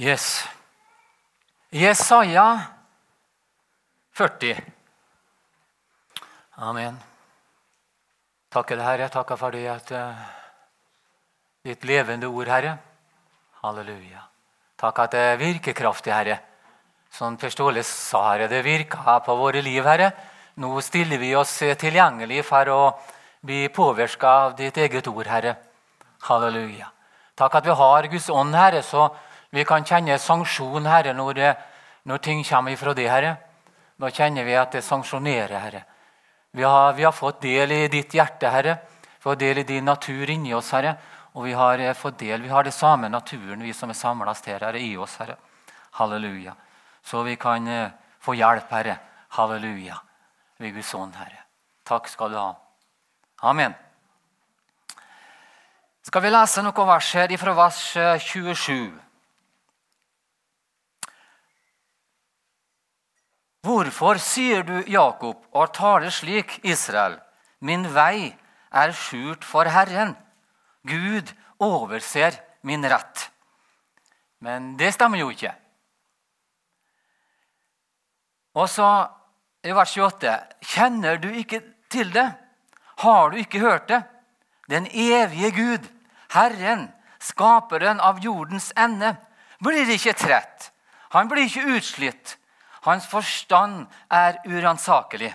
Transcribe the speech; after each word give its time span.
Yes. 0.00 0.48
Jesaja 1.68 2.60
40. 4.16 4.56
Amen. 6.56 6.96
Takker 8.48 8.80
deg, 8.80 8.86
Herre. 8.86 9.10
Takker 9.12 9.36
for 9.36 9.52
det 9.52 9.66
at 9.68 9.92
uh, 9.92 10.24
ditt 11.68 11.84
levende 11.84 12.32
ord, 12.32 12.48
Herre. 12.48 12.72
Halleluja. 13.60 14.24
Takk 14.80 15.04
at 15.04 15.12
det 15.12 15.28
er 15.34 15.40
virkekraftig, 15.44 16.16
Herre. 16.16 16.40
Som 17.12 17.36
Per 17.36 17.52
sa, 17.52 18.24
Herre, 18.32 18.48
det 18.48 18.64
virker 18.64 19.20
på 19.26 19.36
våre 19.36 19.60
liv, 19.60 19.84
Herre. 19.84 20.14
Nå 20.64 20.80
stiller 20.80 21.20
vi 21.20 21.34
oss 21.36 21.58
tilgjengelig 21.60 22.46
for 22.48 22.72
å 22.72 22.82
bli 23.44 23.66
påvirka 23.68 24.36
av 24.48 24.56
ditt 24.56 24.78
eget 24.80 25.12
ord, 25.12 25.26
Herre. 25.26 25.58
Halleluja. 26.24 26.88
Takk 27.36 27.60
at 27.60 27.66
vi 27.68 27.82
har 27.84 28.08
Guds 28.08 28.30
ånd, 28.32 28.56
Herre, 28.56 28.80
så 28.80 29.10
vi 29.50 29.64
kan 29.64 29.84
kjenne 29.84 30.18
sanksjon, 30.18 30.86
Herre, 30.86 31.12
når, 31.14 31.34
det, 31.34 31.54
når 32.06 32.18
ting 32.22 32.44
kommer 32.46 32.74
ifra 32.74 32.94
det, 32.94 33.08
Herre. 33.10 33.34
Da 33.98 34.10
kjenner 34.14 34.46
vi 34.46 34.54
at 34.54 34.76
det 34.76 34.84
sanksjonerer, 34.86 35.56
Herre. 35.58 35.82
Vi 36.54 36.62
har, 36.62 36.92
vi 36.94 37.04
har, 37.04 37.12
fått 37.12 37.42
del 37.42 37.72
i 37.72 37.88
ditt 37.90 38.14
hjerte, 38.14 38.50
Herre. 38.50 38.76
Vi 39.22 39.28
har 39.28 39.36
del 39.36 39.58
i 39.58 39.66
din 39.66 39.84
natur 39.84 40.30
inni 40.30 40.54
oss, 40.54 40.70
Herre. 40.74 40.94
Og 41.34 41.44
vi 41.46 41.52
har 41.54 41.78
eh, 41.78 41.94
fått 41.94 42.18
del, 42.22 42.42
vi 42.42 42.50
har 42.50 42.64
det 42.66 42.74
samme 42.74 43.10
naturen, 43.10 43.62
vi 43.62 43.74
som 43.74 43.90
er 43.90 43.98
samla 43.98 44.34
her, 44.46 44.60
Herre, 44.60 44.80
i 44.80 44.96
oss, 44.96 45.18
Herre. 45.18 45.36
Halleluja. 45.98 46.54
Så 47.02 47.22
vi 47.26 47.36
kan 47.36 47.66
uh, 47.68 47.90
få 48.22 48.34
hjelp, 48.38 48.70
Herre. 48.70 48.96
Halleluja. 49.34 49.98
Ved 50.58 50.74
Guds 50.74 50.94
ånd, 50.94 51.14
Herre. 51.18 51.44
Takk 51.84 52.08
skal 52.08 52.30
du 52.30 52.38
ha. 52.38 52.54
Amen. 53.50 53.74
Skal 56.06 56.22
vi 56.22 56.30
lese 56.30 56.62
noen 56.62 56.86
vers 56.86 57.12
her 57.14 57.36
fra 57.38 57.54
vers 57.54 57.84
27? 58.30 59.09
Hvorfor 63.60 64.16
sier 64.16 64.62
du, 64.64 64.78
Jakob, 64.88 65.42
og 65.52 65.72
taler 65.76 66.10
slik, 66.10 66.60
Israel? 66.64 67.18
Min 67.60 67.84
vei 67.92 68.32
er 68.72 68.92
skjult 68.96 69.44
for 69.44 69.68
Herren. 69.68 70.14
Gud 70.88 71.28
overser 71.60 72.38
min 72.64 72.86
rett. 72.88 73.26
Men 74.40 74.76
det 74.80 74.94
stemmer 74.96 75.20
jo 75.20 75.28
ikke. 75.28 75.52
Og 78.56 78.68
så 78.68 78.88
i 79.62 79.76
vers 79.76 79.92
28.: 79.92 80.32
Kjenner 80.64 81.20
du 81.20 81.28
ikke 81.28 81.60
til 81.92 82.12
det? 82.14 82.30
Har 83.04 83.30
du 83.30 83.36
ikke 83.36 83.60
hørt 83.60 83.88
det? 83.88 84.02
Den 84.70 84.86
evige 84.86 85.50
Gud, 85.52 85.86
Herren, 86.32 86.88
skaperen 87.20 88.00
av 88.00 88.24
jordens 88.24 88.72
ende, 88.76 89.16
blir 89.60 89.88
ikke 89.90 90.16
trett. 90.16 90.70
Han 91.12 91.28
blir 91.28 91.44
ikke 91.44 91.76
utslitt. 91.76 92.39
Hans 92.86 93.06
forstand 93.06 93.86
er 94.10 94.40
uransakelig. 94.48 95.34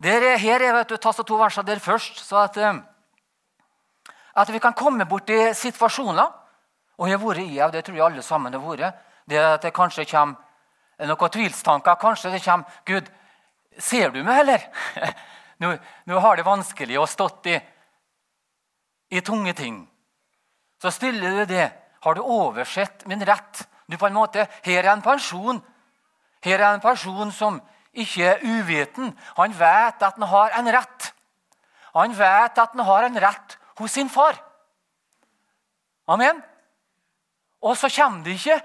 Her 0.00 0.62
er 0.62 0.72
vet 0.72 0.88
du, 0.88 0.96
to 0.96 1.36
verser 1.36 1.62
der 1.62 1.78
først, 1.78 2.22
så 2.24 2.44
at, 2.44 2.56
eh, 2.56 2.78
at 4.34 4.52
vi 4.52 4.58
kan 4.58 4.72
komme 4.72 5.04
borti 5.04 5.52
situasjoner. 5.54 6.30
Og 6.98 7.08
jeg 7.08 7.18
har 7.18 7.26
vært 7.26 7.42
i 7.44 7.60
av 7.60 7.72
det 7.72 7.84
tror 7.84 7.96
jeg 7.96 8.04
alle 8.04 8.22
sammen 8.22 8.52
har 8.52 8.60
vært. 8.60 8.94
Det 9.26 9.38
at 9.38 9.62
det 9.62 9.74
kanskje 9.74 10.04
kommer 10.04 10.36
noen 11.06 11.32
tvilstanker. 11.32 11.96
Kanskje 12.00 12.30
det 12.30 12.42
kommer 12.44 12.80
Gud, 12.84 13.10
ser 13.78 14.10
du 14.10 14.22
meg, 14.22 14.40
eller? 14.40 14.66
Nå, 15.60 15.74
nå 16.08 16.18
har 16.24 16.38
det 16.38 16.46
vanskelig 16.46 16.96
å 16.96 17.04
stått 17.04 17.50
i, 17.52 17.58
i 19.12 19.20
tunge 19.20 19.52
ting. 19.52 19.82
Så 20.80 20.88
stiller 20.88 21.36
du 21.36 21.44
det. 21.50 21.66
Har 22.00 22.16
du 22.16 22.22
oversett 22.24 23.04
min 23.04 23.20
rett? 23.28 23.66
Du 23.90 23.98
på 23.98 24.06
en 24.06 24.14
måte, 24.14 24.46
Her 24.64 24.84
er 24.84 24.92
en 24.92 25.02
person 25.02 25.62
Her 26.44 26.58
er 26.58 26.74
en 26.74 26.80
person 26.80 27.32
som 27.32 27.60
ikke 27.92 28.24
er 28.24 28.44
uviten. 28.44 29.18
Han 29.36 29.52
vet 29.58 30.02
at 30.02 30.14
han 30.14 30.22
har 30.22 30.54
en 30.58 30.72
rett. 30.72 31.14
Han 31.94 32.14
vet 32.18 32.58
at 32.58 32.70
han 32.70 32.84
har 32.86 33.04
en 33.04 33.18
rett 33.20 33.58
hos 33.78 33.92
sin 33.92 34.08
far. 34.08 34.38
Amen. 36.08 36.42
Og 37.60 37.76
så 37.76 37.90
kommer 37.96 38.24
det 38.24 38.38
ikke 38.38 38.60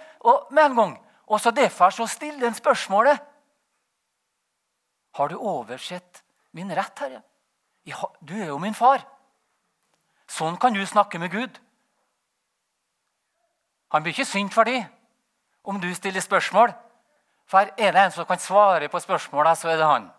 med 0.51 0.63
en 0.63 0.75
gang. 0.75 0.93
Og 1.27 1.41
så 1.41 1.51
Derfor 1.51 1.89
så 1.89 2.07
stiller 2.07 2.47
han 2.47 2.53
spørsmålet 2.53 3.19
Har 5.15 5.27
du 5.27 5.37
oversett 5.37 6.23
min 6.51 6.71
rett, 6.71 6.99
Herre? 6.99 7.21
Du 8.21 8.33
er 8.41 8.47
jo 8.47 8.57
min 8.57 8.73
far. 8.73 9.05
Sånn 10.27 10.57
kan 10.57 10.73
du 10.73 10.85
snakke 10.85 11.19
med 11.19 11.31
Gud. 11.31 11.59
Han 13.91 14.03
blir 14.03 14.13
ikke 14.13 14.25
sint 14.25 14.53
for 14.53 14.63
det 14.63 14.85
om 15.65 15.81
du 15.81 15.93
stiller 15.95 16.21
spørsmål. 16.21 16.73
For 17.45 17.69
er 17.77 17.91
det 17.91 18.01
en 18.01 18.11
som 18.11 18.25
kan 18.25 18.39
svare 18.39 18.89
på 18.89 18.99
spørsmåla, 18.99 19.55
så 19.55 19.69
er 19.69 19.77
det 19.77 19.85
han. 19.85 20.09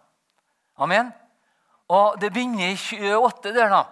Amen. 0.76 1.12
Og 1.88 2.20
det 2.20 2.32
begynner 2.32 2.74
i 2.74 3.14
28 3.14 3.54
der, 3.54 3.68
da. 3.68 3.82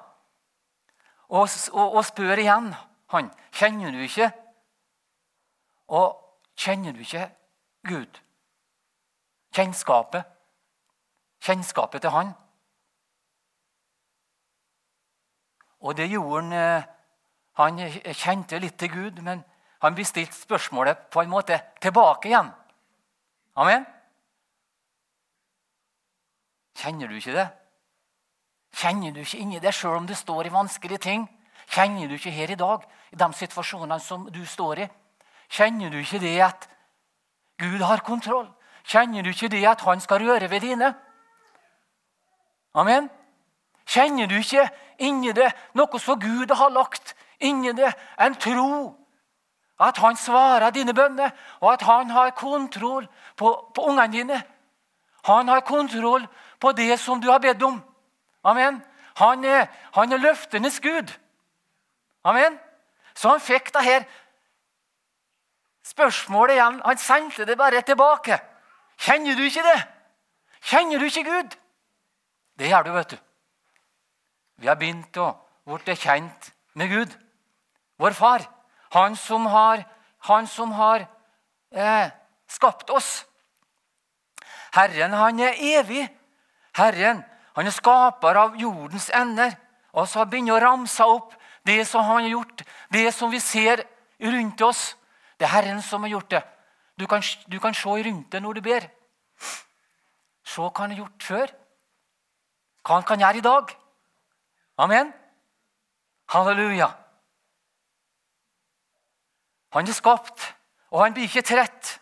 Og, 1.29 1.49
og, 1.73 1.95
og 1.95 2.05
spør 2.05 2.39
igjen 2.39 2.75
han. 3.11 3.31
Kjenner 3.53 3.91
du 3.91 3.99
ikke? 3.99 4.31
Og 5.89 6.21
kjenner 6.57 6.93
du 6.93 6.99
ikke 6.99 7.29
Gud? 7.89 8.21
Kjennskapet. 9.55 10.25
Kjennskapet 11.43 12.01
til 12.01 12.11
han. 12.11 12.33
Og 15.81 15.97
det 15.97 16.11
gjorde 16.11 16.43
han 16.43 16.95
Han 17.55 17.79
kjente 18.19 18.59
litt 18.59 18.75
til 18.79 18.91
Gud, 18.91 19.21
men 19.23 19.45
han 19.85 19.95
blir 19.95 20.07
stilt 20.09 20.35
spørsmålet 20.35 21.09
på 21.13 21.23
en 21.23 21.33
måte 21.33 21.59
tilbake 21.83 22.31
igjen. 22.31 22.49
Amen? 23.57 23.85
Kjenner 26.75 27.09
du 27.09 27.19
ikke 27.19 27.37
det? 27.37 27.47
Kjenner 28.75 29.15
du 29.15 29.21
ikke 29.23 29.39
inni 29.39 29.61
det 29.63 29.75
sjøl 29.77 30.01
om 30.01 30.07
det 30.09 30.17
står 30.19 30.49
i 30.49 30.55
vanskelige 30.55 31.05
ting? 31.07 31.29
Kjenner 31.71 32.09
du 32.09 32.17
ikke 32.17 32.33
her 32.35 32.51
i 32.51 32.59
dag, 32.59 32.83
i 33.13 33.17
de 33.17 33.29
situasjonene 33.39 34.01
som 34.03 34.27
du 34.33 34.43
står 34.47 34.85
i? 34.85 34.89
Kjenner 35.53 35.93
du 35.93 36.01
ikke 36.01 36.21
det 36.23 36.35
at 36.43 36.69
Gud 37.61 37.85
har 37.85 38.03
kontroll? 38.05 38.49
Kjenner 38.85 39.23
du 39.23 39.31
ikke 39.31 39.53
det 39.53 39.63
at 39.69 39.85
han 39.87 40.01
skal 40.01 40.25
røre 40.27 40.51
ved 40.51 40.65
dine? 40.65 40.91
Amen? 42.75 43.09
Kjenner 43.87 44.27
du 44.27 44.35
ikke 44.41 44.67
inni 44.99 45.33
det 45.37 45.53
noe 45.79 46.01
som 46.01 46.19
Gud 46.21 46.51
har 46.51 46.73
lagt 46.73 47.15
inni 47.39 47.73
det? 47.77 47.93
En 48.19 48.35
tro 48.35 49.04
at 49.81 49.99
han 49.99 50.17
svarer 50.17 50.71
dine 50.71 50.95
bønner, 50.95 51.31
og 51.61 51.73
at 51.73 51.83
han 51.83 52.11
har 52.11 52.31
kontroll 52.31 53.09
på, 53.37 53.73
på 53.75 53.83
ungene 53.83 54.13
dine. 54.13 54.43
Han 55.25 55.49
har 55.49 55.61
kontroll 55.61 56.27
på 56.61 56.73
det 56.73 56.99
som 57.01 57.21
du 57.21 57.31
har 57.31 57.39
bedt 57.39 57.63
om. 57.63 57.83
Amen. 58.45 58.83
Han 59.17 59.45
er, 59.45 59.67
han 59.95 60.13
er 60.13 60.23
løftenes 60.23 60.81
Gud. 60.81 61.11
Amen. 62.25 62.59
Så 63.15 63.29
han 63.29 63.41
fikk 63.41 63.73
det 63.75 63.85
her 63.85 64.05
spørsmålet 65.85 66.55
igjen. 66.55 66.81
Han 66.85 66.99
sendte 66.99 67.47
det 67.47 67.59
bare 67.59 67.83
tilbake. 67.83 68.39
Kjenner 68.99 69.37
du 69.37 69.43
ikke 69.43 69.63
det? 69.63 69.81
Kjenner 70.65 70.99
du 70.99 71.05
ikke 71.05 71.25
Gud? 71.25 71.57
Det 72.59 72.69
gjør 72.71 72.83
du, 72.83 72.93
vet 72.93 73.11
du. 73.11 73.17
Vi 74.63 74.67
har 74.71 74.79
begynt 74.79 75.17
å 75.19 75.33
bli 75.67 75.97
kjent 75.99 76.51
med 76.79 76.91
Gud, 76.91 77.15
vår 77.99 78.15
far. 78.15 78.45
Han 78.95 79.17
som 79.19 79.47
har, 79.51 79.85
han 80.29 80.47
som 80.47 80.73
har 80.73 81.07
eh, 81.75 82.11
skapt 82.47 82.91
oss. 82.91 83.25
Herren, 84.75 85.13
han 85.13 85.41
er 85.41 85.59
evig. 85.59 86.07
Herren, 86.75 87.23
han 87.55 87.67
er 87.67 87.75
skaper 87.75 88.39
av 88.39 88.57
jordens 88.59 89.11
ender. 89.15 89.55
Og 89.95 90.09
så 90.11 90.25
begynner 90.27 90.57
å 90.57 90.63
ramse 90.63 91.07
opp 91.07 91.35
det 91.67 91.85
som 91.89 92.05
han 92.05 92.25
har 92.27 92.33
gjort, 92.35 92.65
det 92.93 93.07
som 93.15 93.31
vi 93.31 93.41
ser 93.41 93.85
rundt 94.21 94.63
oss. 94.63 94.95
Det 95.39 95.47
er 95.47 95.55
Herren 95.57 95.83
som 95.83 96.03
har 96.07 96.15
gjort 96.15 96.31
det. 96.35 96.43
Du 96.99 97.07
kan, 97.11 97.23
du 97.51 97.59
kan 97.59 97.75
se 97.75 97.91
rundt 97.91 98.31
deg 98.31 98.43
når 98.43 98.59
du 98.59 98.65
ber. 98.67 98.89
Se 100.45 100.61
hva 100.61 100.71
han 100.85 100.95
har 100.95 101.05
gjort 101.05 101.31
før. 101.31 101.55
Hva 102.85 102.99
han 102.99 103.07
kan 103.09 103.23
gjøre 103.23 103.41
i 103.41 103.47
dag. 103.47 103.73
Amen. 104.79 105.11
Halleluja. 106.31 106.91
Han 109.75 109.89
er 109.89 109.97
skapt, 109.97 110.55
og 110.95 111.03
han 111.03 111.15
blir 111.15 111.27
ikke 111.27 111.43
trett. 111.43 111.97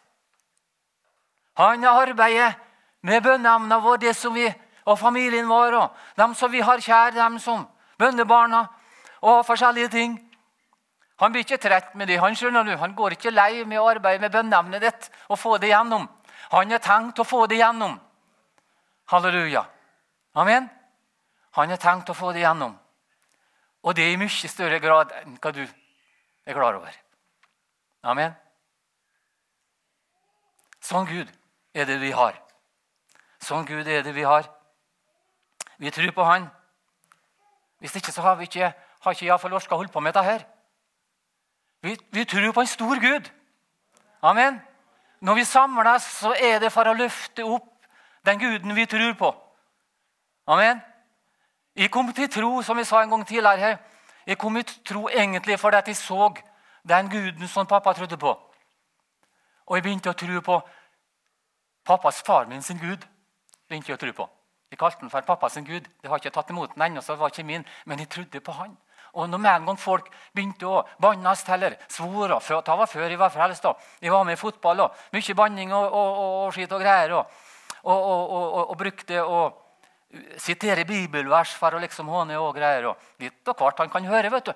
Han 1.56 1.84
arbeider 1.84 2.54
med 3.02 3.24
bønneemna 3.24 3.78
våre 3.80 4.00
det 4.04 4.14
som 4.16 4.34
vi, 4.34 4.46
og 4.84 4.98
familien 4.98 5.48
vår, 5.48 5.76
og 5.78 6.18
dem 6.18 6.34
som 6.34 6.52
vi 6.52 6.60
har 6.60 6.80
kjær, 6.80 7.14
dem 7.16 7.38
som 7.40 7.64
bønnebarna 7.98 8.66
og 9.22 9.44
forskjellige 9.46 9.88
ting. 9.88 10.16
Han 11.22 11.32
blir 11.32 11.44
ikke 11.46 11.60
trett 11.62 11.94
med 11.94 12.08
det. 12.10 12.18
Han 12.18 12.34
skjønner 12.36 12.66
du, 12.66 12.72
han 12.76 12.96
går 12.98 13.14
ikke 13.16 13.30
lei 13.30 13.64
med 13.64 13.78
å 13.78 13.86
arbeide 13.92 14.24
med 14.24 14.32
bønneemnet 14.34 14.82
ditt 14.82 15.10
og 15.28 15.38
få 15.38 15.58
det 15.62 15.70
gjennom. 15.70 16.08
Han 16.52 16.74
har 16.74 16.82
tenkt 16.82 17.22
å 17.22 17.24
få 17.24 17.46
det 17.46 17.60
gjennom. 17.60 17.94
Halleluja. 19.12 19.62
Amen. 20.34 20.68
Han 21.56 21.70
har 21.70 21.80
tenkt 21.80 22.10
å 22.10 22.16
få 22.16 22.32
det 22.34 22.42
gjennom. 22.42 22.74
Og 23.82 23.96
det 23.96 24.10
i 24.12 24.18
mye 24.18 24.50
større 24.50 24.80
grad 24.82 25.14
enn 25.22 25.38
hva 25.38 25.54
du 25.54 25.62
er 25.62 26.56
klar 26.56 26.80
over. 26.80 26.92
Amen. 28.02 28.34
Sånn 30.82 31.06
Gud 31.06 31.28
er 31.74 31.86
det 31.86 32.00
vi 32.02 32.10
har. 32.10 32.34
Sånn 33.42 33.66
Gud 33.66 33.86
er 33.86 34.02
det 34.02 34.14
vi 34.14 34.24
har. 34.26 34.48
Vi 35.78 35.90
tror 35.90 36.10
på 36.14 36.26
Han. 36.26 36.48
Hvis 37.82 37.94
ikke 37.98 38.12
så 38.14 38.22
har 38.22 38.36
vi 38.38 38.46
ikke, 38.46 38.72
har 38.74 39.14
ikke 39.14 39.26
iallfall 39.26 39.54
orka 39.58 39.78
holde 39.78 39.92
på 39.92 40.00
med 40.00 40.14
dette 40.14 40.26
her. 40.26 40.44
Vi, 41.82 41.96
vi 42.10 42.24
tror 42.24 42.52
på 42.54 42.62
en 42.62 42.70
stor 42.70 43.00
Gud. 43.02 43.30
Amen. 44.22 44.60
Når 45.20 45.34
vi 45.34 45.44
samles, 45.44 46.02
så 46.02 46.34
er 46.38 46.60
det 46.62 46.70
for 46.74 46.86
å 46.86 46.94
løfte 46.94 47.46
opp 47.46 47.70
den 48.26 48.38
guden 48.38 48.74
vi 48.74 48.86
tror 48.86 49.14
på. 49.18 49.30
Amen. 50.46 50.82
Jeg 51.74 51.90
kom 51.90 52.12
til 52.12 52.30
tro, 52.30 52.62
som 52.62 52.78
jeg 52.78 52.86
sa 52.86 53.02
en 53.02 53.10
gang 53.10 53.26
tidligere 53.26 53.58
her, 53.58 53.76
jeg 54.26 54.38
kom 54.38 54.58
til 54.62 54.82
tro 54.86 55.08
egentlig 55.08 55.58
fordi 55.58 55.82
jeg 55.86 55.96
så 55.96 56.30
den 56.82 57.08
guden 57.08 57.48
som 57.48 57.66
pappa 57.66 57.94
trodde 57.94 58.18
på. 58.18 58.32
Og 59.66 59.76
jeg 59.76 59.82
begynte 59.82 60.10
å 60.10 60.18
tro 60.18 60.40
på 60.42 60.60
pappas 61.86 62.22
far 62.26 62.46
min 62.46 62.62
sin 62.62 62.78
gud. 62.78 63.06
begynte 63.68 63.88
jeg 63.88 63.96
å 63.96 64.00
tro 64.00 64.12
på. 64.12 64.28
Jeg 64.70 64.78
kalte 64.78 65.00
den 65.00 65.10
for 65.10 65.22
pappa 65.22 65.48
gud. 65.48 65.88
Det 66.02 66.08
har 66.08 66.18
ikke 66.18 66.30
tatt 66.30 66.50
imot 66.50 66.74
den 66.74 66.82
ennå, 66.82 67.00
så 67.00 67.12
det 67.12 67.20
var 67.20 67.30
ikke 67.30 67.44
min, 67.44 67.64
men 67.84 67.98
jeg 67.98 68.08
trodde 68.08 68.40
på 68.40 68.52
han. 68.52 68.76
Og 69.12 69.28
når 69.28 69.38
med 69.38 69.50
en 69.50 69.66
gang 69.66 69.78
folk 69.78 70.06
begynte 70.32 70.66
å 70.66 70.82
bannes 71.00 71.44
heller, 71.44 71.76
svore 71.88 72.38
Det 72.40 72.76
var 72.76 72.86
før 72.86 73.10
jeg 73.10 73.18
var 73.18 73.30
frelst. 73.30 73.66
Jeg 74.00 74.10
var 74.10 74.24
med 74.24 74.32
i 74.32 74.40
fotball. 74.40 74.80
og 74.80 74.94
Mye 75.12 75.34
banning 75.34 75.72
og, 75.72 75.84
og, 75.84 76.18
og, 76.18 76.46
og 76.46 76.52
skitt 76.52 76.72
og 76.72 76.80
greier. 76.80 77.12
Og, 77.12 77.26
og, 77.84 78.76
brukte 78.76 79.20
å 79.20 79.52
sitere 80.38 80.84
bibelvers 80.84 81.52
for 81.56 81.74
å 81.74 81.80
liksom 81.82 82.08
håne 82.08 82.38
og 82.40 82.56
greier. 82.56 82.88
og 82.88 82.96
Litt 83.20 83.48
av 83.48 83.56
hvert 83.58 83.78
han 83.84 83.90
kan 83.90 84.04
høre. 84.04 84.30
vet 84.30 84.46
du. 84.46 84.52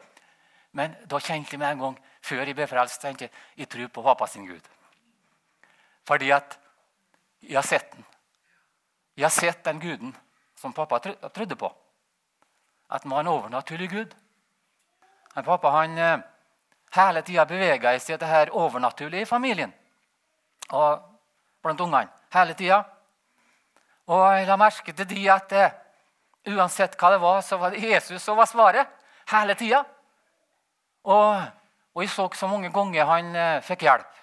Men 0.72 0.96
da 1.04 1.20
kjente 1.20 1.52
jeg 1.52 1.60
med 1.60 1.74
en 1.74 1.80
gang, 1.80 1.98
før 2.26 2.42
jeg 2.44 2.56
ble 2.58 2.66
frelst, 2.66 3.00
tenkte 3.02 3.28
jeg 3.28 3.62
jeg 3.62 3.70
tror 3.70 3.88
på 3.94 4.04
pappa 4.06 4.26
sin 4.30 4.46
Gud. 4.48 4.70
Fordi 6.06 6.30
at 6.34 6.58
jeg 7.42 7.58
har 7.58 7.66
sett 7.66 7.92
den. 7.92 8.04
Jeg 9.16 9.24
har 9.24 9.34
sett 9.34 9.64
den 9.64 9.80
guden 9.80 10.14
som 10.58 10.72
pappa 10.72 10.98
trodde 11.00 11.56
på. 11.56 11.70
At 12.90 13.02
han 13.02 13.10
var 13.10 13.20
en 13.20 13.32
overnaturlig 13.32 13.90
gud. 13.90 14.14
Men 15.34 15.44
pappa 15.44 15.70
han 15.70 15.98
eh, 15.98 16.18
hele 16.96 17.22
tida 17.22 17.46
bevega 17.48 17.94
seg 17.98 18.18
til 18.18 18.28
det 18.28 18.52
overnaturlige 18.56 19.26
i 19.26 19.28
familien. 19.28 19.72
Og 20.70 21.02
blant 21.62 21.80
ungene. 21.80 22.12
Hele 22.34 22.54
tida. 22.54 22.82
Og 24.06 24.22
jeg 24.36 24.46
la 24.46 24.56
merke 24.60 24.94
til 24.94 25.08
de 25.10 25.26
at 25.32 25.52
eh, 25.52 25.76
uansett 26.54 26.94
hva 26.98 27.10
det 27.14 27.20
var, 27.22 27.40
så 27.42 27.58
var 27.58 27.74
det 27.74 27.82
Jesus 27.82 28.22
som 28.22 28.38
var 28.38 28.46
svaret. 28.50 28.90
Hele 29.32 29.56
tida. 29.58 29.82
Og, 31.06 31.42
og, 31.96 32.02
jeg 32.02 32.10
så 32.12 32.28
så 32.34 32.46
mange 32.46 32.68
ganger 32.72 33.08
han 33.08 33.36
eh, 33.36 33.62
fikk 33.64 33.86
hjelp. 33.86 34.16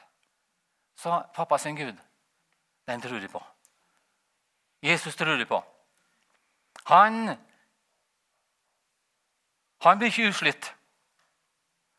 Så 0.95 1.23
pappa 1.33 1.57
sin 1.57 1.75
Gud, 1.75 1.97
den 2.87 3.01
tror 3.01 3.19
jeg 3.19 3.31
på. 3.31 3.41
Jesus 4.83 5.15
tror 5.15 5.37
jeg 5.37 5.47
på. 5.47 5.63
Han, 6.85 7.37
han 9.81 9.97
blir 9.97 10.11
ikke 10.11 10.29
uslitt. 10.29 10.73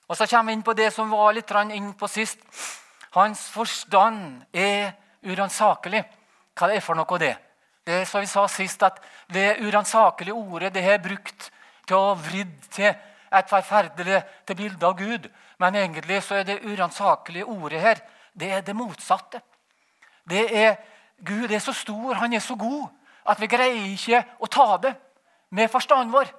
Og 0.08 0.16
Så 0.16 0.26
kommer 0.26 0.52
vi 0.52 0.52
inn 0.52 0.62
på 0.62 0.76
det 0.76 0.92
som 0.92 1.10
var 1.10 1.32
litt 1.32 1.50
inn 1.50 1.94
på 1.94 2.06
sist. 2.08 2.38
Hans 3.14 3.48
forstand 3.50 4.44
er 4.52 4.92
uransakelig. 5.24 6.04
Hva 6.54 6.68
det 6.68 6.76
er 6.76 6.84
for 6.84 6.94
noe, 6.94 7.18
det? 7.18 7.34
Det 7.84 8.00
er 8.00 8.04
som 8.04 8.20
vi 8.20 8.26
sa 8.26 8.46
sist, 8.48 8.82
at 8.82 9.00
det 9.32 9.58
uransakelige 9.60 10.34
ordet 10.34 10.72
det 10.74 10.84
er 10.84 11.02
brukt 11.02 11.50
til 11.86 11.96
å 11.96 12.14
vridd 12.14 12.54
til 12.70 12.94
et 13.38 13.50
forferdelig 13.50 14.22
til 14.46 14.56
bilde 14.58 14.86
av 14.86 14.96
Gud. 14.98 15.28
Men 15.58 15.76
egentlig 15.78 16.20
så 16.22 16.40
er 16.40 16.48
det 16.48 16.62
uransakelige 16.64 17.46
ordet 17.46 17.80
her 17.80 18.02
det 18.34 18.50
er 18.50 18.62
det 18.66 18.74
motsatte. 18.74 19.40
Det 20.26 20.48
er, 20.50 20.76
Gud 21.22 21.52
er 21.52 21.60
så 21.62 21.72
stor, 21.72 22.14
han 22.18 22.32
er 22.32 22.40
så 22.42 22.56
god, 22.58 22.88
at 23.30 23.40
vi 23.40 23.46
greier 23.46 23.84
ikke 23.92 24.24
å 24.42 24.48
ta 24.50 24.76
det 24.82 24.94
med 25.54 25.70
forstanden 25.70 26.10
vår. 26.12 26.32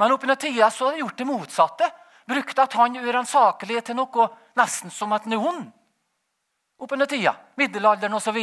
Men 0.00 0.14
opp 0.14 0.24
tida 0.40 0.70
så 0.70 0.86
har 0.86 0.92
de 0.96 1.02
gjort 1.04 1.18
det 1.18 1.28
motsatte 1.28 1.90
Brukt 2.26 2.58
at 2.58 2.74
han 2.78 2.96
uransakelig 2.96 3.82
til 3.86 3.98
noe 3.98 4.28
nesten 4.58 4.92
som 4.94 5.12
at 5.12 5.26
han 5.26 5.34
er 5.34 5.46
ond. 5.48 5.64
Opp 6.82 6.94
under 6.94 7.08
tida, 7.10 7.34
middelalderen 7.58 8.14
osv. 8.14 8.38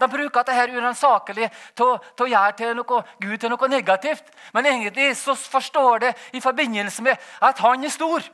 De 0.00 0.08
bruker 0.08 0.46
dette 0.48 0.72
uransakelig 0.72 1.50
til, 1.76 1.92
å 1.94 2.28
gjøre 2.28 2.56
til 2.56 2.74
noe, 2.78 3.02
Gud 3.20 3.36
til 3.40 3.52
noe 3.52 3.68
negativt. 3.68 4.32
Men 4.56 4.66
egentlig 4.66 5.12
så 5.20 5.34
forstår 5.36 6.04
det 6.06 6.14
i 6.32 6.40
forbindelse 6.40 7.04
med 7.04 7.30
at 7.44 7.60
han 7.60 7.84
er 7.84 7.92
stor, 7.92 8.24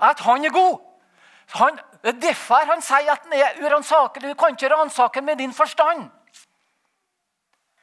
at 0.00 0.20
han 0.26 0.44
er 0.44 0.54
god. 0.54 0.78
Han, 1.58 1.80
det 2.04 2.14
er 2.14 2.20
derfor 2.28 2.68
han 2.68 2.84
sier 2.84 3.10
at 3.10 3.24
han 3.26 3.38
er 3.38 3.58
uransakelig. 3.64 4.30
Du 4.30 4.38
kan 4.38 4.54
ikke 4.54 4.70
ransake 4.74 5.22
med 5.24 5.40
din 5.40 5.56
forstand. 5.56 6.10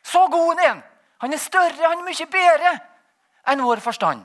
Så 0.04 0.28
god 0.32 0.54
han 0.56 0.64
er. 0.66 0.86
Han 1.26 1.34
er 1.34 1.42
større, 1.42 1.90
han 1.90 2.00
er 2.00 2.06
mye 2.06 2.30
bedre 2.32 2.78
enn 3.48 3.64
vår 3.66 3.82
forstand. 3.82 4.22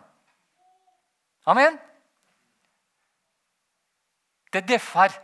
Amen. 1.48 1.78
Det 4.52 4.62
er 4.62 4.68
derfor 4.76 5.14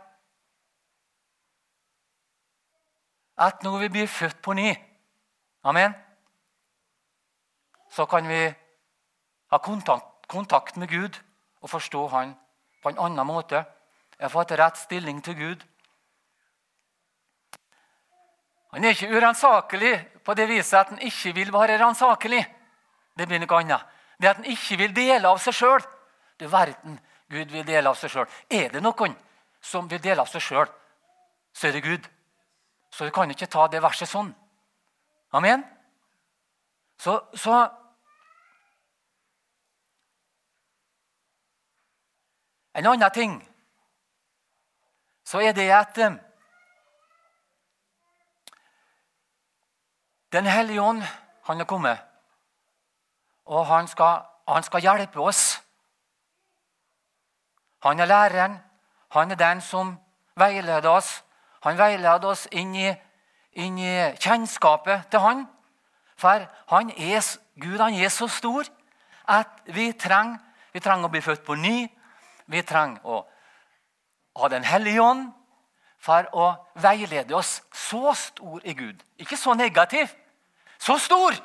at 3.39 3.63
når 3.63 3.79
vi 3.85 3.89
blir 3.89 4.07
født 4.07 4.41
på 4.43 4.53
ny 4.53 4.73
Amen. 5.63 5.91
Så 7.91 8.05
kan 8.05 8.27
vi 8.27 8.53
ha 9.51 9.57
kontakt, 9.57 10.27
kontakt 10.27 10.77
med 10.77 10.87
Gud 10.87 11.17
og 11.61 11.69
forstå 11.69 12.07
Han 12.07 12.35
på 12.83 12.89
en 12.89 12.99
annen 12.99 13.27
måte. 13.27 13.65
Jeg 14.15 14.23
har 14.23 14.31
fått 14.31 14.51
rett 14.51 14.77
stilling 14.77 15.19
til 15.23 15.35
Gud. 15.35 15.65
Han 18.71 18.85
er 18.85 18.95
ikke 18.95 19.11
uransakelig 19.11 19.93
på 20.23 20.33
det 20.33 20.47
viset 20.47 20.79
at 20.79 20.93
han 20.93 21.01
ikke 21.01 21.33
vil 21.35 21.51
være 21.53 21.79
ransakelig. 21.81 22.45
Det 23.17 23.27
blir 23.27 23.41
noe 23.43 23.59
annet. 23.59 23.83
Det 24.21 24.29
at 24.29 24.39
han 24.39 24.47
ikke 24.47 24.77
vil 24.77 24.95
dele 24.95 25.27
av 25.27 25.41
seg 25.43 25.57
sjøl. 25.59 25.83
Du 26.39 26.47
verden 26.47 26.99
Gud 27.29 27.51
vil 27.51 27.65
dele 27.65 27.89
av 27.89 27.97
seg 27.99 28.13
sjøl. 28.13 28.29
Er 28.49 28.69
det 28.71 28.83
noen 28.83 29.15
som 29.61 29.89
vil 29.89 30.01
dele 30.01 30.23
av 30.23 30.29
seg 30.31 30.43
sjøl, 30.43 30.69
så 31.53 31.67
er 31.67 31.75
det 31.75 31.83
Gud. 31.83 32.07
Så 32.89 33.05
vi 33.05 33.11
kan 33.11 33.31
ikke 33.31 33.47
ta 33.47 33.67
det 33.67 33.81
verset 33.83 34.09
sånn. 34.09 34.31
Amen? 35.33 35.63
Så, 36.99 37.19
så 37.33 37.67
En 42.79 42.85
annen 42.85 43.11
ting 43.11 43.31
så 45.27 45.41
er 45.43 45.55
det 45.57 45.65
at 45.73 45.97
eh, 45.97 46.13
Den 50.31 50.45
hellige 50.45 50.81
ånd, 50.81 51.01
han 51.43 51.59
er 51.59 51.65
kommet. 51.65 51.97
Og 53.49 53.65
han 53.65 53.87
skal, 53.89 54.21
han 54.47 54.63
skal 54.63 54.85
hjelpe 54.85 55.19
oss 55.19 55.57
han 57.79 57.99
er 57.99 58.05
læreren. 58.05 58.59
Han 59.09 59.31
er 59.31 59.35
den 59.35 59.61
som 59.61 59.99
veileder 60.35 60.89
oss. 60.89 61.23
Han 61.65 61.77
veileder 61.77 62.27
oss 62.29 62.47
inn 62.51 62.75
i, 62.75 62.89
inn 63.59 63.77
i 63.77 63.95
kjennskapet 64.19 65.09
til 65.11 65.23
han. 65.23 65.45
For 66.19 66.45
han 66.71 66.91
er, 66.97 67.23
Gud 67.59 67.79
han 67.79 67.95
er 67.95 68.11
så 68.13 68.27
stor 68.27 68.67
at 69.29 69.59
vi 69.65 69.91
trenger, 69.91 70.39
vi 70.73 70.81
trenger 70.83 71.09
å 71.09 71.13
bli 71.13 71.21
født 71.23 71.45
på 71.45 71.57
ny. 71.59 71.87
Vi 72.49 72.61
trenger 72.65 73.05
å 73.05 73.23
ha 74.39 74.47
Den 74.47 74.63
hellige 74.63 75.01
ånd 75.03 75.31
for 75.99 76.27
å 76.33 76.45
veilede 76.79 77.35
oss. 77.35 77.59
Så 77.75 78.13
stor 78.15 78.61
er 78.63 78.73
Gud. 78.73 79.01
Ikke 79.19 79.37
så 79.37 79.53
negativ. 79.53 80.07
Så 80.79 80.97
stor! 80.97 81.35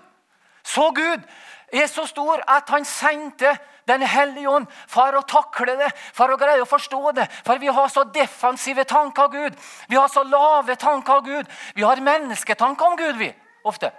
Så 0.64 0.90
Gud 0.96 1.24
er 1.72 1.86
så 1.86 2.06
stor 2.06 2.40
at 2.48 2.70
han 2.70 2.84
sendte 2.84 3.56
Den 3.86 4.02
hellige 4.02 4.48
ånd 4.48 4.68
for 4.88 5.16
å 5.18 5.22
takle 5.28 5.76
det, 5.76 5.90
for 6.16 6.32
å 6.32 6.38
greie 6.40 6.62
å 6.62 6.68
forstå 6.68 7.12
det. 7.18 7.26
For 7.44 7.60
vi 7.60 7.68
har 7.68 7.88
så 7.92 8.06
defensive 8.08 8.86
tanker 8.88 9.26
av 9.26 9.32
Gud. 9.32 9.58
Vi 9.88 9.96
har 9.96 10.08
så 10.08 10.24
lave 10.24 10.76
tanker 10.80 11.18
av 11.18 11.24
Gud. 11.26 11.50
Vi 11.74 11.84
har 11.84 12.00
mennesketanker 12.00 12.86
om 12.86 12.96
Gud, 12.96 13.16
vi, 13.20 13.28
ofte. 13.64 13.92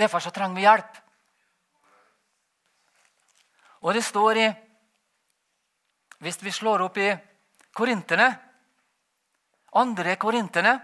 Derfor 0.00 0.24
så 0.24 0.32
trenger 0.32 0.56
vi 0.56 0.64
hjelp. 0.64 1.02
Og 3.82 3.94
det 3.94 4.04
står 4.06 4.38
i 4.38 4.52
Hvis 6.22 6.38
vi 6.38 6.52
slår 6.54 6.84
opp 6.84 6.98
i 7.02 7.08
Korinterne, 7.74 8.28
andre 9.74 10.14
Korinterne 10.16 10.76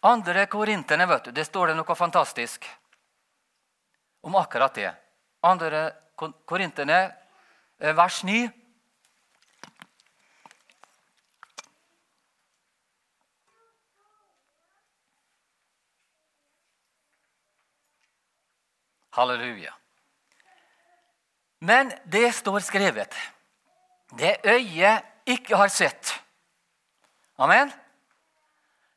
Andre 0.00 0.46
Korinterne, 0.46 1.06
vet 1.06 1.24
du, 1.24 1.32
det 1.36 1.44
står 1.44 1.66
det 1.66 1.74
noe 1.76 1.94
fantastisk 1.98 2.64
om 4.20 4.34
akkurat 4.34 4.74
det. 4.74 4.94
Andre 5.40 5.92
Korinterne, 6.44 7.14
eh, 7.78 7.96
vers 7.96 8.22
9. 8.24 8.50
Halleluja. 19.10 19.74
Men 21.58 21.92
det 22.04 22.32
står 22.32 22.60
skrevet. 22.60 23.14
Det 24.18 24.36
øyet 24.46 25.02
ikke 25.26 25.56
har 25.56 25.68
sett. 25.68 26.12
Amen. 27.38 27.72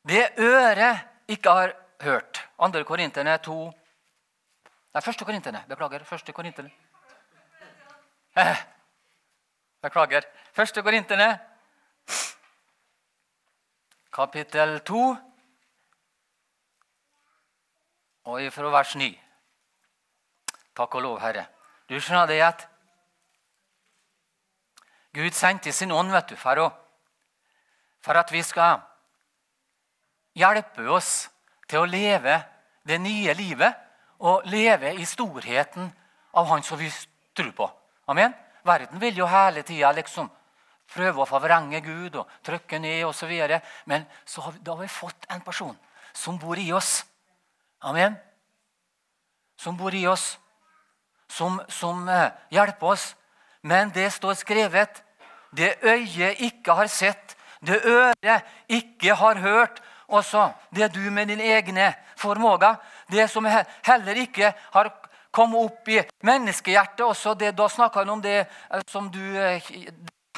Det 0.06 0.28
øret 0.38 0.98
ikke 1.28 1.50
har 1.50 1.74
hørt. 2.00 2.48
Andre 2.58 2.84
Korinterne 2.84 3.38
2 3.38 3.72
Nei, 4.92 5.00
første 5.00 5.24
Korinterne. 5.24 5.64
Beklager. 5.68 6.04
Første 6.04 6.32
Korinterne. 6.32 6.70
Beklager. 9.82 10.26
Første 10.52 10.82
Korinterne, 10.82 11.40
kapittel 14.12 14.80
2, 14.80 15.00
og 18.24 18.42
ifra 18.42 18.70
vers 18.70 18.94
9. 18.96 19.08
Takk 20.76 20.94
og 20.94 21.02
lov, 21.02 21.20
Herre. 21.20 21.46
Du 21.88 21.96
skjønner 22.00 22.26
det 22.28 22.40
at 22.44 22.68
Gud 25.12 25.32
sendte 25.36 25.72
sin 25.72 25.92
ånd 25.92 26.12
vet 26.12 26.30
du, 26.30 26.36
for, 26.36 26.60
å, 26.60 26.68
for 28.00 28.16
at 28.16 28.32
vi 28.32 28.40
skal 28.44 28.80
hjelpe 30.36 30.84
oss 30.88 31.30
til 31.68 31.82
å 31.82 31.88
leve 31.88 32.38
det 32.88 33.00
nye 33.00 33.34
livet 33.36 33.91
og 34.22 34.46
leve 34.46 34.94
i 34.94 35.06
storheten 35.06 35.90
av 36.32 36.46
Han 36.46 36.62
som 36.62 36.78
vi 36.78 36.90
tror 37.34 37.52
på. 37.52 37.70
Amen? 38.06 38.32
Verden 38.62 39.00
vil 39.02 39.18
jo 39.18 39.26
hele 39.26 39.62
tida 39.66 39.90
liksom 39.92 40.30
prøve 40.92 41.22
å 41.22 41.28
forvrenge 41.28 41.80
Gud 41.82 42.16
og 42.20 42.30
trykke 42.44 42.78
ned 42.78 43.04
osv. 43.08 43.32
Men 43.84 44.04
så 44.24 44.44
har 44.44 44.52
vi, 44.52 44.60
da 44.62 44.76
har 44.76 44.82
vi 44.82 44.88
fått 44.92 45.26
en 45.28 45.40
person 45.40 45.76
som 46.12 46.38
bor 46.38 46.58
i 46.58 46.70
oss. 46.72 47.02
Amen? 47.80 48.14
Som 49.56 49.76
bor 49.76 49.94
i 49.94 50.06
oss. 50.06 50.38
Som, 51.28 51.60
som 51.68 52.06
uh, 52.08 52.30
hjelper 52.52 52.94
oss. 52.94 53.14
Men 53.62 53.90
det 53.94 54.10
står 54.12 54.36
skrevet 54.38 55.02
det 55.56 55.74
øyet 55.84 56.40
ikke 56.40 56.72
har 56.72 56.88
sett, 56.88 57.36
det 57.60 57.82
øret 57.84 58.44
ikke 58.68 59.14
har 59.14 59.38
hørt, 59.38 59.82
også 60.08 60.50
det 60.74 60.94
du 60.94 61.10
med 61.10 61.28
dine 61.28 61.44
egne 61.44 61.92
formåga, 62.16 62.74
det 63.12 63.28
som 63.30 63.46
heller 63.46 64.20
ikke 64.24 64.52
har 64.72 64.90
kommet 65.32 65.64
opp 65.64 65.88
i 65.88 66.00
menneskehjertet, 66.26 67.04
også 67.06 67.34
det, 67.38 67.54
da 67.56 67.68
snakker 67.68 68.02
han 68.02 68.16
om 68.16 68.22
det 68.24 68.42
som 68.90 69.08
du 69.12 69.22
eh, 69.40 69.70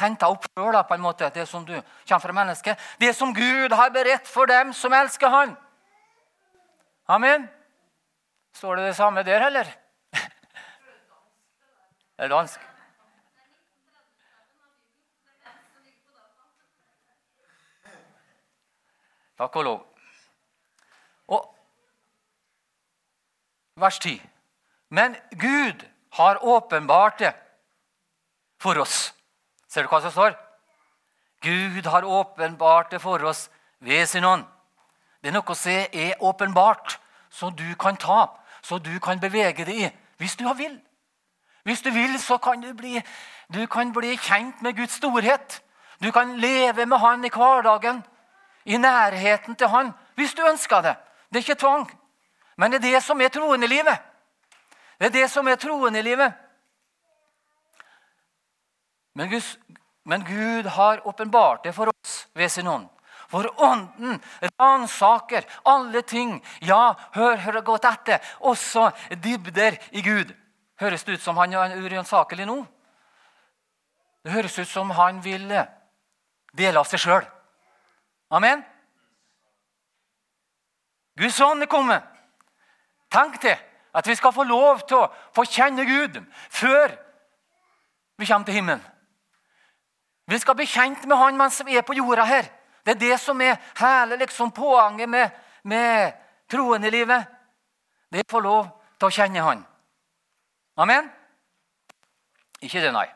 henta 0.00 0.28
opp 0.30 0.46
sjøl, 0.50 0.78
på 0.86 0.96
en 0.96 1.02
måte, 1.02 1.30
det 1.34 1.46
som 1.50 1.64
du 1.66 1.74
kommer 1.74 2.22
fra 2.22 2.36
mennesket. 2.36 2.86
Det 3.00 3.14
som 3.16 3.34
Gud 3.34 3.72
har 3.74 3.94
beredt 3.94 4.28
for 4.30 4.50
dem 4.50 4.72
som 4.74 4.94
elsker 4.94 5.30
Han. 5.30 5.56
Amen. 7.06 7.48
Står 8.54 8.76
det 8.76 8.86
det 8.86 8.96
samme 8.96 9.22
der, 9.22 9.46
eller? 9.46 9.66
Det 12.16 12.24
er 12.24 12.30
dansk. 12.30 12.60
Takk 19.34 19.56
og 19.56 19.64
lov. 19.66 19.93
Vers 23.76 23.98
10. 23.98 24.20
Men 24.88 25.16
Gud 25.30 25.84
har 26.12 26.44
åpenbart 26.44 27.18
det 27.18 27.32
for 28.60 28.78
oss. 28.78 29.14
Ser 29.68 29.82
du 29.82 29.88
hva 29.88 30.00
som 30.00 30.12
står? 30.14 30.36
Gud 31.42 31.86
har 31.86 32.04
åpenbart 32.04 32.90
det 32.90 33.00
for 33.02 33.24
oss 33.24 33.50
ved 33.80 34.06
sin 34.06 34.24
ånd. 34.24 34.44
Det 35.22 35.28
er 35.32 35.36
noe 35.36 35.56
som 35.56 35.72
er 35.92 36.20
åpenbart, 36.20 36.98
så 37.30 37.50
du 37.50 37.74
kan 37.80 37.96
ta, 37.96 38.28
så 38.62 38.78
du 38.78 38.98
kan 39.00 39.20
bevege 39.20 39.64
deg 39.64 39.80
i. 39.86 39.90
Hvis 40.18 40.36
du 40.36 40.46
vil. 40.54 40.78
Hvis 41.64 41.82
du 41.82 41.90
vil, 41.90 42.18
så 42.20 42.38
kan 42.38 42.60
du 42.60 42.72
bli, 42.76 43.00
du 43.54 43.66
kan 43.66 43.92
bli 43.92 44.16
kjent 44.16 44.62
med 44.62 44.76
Guds 44.76 45.00
storhet. 45.00 45.62
Du 46.02 46.10
kan 46.12 46.36
leve 46.36 46.86
med 46.86 46.98
Han 46.98 47.24
i 47.24 47.30
hverdagen 47.32 48.02
i 48.64 48.76
nærheten 48.76 49.56
til 49.56 49.68
Han 49.68 49.92
hvis 50.14 50.34
du 50.34 50.42
ønsker 50.46 50.80
det. 50.80 50.96
Det 51.28 51.36
er 51.36 51.42
ikke 51.42 51.60
tvang. 51.60 51.90
Men 52.56 52.70
det 52.70 52.80
er 52.80 52.90
det 52.92 53.02
som 53.02 53.20
er 53.20 53.32
troen 53.34 53.62
i 53.62 53.70
livet. 53.70 53.98
Det 54.98 55.10
er 55.10 55.14
det 55.14 55.28
som 55.30 55.48
er 55.48 55.58
troen 55.60 55.96
i 55.96 56.02
livet. 56.02 56.32
Men, 59.14 59.30
Guds, 59.30 59.58
men 60.02 60.24
Gud 60.26 60.66
har 60.66 61.06
åpenbart 61.06 61.64
det 61.64 61.72
for 61.72 61.90
oss 61.90 62.26
ved 62.34 62.50
sin 62.50 62.66
ånd. 62.66 62.88
For 63.30 63.48
ånden 63.62 64.20
ransaker 64.58 65.46
alle 65.62 66.02
ting. 66.02 66.36
Ja, 66.60 66.94
hør, 67.14 67.36
hør 67.36 67.60
godt 67.60 67.88
etter. 67.88 68.22
Også 68.40 68.90
dybder 69.10 69.78
i 69.90 70.02
Gud. 70.02 70.34
Høres 70.80 71.04
det 71.04 71.18
ut 71.18 71.22
som 71.22 71.38
han 71.38 71.54
er 71.54 71.76
uransakelig 71.78 72.46
nå? 72.46 72.60
Det 74.24 74.32
høres 74.32 74.58
ut 74.58 74.68
som 74.68 74.90
han 74.96 75.20
vil 75.24 75.50
dele 76.54 76.80
av 76.80 76.88
seg 76.88 77.02
sjøl. 77.02 77.26
Amen? 78.34 78.62
Guds 81.18 81.40
ånd 81.44 81.62
er 81.62 81.70
kommet. 81.70 82.13
Tenk 83.14 83.40
til 83.40 83.56
at 83.94 84.06
vi 84.06 84.14
skal 84.18 84.32
få 84.34 84.42
lov 84.42 84.80
til 84.88 84.96
å 84.98 85.10
få 85.34 85.44
kjenne 85.46 85.84
Gud 85.86 86.18
før 86.50 86.90
vi 88.18 88.26
kommer 88.26 88.46
til 88.46 88.54
himmelen. 88.58 88.82
Vi 90.26 90.38
skal 90.40 90.56
bli 90.56 90.66
kjent 90.66 91.04
med 91.06 91.16
Han 91.20 91.36
mens 91.38 91.62
vi 91.66 91.76
er 91.76 91.82
på 91.86 91.94
jorda 91.94 92.24
her. 92.24 92.44
Det 92.84 92.90
er 92.94 92.98
det 93.00 93.20
som 93.20 93.40
er 93.40 93.56
hele 93.78 94.16
liksom, 94.16 94.50
poenget 94.50 95.08
med, 95.08 95.30
med 95.62 96.12
troen 96.50 96.84
i 96.84 96.90
livet. 96.90 97.26
Det 98.10 98.18
er 98.18 98.24
å 98.26 98.30
få 98.30 98.40
lov 98.40 98.66
til 98.98 99.06
å 99.08 99.10
kjenne 99.14 99.42
Han. 99.44 99.66
Amen? 100.80 101.10
Ikke 102.64 102.80
det, 102.82 102.92
nei. 102.92 103.08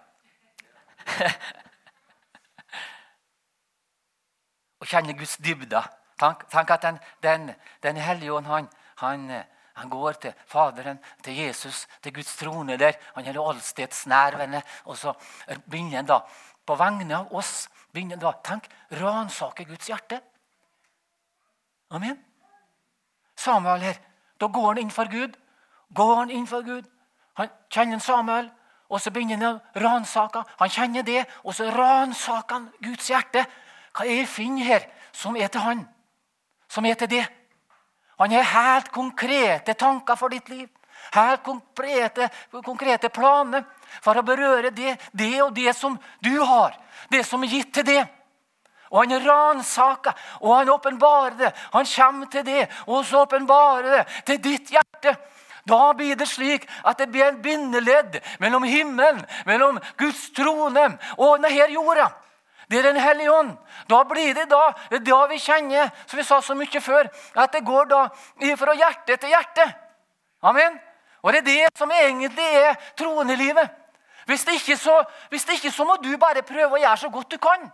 å 4.83 4.85
kjenne 4.87 5.17
Guds 5.19 5.37
dybder. 5.43 5.83
Tenk, 6.21 6.45
tenk 6.51 6.71
at 6.71 6.83
Den, 6.83 6.99
den, 7.23 7.55
den 7.83 7.97
hellige 7.97 8.33
ånd 8.33 8.47
han, 8.47 8.69
han, 9.03 9.31
han, 9.79 9.91
går 9.91 10.19
til 10.23 10.35
Faderen, 10.47 10.99
til 11.25 11.37
Jesus, 11.39 11.87
til 12.03 12.15
Guds 12.15 12.37
trone 12.37 12.77
der. 12.79 12.99
Han 13.15 13.27
er 13.27 13.41
allstedsnærværende. 13.41 14.63
Og 14.85 14.97
så 14.97 15.15
begynner 15.71 16.03
han 16.03 16.07
da 16.07 16.21
på 16.69 16.77
vegne 16.77 17.17
av 17.17 17.35
oss 17.35 17.69
begynner 17.93 18.21
da, 18.21 18.35
Tenk, 18.45 18.69
ransake 19.01 19.65
Guds 19.65 19.89
hjerte. 19.89 20.21
Amen. 21.91 22.19
Samuel 23.37 23.81
her. 23.81 24.01
Da 24.41 24.47
går 24.47 24.67
han 24.73 24.83
inn 24.83 24.93
for 24.93 25.11
Gud. 25.11 25.37
Går 25.95 26.15
han 26.17 26.31
inn 26.31 26.47
for 26.47 26.63
Gud. 26.67 26.85
Han 27.39 27.49
kjenner 27.73 28.03
Samuel, 28.03 28.51
og 28.89 29.01
så 29.01 29.13
begynner 29.15 29.39
han 29.39 29.57
å 29.57 29.83
ransake. 29.83 30.43
Han 30.61 30.73
kjenner 30.73 31.07
det, 31.07 31.25
og 31.45 31.55
så 31.57 31.71
ransaker 31.73 32.59
han 32.59 32.69
Guds 32.83 33.09
hjerte. 33.09 33.47
Hva 33.97 34.05
er 34.05 34.13
det 34.13 34.21
jeg 34.25 34.31
finner 34.33 34.69
her 34.69 34.89
som 35.17 35.37
er 35.37 35.49
til 35.53 35.65
han? 35.65 35.85
Som 36.69 36.87
er 36.87 36.99
til 37.01 37.11
det? 37.11 37.25
Han 38.19 38.35
har 38.35 38.43
helt 38.43 38.93
konkrete 38.93 39.75
tanker 39.75 40.17
for 40.17 40.29
ditt 40.29 40.49
liv. 40.49 40.69
Helt 41.15 41.43
konkrete, 41.43 42.29
konkrete 42.65 43.09
planer 43.09 43.65
for 44.03 44.19
å 44.19 44.27
berøre 44.27 44.71
det, 44.75 44.97
det 45.13 45.35
og 45.43 45.55
det 45.57 45.73
som 45.77 45.97
du 46.21 46.35
har. 46.41 46.77
Det 47.09 47.23
som 47.27 47.43
er 47.43 47.55
gitt 47.55 47.73
til 47.79 47.87
det. 47.87 48.05
Og 48.91 49.05
han 49.05 49.25
ransaker, 49.25 50.17
og 50.41 50.55
han 50.57 50.71
åpenbarer 50.73 51.37
det. 51.39 51.51
Han 51.73 51.87
kommer 51.87 52.27
til 52.33 52.45
det, 52.45 52.69
og 52.87 53.05
så 53.05 53.23
åpenbarer 53.23 53.91
det 53.91 54.05
til 54.27 54.41
ditt 54.43 54.73
hjerte. 54.73 55.15
Da 55.69 55.93
blir 55.93 56.17
det 56.17 56.29
slik 56.29 56.65
at 56.85 56.99
det 56.99 57.11
blir 57.13 57.27
en 57.29 57.43
bindeledd 57.45 58.21
mellom 58.41 58.65
himmelen, 58.65 59.21
mellom 59.47 59.79
Guds 60.01 60.31
trone 60.37 60.87
og 61.19 61.43
denne 61.45 61.69
jorda. 61.75 62.09
Det 62.71 62.79
er 62.79 62.83
Den 62.83 63.01
hellige 63.01 63.33
ånd. 63.33 63.57
Da 63.89 64.03
blir 64.05 64.35
det 64.35 64.51
da, 64.51 64.73
det 64.91 65.01
er 65.01 65.05
da 65.05 65.27
vi 65.27 65.39
kjenner, 65.39 65.91
som 66.07 66.19
vi 66.19 66.25
sa 66.25 66.41
så 66.41 66.55
mye 66.55 66.81
før, 66.81 67.09
at 67.35 67.53
det 67.53 67.65
går 67.65 67.85
da 67.89 68.09
fra 68.57 68.75
hjerte 68.75 69.17
til 69.17 69.29
hjerte. 69.29 69.65
Amen. 70.43 70.79
Og 71.23 71.33
det 71.33 71.39
er 71.39 71.45
det 71.45 71.79
som 71.79 71.91
egentlig 71.91 72.45
er 72.45 72.77
troen 72.97 73.31
i 73.31 73.37
livet. 73.37 73.69
Hvis 74.27 74.45
det, 74.45 74.55
ikke 74.55 74.77
så, 74.77 75.05
hvis 75.29 75.45
det 75.45 75.53
ikke 75.53 75.71
så 75.71 75.85
må 75.85 75.97
du 75.97 76.17
bare 76.21 76.43
prøve 76.43 76.77
å 76.77 76.81
gjøre 76.81 76.97
så 77.01 77.09
godt 77.09 77.31
du 77.33 77.39
kan. 77.41 77.71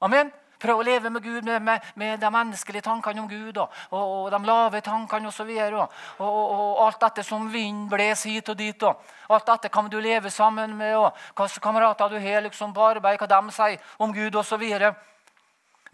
Amen. 0.00 0.32
Prøve 0.58 0.82
å 0.82 0.86
leve 0.86 1.10
med 1.10 1.22
Gud, 1.22 1.44
med, 1.44 1.62
med, 1.62 1.84
med 1.94 2.18
de 2.20 2.30
menneskelige 2.34 2.82
tankene 2.82 3.22
om 3.22 3.28
Gud 3.30 3.60
og, 3.62 3.74
og, 3.90 4.02
og 4.02 4.30
de 4.34 4.40
lave 4.48 4.80
tankene 4.82 5.30
osv. 5.30 5.52
Og, 5.54 5.94
og, 6.18 6.38
og, 6.58 6.80
alt 6.86 7.00
dette 7.04 7.22
som 7.26 7.46
vind 7.52 7.86
blåser 7.92 8.34
hit 8.34 8.50
og 8.50 8.58
dit. 8.58 8.82
Og 8.82 9.36
alt 9.36 9.46
dette 9.52 9.70
kan 9.70 9.90
du 9.90 10.00
leve 10.02 10.32
sammen 10.34 10.74
med, 10.78 10.96
og 10.98 11.14
hva 11.38 11.46
kamerater 11.62 12.10
du 12.10 12.18
har 12.18 12.42
liksom 12.48 12.74
på 12.74 12.88
arbeid, 12.90 13.20
hva 13.20 13.30
de 13.30 13.54
sier 13.54 13.94
om 14.02 14.14
Gud 14.14 14.40
osv. 14.40 14.66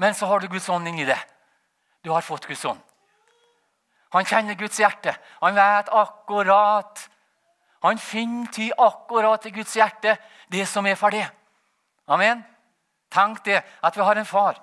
Men 0.01 0.17
så 0.17 0.27
har 0.33 0.41
du 0.41 0.49
Guds 0.49 0.69
ånd 0.73 0.89
inni 0.89 1.05
det. 1.05 1.21
Du 2.03 2.11
har 2.13 2.25
fått 2.25 2.49
Guds 2.49 2.65
ånd. 2.65 2.81
Han 4.15 4.25
kjenner 4.25 4.55
Guds 4.55 4.79
hjerte. 4.79 5.13
Han 5.43 5.57
vet 5.59 5.91
akkurat 5.93 7.09
Han 7.85 7.99
finner 8.01 8.49
tid 8.49 8.73
akkurat 8.81 9.45
i 9.45 9.51
Guds 9.53 9.75
hjerte, 9.77 10.15
det 10.49 10.65
som 10.65 10.87
er 10.89 10.95
for 10.97 11.13
det. 11.13 11.27
Amen. 12.09 12.41
Tenk 13.15 13.45
det, 13.47 13.63
at 13.63 13.97
vi 13.97 14.03
har 14.03 14.19
en 14.19 14.27
far, 14.27 14.59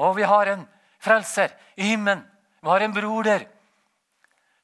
og 0.00 0.16
vi 0.16 0.24
har 0.24 0.48
en 0.48 0.64
frelser 1.00 1.52
i 1.76 1.90
himmelen. 1.92 2.24
Vi 2.62 2.68
har 2.68 2.84
en 2.84 2.94
bror 2.94 3.24
der 3.24 3.44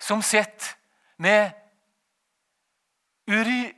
som 0.01 0.23
sitter 0.23 0.77
med 1.17 1.51
uri, 3.29 3.73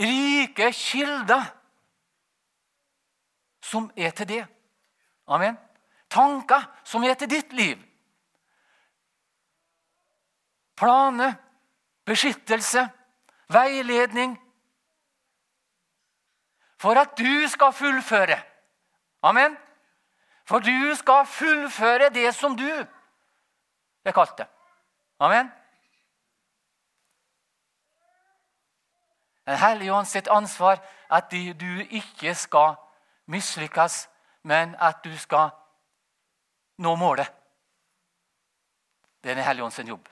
rike 0.00 0.72
kilder 0.72 1.44
som 3.64 3.90
er 3.96 4.10
til 4.10 4.28
det. 4.28 4.44
Amen. 5.26 5.56
Tanker 6.10 6.68
som 6.84 7.04
er 7.04 7.16
til 7.18 7.30
ditt 7.30 7.52
liv. 7.52 7.78
Planer, 10.76 11.34
beskyttelse, 12.06 12.88
veiledning. 13.48 14.36
For 16.84 17.00
at 17.00 17.18
du 17.18 17.48
skal 17.48 17.72
fullføre. 17.72 18.36
Amen. 19.22 19.56
For 20.44 20.58
du 20.58 20.94
skal 20.94 21.26
fullføre 21.26 22.10
det 22.12 22.34
som 22.36 22.56
du 22.56 22.68
er 24.04 24.12
kalt 24.12 24.38
det. 24.38 24.46
Amen. 25.20 25.48
Den 29.46 29.56
hellige 29.56 29.92
ånd 29.92 30.06
sitt 30.06 30.28
ansvar 30.28 30.82
at 31.10 31.32
du 31.32 31.80
ikke 31.88 32.34
skal 32.34 32.76
mislykkes, 33.32 34.08
men 34.42 34.76
at 34.76 35.00
du 35.04 35.16
skal 35.18 35.50
nå 36.78 36.94
målet. 36.96 37.32
Det 39.24 39.30
er 39.30 39.34
Den 39.34 39.44
hellige 39.44 39.64
ånd 39.64 39.72
sin 39.72 39.88
jobb. 39.88 40.08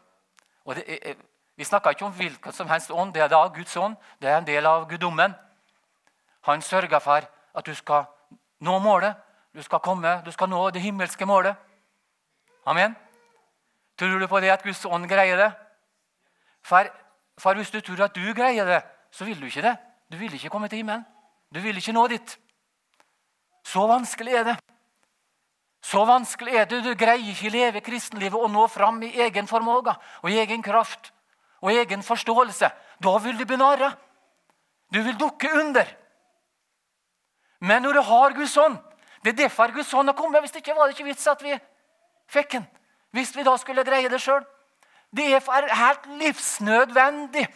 Er, 0.67 1.15
vi 1.57 1.65
snakker 1.65 1.91
ikke 1.91 2.05
om 2.05 2.13
hvilken 2.13 2.53
som 2.53 2.69
helst 2.69 2.91
ånd. 2.91 3.15
Det 3.15 3.23
er 3.23 3.29
da 3.29 3.47
Guds 3.47 3.77
ånd. 3.77 3.97
Det 4.21 4.31
er 4.31 4.39
en 4.39 4.47
del 4.47 4.67
av 4.67 4.89
guddommen. 4.89 5.35
Han 6.43 6.63
sørger 6.63 6.99
for 6.99 7.29
at 7.55 7.67
du 7.67 7.75
skal 7.75 8.05
nå 8.61 8.79
målet. 8.79 9.15
Du 9.55 9.63
skal 9.63 9.79
komme, 9.79 10.23
du 10.25 10.31
skal 10.33 10.49
nå 10.49 10.71
det 10.71 10.83
himmelske 10.83 11.27
målet. 11.27 11.57
Amen. 12.67 12.97
Tror 13.99 14.19
du 14.19 14.27
på 14.27 14.41
det 14.41 14.51
at 14.51 14.63
Guds 14.63 14.85
ånd 14.85 15.09
greier 15.09 15.37
det? 15.37 15.53
For, 16.65 16.89
for 17.39 17.55
hvis 17.55 17.71
du 17.71 17.81
tror 17.81 18.05
at 18.05 18.15
du 18.17 18.33
greier 18.35 18.65
det, 18.65 18.83
så 19.11 19.25
vil 19.25 19.41
du 19.41 19.47
ikke 19.47 19.63
det. 19.63 19.77
Du 20.13 20.17
vil 20.17 20.35
ikke 20.35 20.49
komme 20.49 20.69
til 20.69 20.83
himmelen. 20.83 21.05
Du 21.55 21.61
vil 21.61 21.77
ikke 21.77 21.93
nå 21.93 22.07
dit. 22.09 22.39
Så 23.65 23.87
vanskelig 23.87 24.35
er 24.35 24.45
det. 24.45 24.57
Så 25.83 26.05
vanskelig 26.05 26.55
er 26.57 26.65
det. 26.65 26.85
Du 26.85 26.95
greier 26.95 27.31
ikke 27.31 27.53
leve 27.53 27.81
kristenlivet 27.85 28.41
og 28.41 28.51
nå 28.51 28.67
fram 28.67 29.03
i 29.03 29.13
egen 29.21 29.49
formåga 29.51 29.99
og 30.23 30.31
i 30.31 30.39
egen 30.41 30.63
kraft 30.63 31.13
og 31.61 31.73
egen 31.73 32.03
forståelse. 32.03 32.71
Da 33.03 33.17
vil 33.19 33.39
du 33.39 33.45
bli 33.45 33.57
narra. 33.57 33.93
Du 34.95 35.03
vil 35.03 35.19
dukke 35.19 35.51
under. 35.61 35.89
Men 37.63 37.85
når 37.85 37.95
du 37.95 38.03
har 38.03 38.35
Guds 38.35 38.57
ånd 38.59 38.79
Det 39.23 39.33
er 39.33 39.45
derfor 39.45 39.71
Guds 39.71 39.95
ånd 39.95 40.09
har 40.09 40.17
kommet. 40.19 40.41
Hvis 40.43 40.51
det 40.51 40.65
ikke 40.65 40.75
var 40.75 40.91
det 40.91 40.99
ikke 40.99 41.07
vits 41.07 41.27
at 41.31 41.43
vi 41.43 41.55
fikk 42.27 42.57
den. 42.57 42.67
Hvis 43.15 43.37
vi 43.37 43.45
da 43.47 43.55
skulle 43.57 43.85
dreie 43.87 44.09
det 44.11 44.19
sjøl. 44.21 44.43
Det 45.15 45.29
er 45.31 45.75
helt 45.77 46.07
livsnødvendig, 46.19 47.47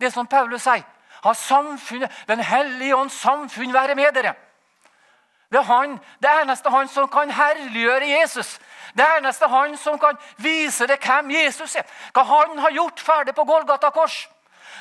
det 0.00 0.12
som 0.12 0.26
Paulus 0.26 0.62
sier. 0.62 0.82
Har 1.22 1.32
samfunnet, 1.32 2.10
Den 2.28 2.40
hellige 2.40 2.96
ånds 2.96 3.12
samfunn 3.12 3.72
være 3.72 3.94
med 3.94 4.12
dere. 4.12 4.34
Det 5.52 5.58
er 5.58 5.62
han, 5.62 5.98
det 6.22 6.30
eneste 6.42 6.70
han 6.70 6.88
som 6.88 7.08
kan 7.08 7.30
herliggjøre 7.30 8.08
Jesus. 8.08 8.58
Det 8.96 9.06
eneste 9.18 9.46
han 9.48 9.76
som 9.76 9.98
kan 9.98 10.16
vise 10.36 10.86
deg 10.86 10.98
hvem 10.98 11.30
Jesus 11.30 11.76
er. 11.76 11.86
Hva 12.12 12.24
han 12.26 12.58
har 12.58 12.74
gjort 12.74 13.00
ferdig 13.00 13.34
på 13.34 13.44
Golgata 13.44 13.90
kors. 13.90 14.28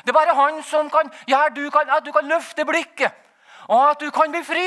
Det 0.03 0.09
er 0.09 0.17
bare 0.17 0.35
han 0.35 0.63
som 0.63 0.89
kan 0.89 1.11
gjøre 1.27 1.69
ja, 1.69 1.97
at 1.97 2.05
du 2.05 2.11
kan 2.11 2.27
løfte 2.27 2.65
blikket, 2.65 3.11
og 3.70 3.89
at 3.91 4.01
du 4.01 4.10
kan 4.12 4.32
bli 4.32 4.43
fri. 4.43 4.65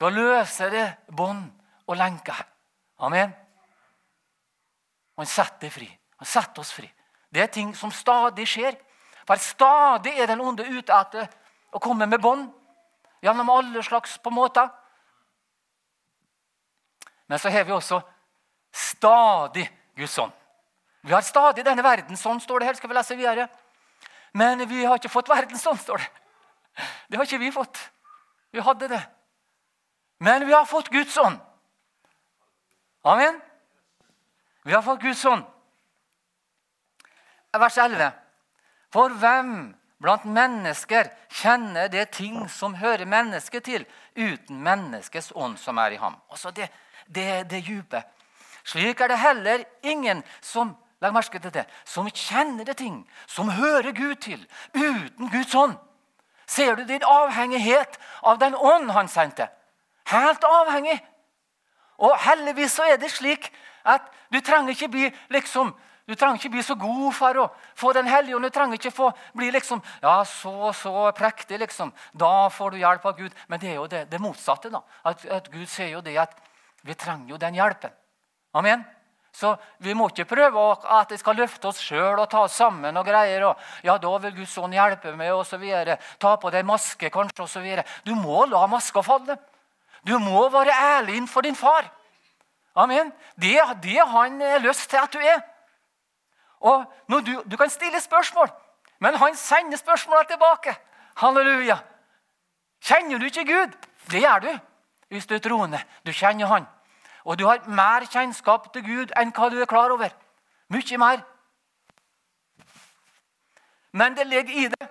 Da 0.00 0.10
løser 0.10 0.72
det 0.74 0.86
bånd 1.14 1.46
og 1.86 1.96
lenker. 1.96 2.40
Amen. 3.04 3.32
Han 5.16 5.26
setter 5.30 5.70
fri. 5.70 5.88
Han 6.18 6.28
setter 6.28 6.60
oss 6.60 6.72
fri. 6.74 6.88
Det 7.30 7.42
er 7.42 7.52
ting 7.52 7.74
som 7.76 7.92
stadig 7.94 8.46
skjer. 8.48 8.76
For 9.24 9.40
stadig 9.40 10.12
er 10.18 10.28
den 10.30 10.42
onde 10.44 10.66
ute 10.66 10.92
etter 10.92 11.28
å 11.74 11.80
komme 11.82 12.06
med 12.10 12.22
bånd 12.22 12.50
gjennom 13.24 13.50
alle 13.50 13.82
slags 13.82 14.18
på 14.20 14.32
måter. 14.34 14.68
Men 17.26 17.40
så 17.40 17.48
har 17.48 17.64
vi 17.64 17.72
også 17.72 18.02
stadig 18.74 19.64
Guds 19.96 20.18
ånd. 20.18 20.32
Vi 21.04 21.12
har 21.12 21.24
stadig 21.24 21.64
denne 21.64 21.84
verdens 21.84 22.24
ånd, 22.26 22.42
står 22.42 22.60
det 22.60 22.66
her. 22.66 22.74
skal 22.74 22.90
vi 22.90 22.96
lese 22.96 23.16
videre. 23.16 23.48
Men 24.34 24.68
vi 24.68 24.84
har 24.84 24.98
ikke 24.98 25.12
fått 25.12 25.28
verdens 25.28 25.66
ånd, 25.66 25.80
står 25.80 26.02
det. 26.02 26.23
Det 27.08 27.16
har 27.16 27.26
ikke 27.26 27.38
vi 27.38 27.52
fått. 27.52 27.78
Vi 28.52 28.62
hadde 28.62 28.88
det. 28.88 29.02
Men 30.18 30.46
vi 30.46 30.52
har 30.52 30.64
fått 30.64 30.88
Guds 30.88 31.16
ånd. 31.18 31.38
Amen. 33.04 33.40
Vi 34.64 34.72
har 34.72 34.82
fått 34.82 35.00
Guds 35.00 35.24
ånd. 35.24 35.44
Vers 37.52 37.78
11. 37.78 38.10
For 38.92 39.12
hvem 39.20 39.74
blant 40.02 40.24
mennesker 40.24 41.10
kjenner 41.32 41.88
det 41.88 42.10
ting 42.16 42.48
som 42.48 42.74
hører 42.78 43.06
mennesket 43.08 43.64
til, 43.64 43.84
uten 44.16 44.62
menneskets 44.62 45.32
ånd 45.34 45.58
som 45.60 45.78
er 45.78 45.94
i 45.94 46.00
ham. 46.00 46.16
Altså 46.30 46.50
det, 46.54 46.68
det, 47.06 47.44
det 47.50 47.64
dype. 47.66 48.02
Slik 48.64 49.00
er 49.00 49.12
det 49.12 49.20
heller 49.20 49.64
ingen 49.82 50.22
som 50.40 50.74
legg 51.04 51.12
merke 51.12 51.40
til 51.42 51.52
det, 51.52 51.66
som 51.84 52.08
kjenner 52.08 52.64
det 52.64 52.78
ting 52.80 53.02
som 53.28 53.50
hører 53.52 53.92
Gud 53.92 54.16
til, 54.24 54.40
uten 54.72 55.30
Guds 55.30 55.54
ånd. 55.54 55.76
Ser 56.46 56.76
du 56.76 56.84
din 56.84 57.04
avhengighet 57.04 57.98
av 58.22 58.38
den 58.38 58.54
ånd 58.54 58.90
han 58.90 59.08
sendte? 59.08 59.48
Helt 60.10 60.44
avhengig. 60.44 60.98
Og 61.98 62.16
heldigvis 62.18 62.74
så 62.76 62.88
er 62.90 63.00
det 63.00 63.12
slik 63.12 63.50
at 63.84 64.06
du 64.32 64.40
trenger 64.40 64.74
ikke 64.74 64.90
bli 64.92 65.10
liksom 65.32 65.74
du 66.04 66.12
trenger 66.14 66.36
ikke 66.36 66.52
bli 66.52 66.62
så 66.64 66.74
god 66.76 67.14
for 67.16 67.38
å 67.40 67.44
få 67.80 67.92
Den 67.96 68.08
hellige 68.08 68.36
ånd. 68.36 68.44
Du 68.44 68.52
trenger 68.52 68.76
ikke 68.76 68.92
få 68.92 69.06
bli 69.36 69.48
liksom, 69.54 69.80
ja, 70.02 70.18
så 70.28 70.72
så 70.76 71.10
prektig. 71.16 71.58
liksom. 71.58 71.92
Da 72.12 72.50
får 72.52 72.70
du 72.70 72.76
hjelp 72.78 73.06
av 73.06 73.16
Gud. 73.16 73.32
Men 73.48 73.60
det 73.60 73.70
er 73.70 73.74
jo 73.74 73.86
det, 73.86 74.02
det 74.10 74.20
motsatte. 74.20 74.68
da. 74.70 74.82
At, 75.04 75.24
at, 75.24 75.48
Gud 75.52 75.66
sier 75.66 75.94
jo 75.96 76.02
det 76.04 76.18
at 76.20 76.36
vi 76.82 76.94
trenger 76.94 77.30
jo 77.30 77.40
den 77.40 77.54
hjelpen. 77.54 77.90
Amen. 78.52 78.84
Så 79.34 79.56
vi 79.82 79.96
må 79.98 80.06
ikke 80.12 80.28
prøve 80.30 80.62
at 80.94 81.10
vi 81.10 81.18
skal 81.18 81.34
løfte 81.40 81.66
oss 81.66 81.80
sjøl 81.82 82.20
og 82.22 82.28
ta 82.30 82.44
oss 82.46 82.54
sammen. 82.54 82.96
og 82.96 83.06
greier, 83.06 83.42
og 83.48 83.58
ja, 83.82 83.96
da 83.98 84.12
vil 84.22 84.36
Guds 84.36 84.58
ånd 84.58 84.76
hjelpe 84.76 85.16
meg, 85.16 85.32
og 85.34 85.42
så 85.46 85.58
videre. 85.58 85.98
Ta 86.22 86.36
på 86.38 86.52
deg 86.54 86.64
maske, 86.64 87.10
kanskje, 87.10 87.42
og 87.42 87.50
så 87.50 87.60
videre. 87.60 87.84
Du 88.06 88.14
må 88.14 88.44
la 88.46 88.66
maska 88.70 89.02
falle. 89.02 89.36
Du 90.06 90.18
må 90.22 90.48
være 90.48 90.70
ærlig 90.70 91.16
innenfor 91.16 91.42
din 91.42 91.58
far. 91.58 91.90
Amen. 92.76 93.12
Det 93.34 93.58
det 93.82 93.98
han 93.98 94.40
har 94.40 94.62
lyst 94.62 94.90
til 94.90 95.02
at 95.02 95.12
du 95.12 95.18
er. 95.18 95.42
Og 96.60 96.84
du, 97.08 97.42
du, 97.44 97.56
kan 97.56 97.70
stille 97.70 98.00
spørsmål, 98.00 98.48
men 98.98 99.14
han 99.14 99.36
sender 99.36 99.76
spørsmålene 99.76 100.28
tilbake. 100.28 100.76
Halleluja. 101.16 101.76
Kjenner 102.84 103.18
du 103.18 103.26
ikke 103.26 103.44
Gud? 103.44 103.74
Det 104.10 104.20
gjør 104.20 104.38
du 104.38 104.52
hvis 105.08 105.26
du 105.26 105.34
er 105.34 105.42
troende. 105.42 105.78
Du 106.06 106.12
kjenner 106.12 106.46
Han. 106.46 106.66
Og 107.24 107.38
du 107.38 107.46
har 107.48 107.64
mer 107.68 108.04
kjennskap 108.04 108.68
til 108.72 108.84
Gud 108.84 109.14
enn 109.16 109.32
hva 109.32 109.48
du 109.50 109.56
er 109.60 109.68
klar 109.68 109.92
over. 109.94 110.12
Mye 110.72 110.98
mer. 111.00 111.22
Men 113.92 114.16
det 114.16 114.26
ligger 114.26 114.54
i 114.54 114.68
det. 114.68 114.88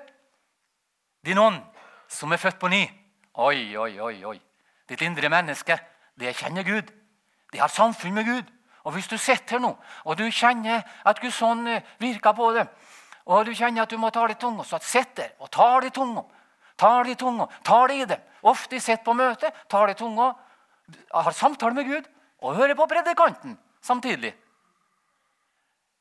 Din 1.26 1.38
ånd, 1.38 1.60
som 2.08 2.32
er 2.32 2.42
født 2.42 2.60
på 2.60 2.72
ny. 2.72 2.84
Oi, 3.34 3.76
oi, 3.78 4.00
oi, 4.00 4.26
oi. 4.26 4.40
Ditt 4.90 5.02
indre 5.02 5.30
menneske, 5.30 5.78
det 6.20 6.36
kjenner 6.36 6.64
Gud. 6.64 6.90
Det 7.54 7.62
har 7.62 7.72
samfunn 7.72 8.14
med 8.14 8.26
Gud. 8.26 8.50
Og 8.84 8.92
Hvis 8.92 9.08
du 9.08 9.18
sitter 9.18 9.56
her 9.56 9.60
nå 9.64 9.78
og 10.04 10.18
du 10.18 10.26
kjenner 10.28 10.82
at 11.06 11.20
Guds 11.22 11.42
ånd 11.42 11.68
eh, 11.72 11.86
virker 12.00 12.34
på 12.36 12.50
det, 12.52 12.66
og 13.26 13.46
du 13.46 13.54
kjenner 13.56 13.86
at 13.86 13.92
du 13.92 13.98
må 13.98 14.10
ta 14.12 14.26
i 14.28 14.36
tunga, 14.36 14.64
så 14.68 14.80
sitt 14.84 15.16
der 15.16 15.30
og 15.40 15.48
det 15.82 15.88
i 15.88 15.96
tunga. 15.96 16.24
De 16.80 17.12
i 17.12 17.16
tunga, 17.16 17.48
de 17.64 17.96
i 17.96 18.06
det. 18.06 18.20
Ofte 18.42 18.80
sitter 18.80 19.04
på 19.04 19.14
møte, 19.14 19.52
tar 19.70 19.88
de 19.88 19.94
tunga, 19.94 20.34
har 21.14 21.32
samtale 21.32 21.74
med 21.74 21.86
Gud 21.86 22.10
og 22.44 22.56
hører 22.56 22.76
på 22.76 22.86
predikanten 22.92 23.58
samtidig. 23.82 24.34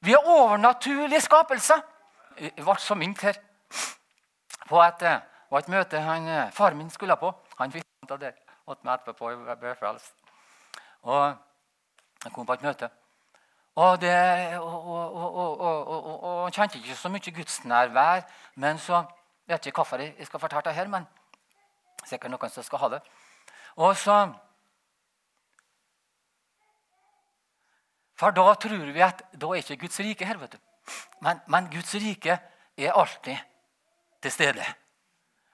Vi 0.02 0.12
er 0.12 0.26
overnaturlige 0.26 1.20
skapelser. 1.20 1.82
Jeg 2.40 2.64
ble 2.64 2.74
så 2.78 2.94
minnet 2.98 3.20
her 3.22 3.38
på 4.68 4.80
et, 4.82 5.04
på 5.50 5.58
et 5.58 5.68
møte 5.68 6.00
han, 6.00 6.26
eh, 6.28 6.50
far 6.52 6.74
min 6.74 6.90
skulle 6.90 7.16
på. 7.16 7.30
Han 7.58 7.72
fikk 7.72 7.86
det 8.18 8.34
åt 8.66 8.84
meg 8.84 8.98
etterpå 8.98 9.30
Jeg 9.30 9.58
ble 9.60 9.74
frelst. 9.78 10.14
Og 11.02 11.36
jeg 12.24 12.32
kom 12.32 12.46
på 12.46 12.52
et 12.52 12.62
møte. 12.62 12.90
Og, 13.74 14.00
det, 14.00 14.12
han 16.42 16.52
kjente 16.52 16.78
ikke 16.78 16.96
så 16.96 17.08
mye 17.08 17.34
gudsnærvær. 17.36 18.26
Men 18.54 18.78
så 18.78 19.04
jeg 19.46 19.54
vet 19.54 19.66
ikke 19.66 19.76
hvorfor 19.76 20.02
jeg 20.02 20.26
skal 20.26 20.40
fortelle 20.40 20.62
det 20.64 20.74
her, 20.74 20.88
men 20.88 21.06
sikkert 22.06 22.30
noen 22.30 22.50
som 22.50 22.62
skal 22.66 22.78
ha 22.78 22.88
det. 22.96 23.00
Og 23.76 23.96
så 23.96 24.16
For 28.22 28.30
da 28.30 28.52
tror 28.54 28.92
vi 28.94 29.02
at 29.02 29.24
da 29.34 29.48
er 29.50 29.64
ikke 29.64 29.80
Guds 29.80 29.98
rike 29.98 30.26
her. 30.26 30.38
vet 30.38 30.52
du. 30.52 30.58
Men, 31.20 31.40
men 31.50 31.70
Guds 31.70 31.94
rike 31.94 32.38
er 32.78 32.92
alltid 32.92 33.36
til 34.22 34.30
stede. 34.30 34.66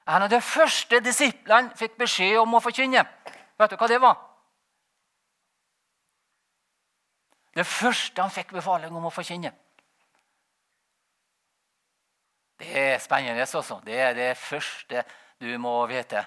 En 0.09 0.25
av 0.25 0.29
de 0.29 0.41
første 0.45 1.01
disiplene 1.01 1.73
fikk 1.77 1.97
beskjed 1.97 2.37
om 2.43 2.59
å 2.59 2.61
forkynne. 2.61 3.05
Vet 3.57 3.73
du 3.73 3.77
hva 3.81 3.89
det 3.89 4.01
var? 4.05 4.19
Det 7.57 7.65
første 7.67 8.21
han 8.21 8.33
fikk 8.33 8.53
befaling 8.59 8.93
om 8.93 9.09
å 9.09 9.13
forkynne. 9.17 9.55
Det 12.61 12.69
er 12.83 12.99
spennende. 13.01 13.49
altså. 13.49 13.81
Det 13.85 13.97
er 13.97 14.13
det 14.15 14.37
første 14.37 15.05
du 15.41 15.49
må 15.59 15.87
vite. 15.89 16.27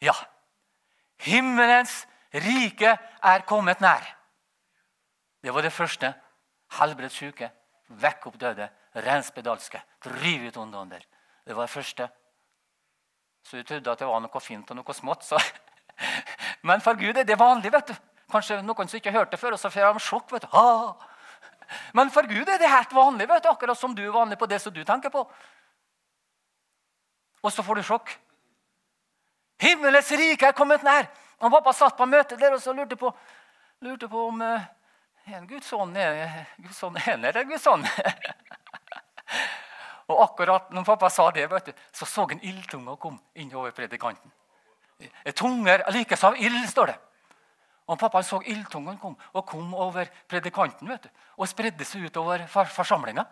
Ja. 0.00 0.16
Himmelens 1.20 2.06
rike 2.34 2.96
er 3.22 3.46
kommet 3.48 3.80
nær. 3.80 4.04
Det 5.42 5.54
var 5.54 5.62
det 5.62 5.72
første. 5.72 6.12
Helbred 6.78 7.10
syke, 7.10 7.50
vekk 7.88 8.26
opp 8.30 8.38
døde, 8.38 8.68
rens 8.94 9.30
spedalske, 9.32 9.80
driv 10.04 10.46
ut 10.48 10.56
onde 10.62 10.78
ånder. 10.78 11.06
Det 11.46 11.56
var 11.56 11.66
det 11.66 11.74
første. 11.74 12.08
Så 13.42 13.56
du 13.56 13.62
trodde 13.62 13.90
at 13.90 13.98
det 13.98 14.06
var 14.06 14.20
noe 14.22 14.40
fint 14.40 14.70
og 14.70 14.78
noe 14.78 14.94
smått. 14.94 15.24
Så. 15.26 15.40
Men 16.68 16.82
for 16.84 16.98
Gud 17.00 17.16
er 17.16 17.26
det 17.26 17.38
vanlig. 17.38 17.72
vet 17.72 17.88
du. 17.88 17.94
Kanskje 18.30 18.60
noen 18.62 18.88
som 18.88 19.00
ikke 19.00 19.10
har 19.10 19.24
hørt 19.24 19.32
det 19.32 19.40
før, 19.40 19.56
og 19.56 19.58
så 19.58 19.70
får 19.70 19.92
de 19.96 20.04
sjokk. 20.04 20.32
vet 20.32 20.44
du. 20.46 20.48
Ah. 20.52 20.94
Men 21.94 22.10
for 22.10 22.26
Gud 22.26 22.48
er 22.48 22.58
det 22.58 22.70
helt 22.70 22.92
vanlig, 22.94 23.28
vet 23.28 23.42
du, 23.42 23.48
akkurat 23.50 23.78
som 23.78 23.94
du 23.94 24.02
er 24.04 24.14
vanlig 24.14 24.38
på 24.38 24.46
det 24.46 24.60
som 24.62 24.74
du 24.74 24.84
tenker 24.84 25.10
på. 25.10 25.24
Og 27.42 27.52
så 27.52 27.62
får 27.62 27.80
du 27.80 27.82
sjokk. 27.86 28.12
Himmelens 29.60 30.10
rike 30.12 30.46
er 30.46 30.56
kommet 30.56 30.84
nær. 30.84 31.08
Og 31.40 31.52
Pappa 31.52 31.72
satt 31.72 31.96
på 31.96 32.08
møtet 32.08 32.40
der 32.40 32.54
og 32.54 32.62
så 32.62 32.72
lurte 32.76 32.98
på, 33.00 33.10
lurte 33.80 34.08
på 34.12 34.26
om 34.28 34.42
uh, 34.44 34.66
en 35.30 35.46
Guds 35.48 35.72
ånd 35.72 35.96
er 35.96 36.44
Guds 36.58 36.82
ånd 36.84 36.98
en 37.06 37.24
eller 37.24 37.44
Guds 37.48 37.66
ånd. 37.66 37.86
og 40.10 40.22
akkurat 40.24 40.72
når 40.74 40.84
pappa 40.84 41.10
sa 41.10 41.30
det, 41.30 41.46
du, 41.48 41.72
så 41.92 42.06
så 42.06 42.26
en 42.30 42.42
ildtunge 42.42 42.96
kom 43.00 43.18
innover 43.34 43.70
predikanten. 43.70 44.32
Tunger 45.34 45.84
likes 45.94 46.24
av 46.24 46.36
ild, 46.36 46.66
står 46.68 46.92
det. 46.92 46.98
Og 47.90 47.98
Pappa 47.98 48.20
så 48.22 48.38
ildtungen 48.46 48.98
kom 49.00 49.16
og 49.32 49.46
kom 49.48 49.72
over 49.74 50.10
predikanten 50.30 50.88
vet 50.88 51.08
du, 51.08 51.10
og 51.40 51.48
spredde 51.50 51.84
seg 51.84 52.06
utover 52.06 52.46
forsamlinga. 52.50 53.26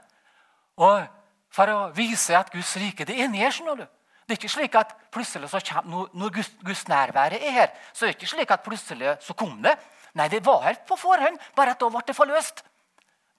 Og 0.83 1.07
For 1.49 1.71
å 1.73 1.77
vise 1.97 2.37
at 2.37 2.51
Guds 2.53 2.75
rike 2.77 3.07
det 3.09 3.15
er 3.23 3.29
nær. 3.33 3.51
skjønner 3.51 3.79
du. 3.81 3.85
Det 4.29 4.35
er 4.35 4.41
ikke 4.43 4.53
slik 4.53 4.75
at 4.77 4.91
plutselig 5.09 5.49
så 5.49 5.61
kommer, 5.65 6.11
Når 6.13 6.33
Guds, 6.35 6.51
Guds 6.61 6.83
nærvære 6.89 7.39
er 7.41 7.51
her, 7.51 7.71
så 7.93 8.05
er 8.05 8.11
det 8.13 8.19
ikke 8.19 8.29
slik 8.35 8.51
at 8.53 8.61
plutselig 8.61 9.15
så 9.25 9.33
kom 9.33 9.63
det. 9.65 9.73
Nei, 10.21 10.29
det 10.29 10.43
var 10.45 10.61
her 10.67 10.77
på 10.85 10.99
forhånd, 11.01 11.39
bare 11.57 11.73
at 11.73 11.81
da 11.81 11.89
ble 11.89 12.03
det 12.05 12.17
forløst. 12.17 12.61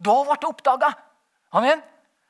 Da 0.02 0.16
ble 0.26 0.38
det 0.42 0.50
oppdaga. 0.50 0.90
Amen. 1.54 1.84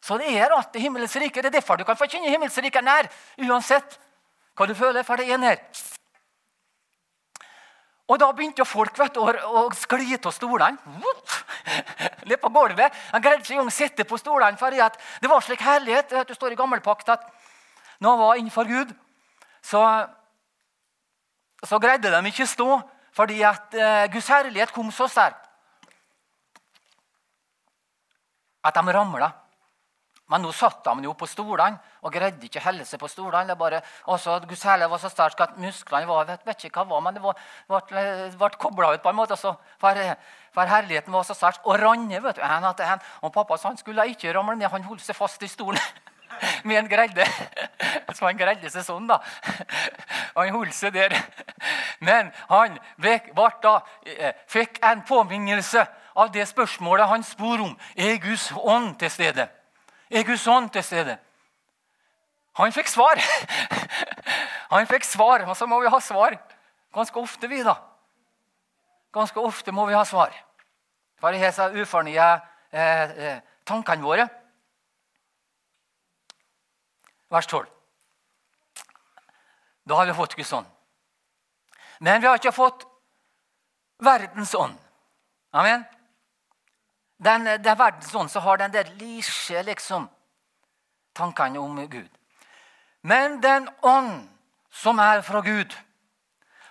Så 0.03 0.17
det 0.19 0.27
er 0.35 0.51
alltid 0.51 0.81
himmelens 0.81 1.15
rike. 1.15 1.39
Det 1.39 1.53
er 1.53 1.55
derfor 1.59 1.79
du 1.79 1.85
kan 1.87 1.95
få 1.95 2.07
kjenne 2.11 2.27
himmelens 2.27 2.59
rike 2.59 2.83
nær. 2.83 3.07
Uansett 3.47 3.95
hva 4.59 4.67
du 4.67 4.75
føler, 4.75 5.07
for 5.07 5.15
det 5.15 5.31
er 5.31 5.39
nær. 5.39 5.63
Og 8.09 8.19
da 8.19 8.31
begynte 8.33 8.65
folk 8.65 8.97
vet 8.99 9.15
du, 9.15 9.21
å 9.21 9.67
skli 9.77 10.17
av 10.17 10.33
stolene. 10.35 10.99
Litt 12.27 12.41
på 12.43 12.51
gulvet. 12.51 12.95
Han 13.13 13.23
greide 13.23 13.43
ikke 13.43 13.55
engang 13.55 13.71
å 13.71 13.75
sitte 13.75 14.03
på 14.09 14.19
stolene. 14.19 14.59
For 14.59 14.75
det 14.75 15.31
var 15.31 15.45
slik 15.45 15.63
herlighet 15.63 16.15
det 16.27 16.35
står 16.35 16.57
i 16.57 16.59
gammelpakt 16.59 17.15
at 17.15 17.27
når 17.99 18.15
han 18.15 18.19
var 18.19 18.39
innenfor 18.39 18.69
Gud, 18.69 18.93
så, 19.61 19.83
så 21.63 21.79
greide 21.79 22.11
de 22.13 22.31
ikke 22.31 22.47
stå 22.47 22.79
fordi 23.15 23.41
at 23.43 23.75
eh, 23.75 24.07
Guds 24.13 24.27
herlighet 24.31 24.71
kom 24.71 24.91
så 24.95 25.09
sterkt 25.11 25.49
at 28.63 28.75
de 28.75 28.93
ramla. 28.93 29.31
Men 30.29 30.43
nå 30.45 30.51
satt 30.53 30.83
de 30.85 31.07
jo 31.07 31.15
på 31.17 31.25
stolene 31.25 31.79
og 32.05 32.13
greide 32.13 32.45
ikke 32.45 32.61
å 32.61 32.65
helle 32.67 32.85
seg 32.85 33.01
på 33.01 33.09
stolene. 33.09 33.55
Guds 33.57 34.65
herlighet 34.67 34.91
var 34.91 35.01
så 35.01 35.09
sterk 35.09 35.41
at 35.41 35.55
musklene 35.57 36.05
var, 36.07 36.27
vet, 36.29 36.43
vet 36.45 36.67
ikke 36.67 36.83
hva 36.83 36.91
var, 36.91 37.01
men 37.07 37.17
det 37.17 37.23
var, 37.23 37.39
ble, 37.89 38.03
ble 38.37 38.49
kobla 38.61 38.91
ut 38.93 39.03
på 39.03 39.09
en 39.09 39.17
måte. 39.17 39.37
Så, 39.39 39.55
for, 39.81 40.01
for, 40.53 40.69
herligheten 40.69 41.15
var 41.15 41.25
så 41.25 41.33
sterk. 41.37 41.63
Og 41.65 41.79
Ranne 41.81 42.21
vet 42.21 42.37
du, 42.37 42.43
en 42.45 42.69
etter 42.69 42.93
en. 42.93 43.01
Og 43.25 43.33
pappa 43.33 43.57
han 43.63 43.81
skulle 43.81 44.05
ikke 44.13 44.35
ramle 44.37 44.55
ned, 44.59 44.69
han 44.69 44.85
holdt 44.85 45.03
seg 45.07 45.17
fast 45.17 45.43
i 45.43 45.49
stolen. 45.49 45.81
Med 46.63 46.77
en 46.77 46.89
gredde. 46.89 47.25
Så 48.15 48.25
han 48.25 48.37
greide 48.37 48.69
seg 48.71 48.85
sånn, 48.85 49.07
da. 49.09 49.19
Han 50.35 50.51
holdt 50.55 50.75
seg 50.75 50.93
der. 50.93 51.15
Men 51.99 52.31
han 52.49 52.77
da, 52.99 53.73
eh, 54.05 54.33
fikk 54.47 54.79
en 54.83 55.01
påminnelse 55.07 55.85
av 56.15 56.31
det 56.31 56.47
spørsmålet 56.47 57.07
han 57.07 57.23
spor 57.23 57.61
om. 57.61 57.77
Er 57.95 58.17
Guds 58.17 58.51
ånd 58.55 58.97
til 58.99 59.11
stede? 59.11 59.49
Er 60.09 60.23
Guds 60.23 60.47
ånd 60.47 60.71
til 60.71 60.83
stede? 60.83 61.17
Han 62.59 62.71
fikk 62.71 62.87
svar. 62.87 63.19
Han 64.69 64.87
fikk 64.87 65.03
svar, 65.03 65.47
og 65.47 65.55
så 65.57 65.65
må 65.65 65.79
vi 65.81 65.89
ha 65.89 65.99
svar 65.99 66.37
ganske 66.93 67.19
ofte, 67.19 67.47
vi, 67.47 67.61
da. 67.63 67.75
Ganske 69.13 69.41
ofte 69.41 69.73
må 69.73 69.85
vi 69.89 69.97
ha 69.97 70.03
svar. 70.05 70.33
For 71.19 71.35
disse 71.35 71.69
ufornye 71.75 72.27
eh, 72.71 73.11
eh, 73.11 73.41
tankene 73.67 74.05
våre. 74.05 74.27
Vers 77.29 77.47
12. 77.47 77.67
Da 79.85 79.95
har 79.95 80.05
vi 80.05 80.13
fått 80.13 80.35
Guds 80.35 80.53
ånd. 80.53 80.67
Men 81.99 82.21
vi 82.21 82.27
har 82.27 82.37
ikke 82.37 82.55
fått 82.55 82.85
verdens 83.99 84.53
ånd. 84.55 84.77
Amen 85.51 85.83
den, 87.19 87.45
den 87.63 87.77
verdens 87.77 88.15
ånd 88.15 88.31
som 88.31 88.43
har 88.43 88.57
den 88.57 88.71
der 88.71 88.83
lisje 88.99 89.63
liksom, 89.63 90.07
tankene 91.13 91.59
om 91.59 91.87
Gud. 91.89 92.09
Men 93.01 93.41
den 93.41 93.69
ånd 93.81 94.29
som 94.71 94.99
er 94.99 95.21
fra 95.21 95.41
Gud, 95.41 95.75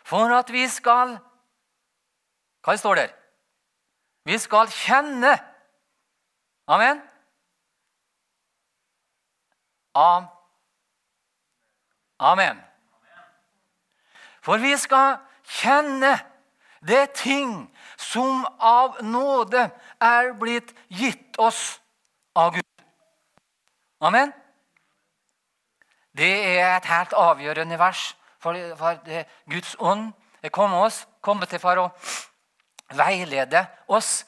for 0.05 0.33
at 0.33 0.53
vi 0.53 0.69
skal 0.69 1.19
Hva 2.65 2.75
står 2.77 2.97
der? 2.99 3.13
Vi 4.29 4.37
skal 4.39 4.69
kjenne 4.69 5.39
Amen? 6.69 6.99
Amen. 9.95 10.27
For 14.43 14.59
vi 14.63 14.75
skal 14.81 15.19
kjenne 15.61 16.17
det 16.81 17.13
ting 17.19 17.69
som 17.99 18.45
av 18.59 19.01
nåde 19.03 19.69
er 20.01 20.33
blitt 20.39 20.75
gitt 20.89 21.39
oss 21.39 21.81
av 22.39 22.55
Gud. 22.55 22.65
Amen. 24.01 24.33
Det 26.19 26.31
er 26.59 26.77
et 26.77 26.89
helt 26.91 27.13
avgjørende 27.13 27.79
vers. 27.79 28.15
For, 28.39 28.55
for 28.79 29.01
Guds 29.51 29.75
ånd 29.79 30.13
er 30.43 30.55
kommet, 30.55 30.79
oss, 30.79 31.07
kommet 31.21 31.51
til 31.51 31.59
for 31.63 31.83
å 31.83 31.89
veilede 32.95 33.65
oss 33.91 34.23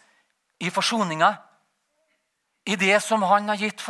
i 0.60 0.70
forsoninga. 0.70 1.30
I 2.66 2.76
det 2.76 2.98
som 3.02 3.22
Han 3.22 3.48
har 3.48 3.56
gitt, 3.56 3.82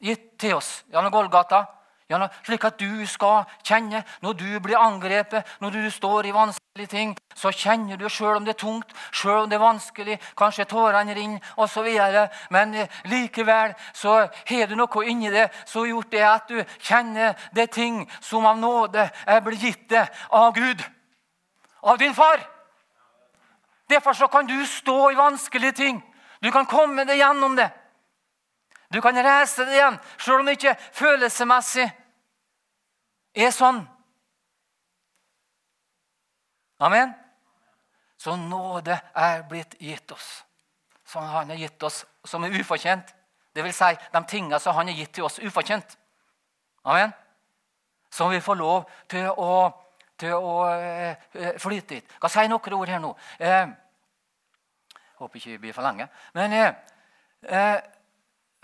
gitt 0.00 0.38
til 0.40 0.56
oss 0.56 0.82
gjennom 0.90 1.12
Golgata. 1.12 1.66
Slik 2.08 2.64
at 2.64 2.78
du 2.80 3.04
skal 3.06 3.44
kjenne 3.60 4.00
når 4.24 4.32
du 4.32 4.60
blir 4.64 4.80
angrepet, 4.80 5.44
når 5.60 5.70
du 5.70 5.90
står 5.92 6.26
i 6.26 6.32
vanskelige 6.32 6.88
ting, 6.88 7.10
så 7.36 7.52
kjenner 7.52 8.00
du 8.00 8.08
sjøl 8.08 8.38
om 8.38 8.46
det 8.46 8.54
er 8.54 8.60
tungt, 8.62 8.94
sjøl 9.12 9.42
om 9.42 9.50
det 9.50 9.58
er 9.58 9.60
vanskelig, 9.60 10.16
kanskje 10.38 10.64
tårene 10.70 11.12
renner 11.14 11.50
osv. 11.60 11.88
Men 12.50 12.74
eh, 12.74 12.88
likevel 13.12 13.74
så 13.92 14.14
har 14.48 14.70
du 14.70 14.76
noe 14.78 15.04
inni 15.04 15.28
det 15.28 15.50
som 15.66 15.82
har 15.82 15.90
gjort 15.92 16.10
det 16.10 16.24
at 16.24 16.48
du 16.48 16.62
kjenner 16.78 17.36
det 17.52 17.68
ting 17.76 18.06
som 18.20 18.46
av 18.48 18.56
nåde 18.56 19.04
er 19.26 19.44
blitt 19.44 19.66
gitt 19.68 19.88
deg 19.92 20.08
av 20.32 20.54
Gud, 20.56 20.80
av 21.82 22.00
din 22.00 22.16
far. 22.16 22.40
Derfor 23.88 24.12
så 24.12 24.28
kan 24.32 24.48
du 24.48 24.56
stå 24.66 25.10
i 25.12 25.20
vanskelige 25.20 25.72
ting. 25.72 26.00
Du 26.40 26.50
kan 26.50 26.64
komme 26.66 27.04
deg 27.04 27.20
gjennom 27.20 27.56
det. 27.56 27.68
Du 28.88 29.00
kan 29.04 29.16
reise 29.20 29.66
deg 29.66 29.76
igjen, 29.76 29.98
selv 30.16 30.40
om 30.40 30.48
det 30.48 30.56
ikke 30.56 30.76
følelsesmessig 30.96 31.86
er 33.36 33.50
sånn. 33.52 33.82
Amen. 36.80 37.12
Så 38.18 38.36
nåde 38.36 38.96
er 39.14 39.42
blitt 39.50 39.76
gitt 39.82 40.12
oss, 40.12 40.28
som 41.06 41.26
han 41.28 41.52
har 41.52 41.60
gitt 41.60 41.82
oss, 41.82 42.04
som 42.24 42.44
er 42.44 42.56
ufortjent. 42.58 43.12
Det 43.54 43.64
vil 43.66 43.74
si 43.74 43.90
de 44.12 44.22
tingene 44.30 44.60
som 44.62 44.76
han 44.76 44.88
har 44.88 44.96
gitt 44.96 45.12
til 45.18 45.26
oss 45.26 45.38
ufortjent. 45.42 45.98
Amen. 46.84 47.12
Som 48.10 48.30
vi 48.32 48.40
får 48.40 48.56
lov 48.56 48.88
til 49.10 49.28
å, 49.28 49.68
til 50.16 50.34
å 50.34 50.54
uh, 50.64 51.52
flyte 51.60 51.98
i. 51.98 52.02
Skal 52.16 52.32
si 52.32 52.46
noen 52.48 52.78
ord 52.78 52.92
her 52.94 53.02
nå. 53.02 53.12
Eh, 53.38 53.68
håper 55.18 55.40
ikke 55.40 55.50
vi 55.56 55.62
blir 55.66 55.76
for 55.76 55.84
lenge. 55.84 56.08
Men 56.38 56.54
eh, 56.54 56.70
for 57.42 57.97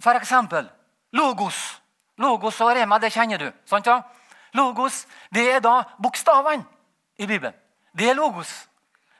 eksempel 0.02 0.68
logos. 1.12 1.80
Logos 2.18 2.60
og 2.60 2.76
rema, 2.76 2.98
det 2.98 3.12
kjenner 3.12 3.38
du. 3.38 3.52
sant 3.66 3.86
ja? 3.86 4.02
Logos 4.54 5.06
det 5.34 5.48
er 5.56 5.60
da 5.60 5.82
bokstavene 5.98 6.64
i 7.18 7.26
Bibelen. 7.26 7.54
Det 7.92 8.10
er 8.10 8.14
logos. 8.14 8.68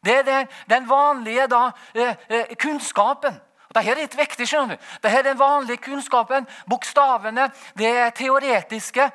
Det 0.04 0.18
er 0.18 0.22
den, 0.22 0.48
den 0.68 0.88
vanlige 0.88 1.46
da, 1.46 1.70
eh, 1.94 2.16
eh, 2.28 2.56
kunnskapen. 2.56 3.40
Dette 3.74 3.90
er 3.90 3.98
litt 3.98 4.14
viktig. 4.14 4.46
skjønner 4.46 4.76
du. 4.76 4.82
Dette 5.02 5.18
er 5.18 5.22
den 5.22 5.38
vanlige 5.38 5.82
kunnskapen. 5.82 6.46
Bokstavene 6.70 7.50
det 7.74 7.90
er 7.90 8.10
teoretiske. 8.10 9.10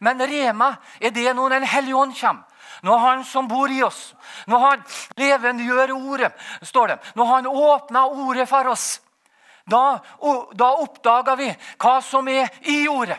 Men 0.00 0.20
rema 0.20 0.76
er 1.00 1.10
det 1.10 1.34
når 1.34 1.48
Den 1.48 1.62
hellige 1.62 1.96
ånd 1.96 2.14
kommer. 2.20 2.44
Når 2.82 2.98
Han 2.98 3.24
som 3.24 3.48
bor 3.48 3.70
i 3.70 3.82
oss, 3.82 4.14
når 4.46 4.58
Han 4.58 4.82
levendegjør 5.16 5.94
ordet, 5.96 6.32
står 6.62 6.86
det. 6.86 6.98
Når 7.14 7.26
Han 7.26 7.46
åpner 7.46 8.04
ordet 8.04 8.48
for 8.48 8.68
oss. 8.68 9.00
Da, 9.66 9.98
da 10.54 10.68
oppdager 10.78 11.38
vi 11.38 11.48
hva 11.82 11.96
som 12.04 12.28
er 12.30 12.50
i 12.70 12.84
ordet. 12.88 13.18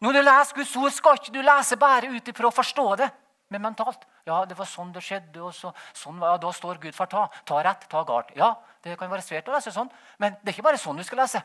Når 0.00 0.16
du 0.16 0.20
leser 0.24 0.56
Guds 0.56 0.76
ord, 0.80 0.92
skal 0.96 1.18
ikke 1.18 1.34
du 1.34 1.42
lese 1.44 1.76
bare 1.78 2.08
ut 2.08 2.28
ifra 2.32 2.48
å 2.48 2.54
forstå 2.54 2.86
det, 2.98 3.10
men 3.52 3.62
mentalt. 3.62 4.06
Ja, 4.26 4.42
det 4.48 4.56
var 4.56 4.68
sånn 4.68 4.92
det 4.94 5.02
skjedde, 5.04 5.42
og 5.44 5.52
så, 5.54 5.72
sånn 5.96 6.20
ja, 6.24 6.32
da 6.40 6.52
står 6.56 6.80
Gud 6.80 6.96
for 6.96 7.10
ta. 7.10 7.26
Ta 7.46 7.60
rett, 7.66 7.84
ta 7.90 8.02
galt. 8.08 8.32
Ja, 8.38 8.54
det 8.82 8.96
kan 8.98 9.12
være 9.12 9.24
svært 9.26 9.50
å 9.50 9.54
lese 9.54 9.72
sånn, 9.74 9.90
men 10.18 10.38
det 10.40 10.52
er 10.52 10.56
ikke 10.56 10.68
bare 10.70 10.80
sånn 10.80 10.98
du 10.98 11.04
skal 11.04 11.22
lese. 11.22 11.42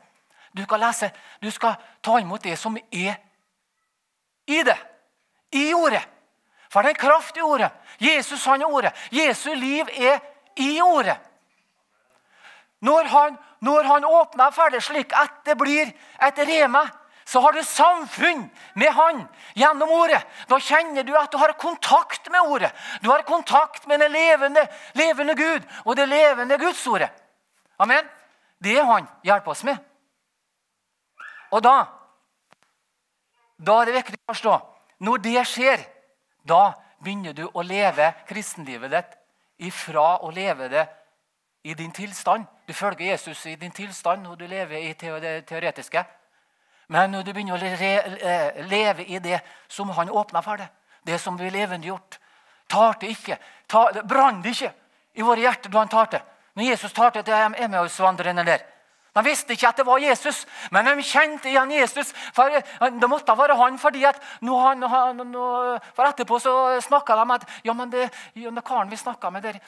Du 0.55 0.63
lese, 0.79 1.11
du 1.43 1.49
skal 1.51 1.75
ta 2.01 2.19
imot 2.21 2.43
det 2.43 2.55
som 2.57 2.77
er 2.79 3.17
i 4.47 4.61
det. 4.63 4.77
I 5.51 5.73
ordet. 5.75 6.03
For 6.71 6.83
det 6.83 6.93
er 6.93 6.99
kraft 6.99 7.37
i 7.37 7.43
ordet. 7.43 7.71
Jesus 7.99 8.45
han 8.47 8.63
er 8.63 8.71
ordet. 8.71 8.93
Jesu 9.11 9.53
liv 9.55 9.89
er 9.95 10.19
i 10.55 10.79
ordet. 10.81 11.17
Når 12.81 13.07
han, 13.09 13.37
når 13.61 13.83
han 13.83 14.05
åpner 14.05 14.51
ferdig 14.51 14.81
slik 14.83 15.13
at 15.15 15.41
det 15.47 15.55
blir 15.57 15.91
et 16.21 16.39
reme, 16.47 16.83
så 17.25 17.41
har 17.41 17.55
du 17.55 17.63
samfunn 17.65 18.43
med 18.75 18.91
han 18.93 19.23
gjennom 19.57 19.89
ordet. 19.89 20.21
Da 20.49 20.59
kjenner 20.61 21.03
du 21.03 21.15
at 21.17 21.31
du 21.31 21.39
har 21.41 21.55
kontakt 21.57 22.29
med 22.29 22.41
ordet. 22.41 22.69
Du 23.01 23.09
har 23.09 23.25
kontakt 23.25 23.87
med 23.87 23.99
den 23.99 24.13
levende, 24.13 24.67
levende 24.93 25.33
Gud 25.35 25.65
og 25.85 25.95
det 25.97 26.05
levende 26.09 26.59
Gudsordet. 26.61 27.09
Amen. 27.79 28.05
Det 28.61 28.77
er 28.77 28.85
han 28.85 29.09
hjelper 29.25 29.51
oss 29.51 29.65
med. 29.65 29.81
Og 31.51 31.63
da 31.65 31.75
da 33.57 33.81
er 33.81 33.87
det 33.87 33.99
viktig 34.01 34.17
å 34.19 34.33
forstå 34.33 34.55
når 35.05 35.21
det 35.23 35.43
skjer, 35.47 35.83
da 36.43 36.75
begynner 37.03 37.35
du 37.35 37.45
å 37.47 37.63
leve 37.65 38.11
kristenlivet 38.27 38.91
ditt 38.91 39.15
ifra 39.69 40.19
å 40.23 40.31
leve 40.35 40.67
det 40.71 40.85
i 41.65 41.73
din 41.73 41.91
tilstand. 41.95 42.45
Du 42.67 42.73
følger 42.73 43.11
Jesus 43.11 43.45
i 43.45 43.55
din 43.55 43.71
tilstand, 43.71 44.27
og 44.27 44.39
du 44.39 44.47
lever 44.47 44.77
i 44.77 44.93
det 44.93 45.45
teoretiske. 45.45 46.05
Men 46.87 47.11
når 47.11 47.23
du 47.23 47.33
begynner 47.33 47.57
å 47.57 48.67
leve 48.69 49.05
i 49.05 49.19
det 49.19 49.39
som 49.67 49.89
han 49.89 50.09
åpna 50.09 50.41
for 50.45 50.61
deg, 50.61 50.69
det 51.05 51.19
som 51.21 51.37
blir 51.37 51.53
levendegjort 51.53 52.19
Tar 52.65 52.95
det 52.97 53.11
ikke, 53.13 53.35
tar, 53.69 53.99
brann 54.09 54.39
det 54.41 54.55
ikke 54.55 54.71
i 55.13 55.21
våre 55.21 55.43
hjerter 55.43 55.69
da 55.69 55.83
han 55.83 55.89
tar 55.91 56.07
det. 56.09 56.21
Når 56.57 56.65
Jesus 56.65 56.93
tar 56.97 57.11
det 57.13 57.21
til 57.27 57.59
Emmausvandrerne 57.61 58.45
der, 58.47 58.63
de 59.15 59.23
visste 59.23 59.53
ikke 59.55 59.69
at 59.69 59.77
det 59.79 59.85
var 59.87 60.01
Jesus, 60.03 60.41
men 60.75 60.87
de 60.89 61.03
kjente 61.05 61.47
igjen 61.47 61.71
Jesus. 61.71 62.09
For 62.35 62.51
Det 62.99 63.09
måtte 63.09 63.37
være 63.37 63.55
han, 63.55 63.77
fordi 63.79 64.03
at 64.03 64.19
han, 64.41 64.81
nå, 65.31 65.45
for 65.95 66.09
etterpå 66.09 66.39
så 66.43 66.55
snakka 66.83 67.15
de 67.21 67.25
at 67.37 67.45
ja, 67.63 67.73
men 67.73 67.93
det, 67.93 68.09
ja, 68.35 68.51
karen 68.59 68.91
vi 68.91 68.99
snakka 68.99 69.29
med 69.29 69.43
der, 69.43 69.59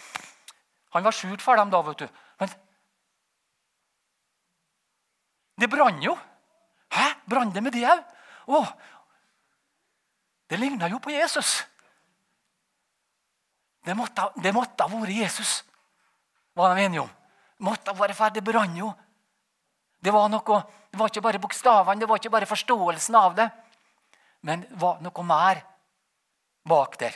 Han 0.94 1.04
var 1.04 1.12
skjult 1.12 1.42
for 1.42 1.56
dem 1.56 1.70
da, 1.70 1.82
vet 1.82 2.00
du. 2.00 2.08
Men 2.40 2.50
det 5.58 5.70
brant 5.70 6.04
jo. 6.04 6.16
Hæ? 6.94 7.08
Brant 7.28 7.54
det 7.54 7.64
med 7.64 7.74
det 7.74 7.88
òg? 8.48 8.68
Det 10.48 10.60
ligna 10.60 10.88
jo 10.88 11.00
på 11.04 11.12
Jesus. 11.12 11.66
Det 13.84 13.96
måtte 13.96 14.22
ha 14.24 14.88
vært 14.92 15.12
Jesus, 15.12 15.64
var 16.56 16.76
de 16.76 16.84
enige 16.84 17.02
om. 17.02 17.12
Måtte 17.60 17.92
ha 17.92 17.98
vært 17.98 18.16
ferdig. 18.16 18.42
det 18.44 18.52
brant 18.52 18.78
jo. 18.78 18.94
Det 20.00 20.12
var, 20.14 20.30
noe, 20.30 20.62
det 20.92 21.00
var 21.00 21.10
ikke 21.10 21.22
bare 21.26 21.40
bokstavene, 21.42 22.00
det 22.00 22.08
var 22.08 22.20
ikke 22.20 22.30
bare 22.30 22.46
forståelsen 22.46 23.16
av 23.16 23.36
det. 23.36 23.48
Men 24.42 24.62
det 24.62 24.78
var 24.80 25.02
noe 25.02 25.24
mer 25.26 25.64
bak 26.68 27.00
der. 27.00 27.16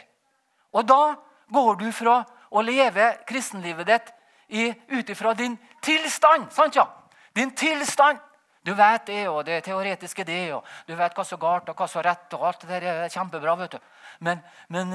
Og 0.73 0.88
da 0.88 1.15
går 1.51 1.75
du 1.75 1.91
fra 1.93 2.21
å 2.51 2.63
leve 2.63 3.13
kristenlivet 3.27 3.88
ditt 3.88 4.12
ut 4.91 5.10
ifra 5.10 5.34
din 5.34 5.58
tilstand. 5.84 6.51
sant 6.51 6.75
ja? 6.75 6.88
Din 7.36 7.51
tilstand. 7.56 8.19
Du 8.62 8.74
vet 8.78 9.06
det, 9.06 9.21
og 9.30 9.45
det 9.45 9.63
teoretiske 9.65 10.24
det, 10.24 10.54
og 10.54 10.65
du 10.88 10.93
vet 10.95 11.15
hva 11.17 11.26
som 11.26 11.39
er 11.39 11.41
galt 11.41 11.69
og 11.71 11.80
hva 11.80 11.88
som 11.89 12.02
er 12.02 12.12
rett. 12.12 12.34
og 12.34 12.47
alt 12.47 12.62
det 12.62 12.69
der 12.69 13.06
er 13.06 13.10
kjempebra, 13.10 13.56
vet 13.56 13.71
du. 13.71 13.80
Men, 14.19 14.43
men 14.69 14.91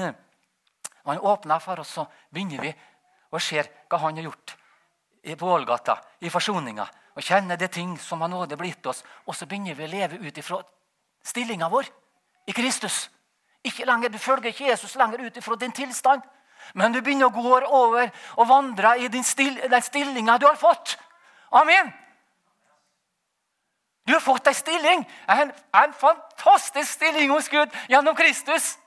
man 1.03 1.17
eh, 1.17 1.23
åpner 1.23 1.59
for 1.59 1.79
oss, 1.79 1.91
så 1.99 2.07
begynner 2.31 2.63
vi 2.63 2.71
og 3.31 3.41
ser 3.41 3.67
hva 3.89 3.99
han 4.05 4.15
har 4.15 4.29
gjort 4.29 4.55
på 5.37 5.51
Ålgata, 5.51 5.97
i 6.23 6.29
forsoninga 6.31 6.85
og 7.17 7.25
kjenne 7.25 7.57
det 7.57 7.71
ting 7.73 7.97
som 7.99 8.21
har 8.21 8.29
nåde 8.31 8.55
blitt 8.55 8.85
oss. 8.87 9.03
Og 9.25 9.35
så 9.35 9.45
begynner 9.45 9.75
vi 9.75 9.83
å 9.87 9.91
leve 9.91 10.21
ut 10.21 10.37
ifra 10.37 10.61
stillinga 11.25 11.67
vår 11.67 11.89
i 12.47 12.55
Kristus. 12.55 13.09
Ikke 13.65 13.85
lenger, 13.85 14.09
Du 14.09 14.17
følger 14.17 14.49
ikke 14.53 14.69
Jesus 14.69 14.95
lenger 14.95 15.25
ut 15.25 15.37
ifra 15.37 15.55
din 15.55 15.71
tilstand, 15.71 16.21
men 16.73 16.93
du 16.93 17.01
begynner 17.01 17.27
å 17.27 17.35
gå 17.35 17.59
over 17.67 18.11
og 18.37 18.47
vandre 18.47 18.97
i 18.99 19.23
still, 19.23 19.59
den 19.69 19.81
stillinga 19.81 20.37
du 20.37 20.45
har 20.45 20.55
fått. 20.55 20.97
Amen! 21.51 21.91
Du 24.07 24.13
har 24.13 24.23
fått 24.23 24.47
en 24.47 24.55
stilling, 24.55 25.03
en, 25.27 25.51
en 25.75 25.93
fantastisk 25.93 26.91
stilling 26.91 27.31
hos 27.31 27.49
Gud 27.51 27.73
gjennom 27.91 28.15
Kristus. 28.15 28.77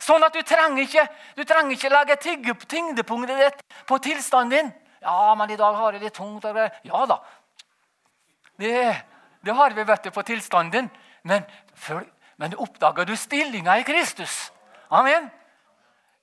Sånn 0.00 0.24
at 0.24 0.32
du 0.32 0.40
trenger 0.42 0.82
ikke, 0.86 1.04
du 1.36 1.44
trenger 1.44 1.76
ikke 1.76 1.92
legge 1.92 2.16
tyngdepunktet 2.16 3.42
ditt 3.42 3.60
på 3.86 3.98
tilstanden 4.02 4.54
din. 4.56 4.72
Ja, 5.04 5.34
men 5.36 5.52
i 5.52 5.58
dag 5.60 5.76
har 5.76 5.92
jeg 5.92 6.06
litt 6.06 6.16
tungt. 6.16 6.48
Ja 6.88 7.04
da, 7.06 7.20
det, 8.56 9.04
det 9.44 9.52
har 9.52 9.76
vi 9.76 9.84
vet 9.84 10.08
du, 10.08 10.10
på 10.10 10.22
tilstanden. 10.22 10.88
Men, 11.22 11.44
for, 11.74 12.04
men 12.36 12.56
oppdager 12.56 13.04
du 13.04 13.16
stillinga 13.16 13.78
i 13.78 13.84
Kristus? 13.84 14.52
Amen. 14.88 15.28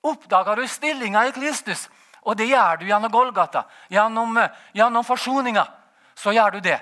Oppdager 0.02 0.56
du 0.56 0.68
stillinga 0.68 1.28
i 1.28 1.32
Kristus? 1.36 1.90
Og 2.22 2.38
det 2.38 2.50
gjør 2.50 2.82
du 2.82 2.88
gjennom 2.90 3.12
Golgata, 3.12 3.66
gjennom, 3.90 4.38
gjennom 4.74 5.06
forsoninga. 5.06 5.66
Så 6.16 6.34
gjør 6.34 6.58
du 6.58 6.66
det. 6.66 6.80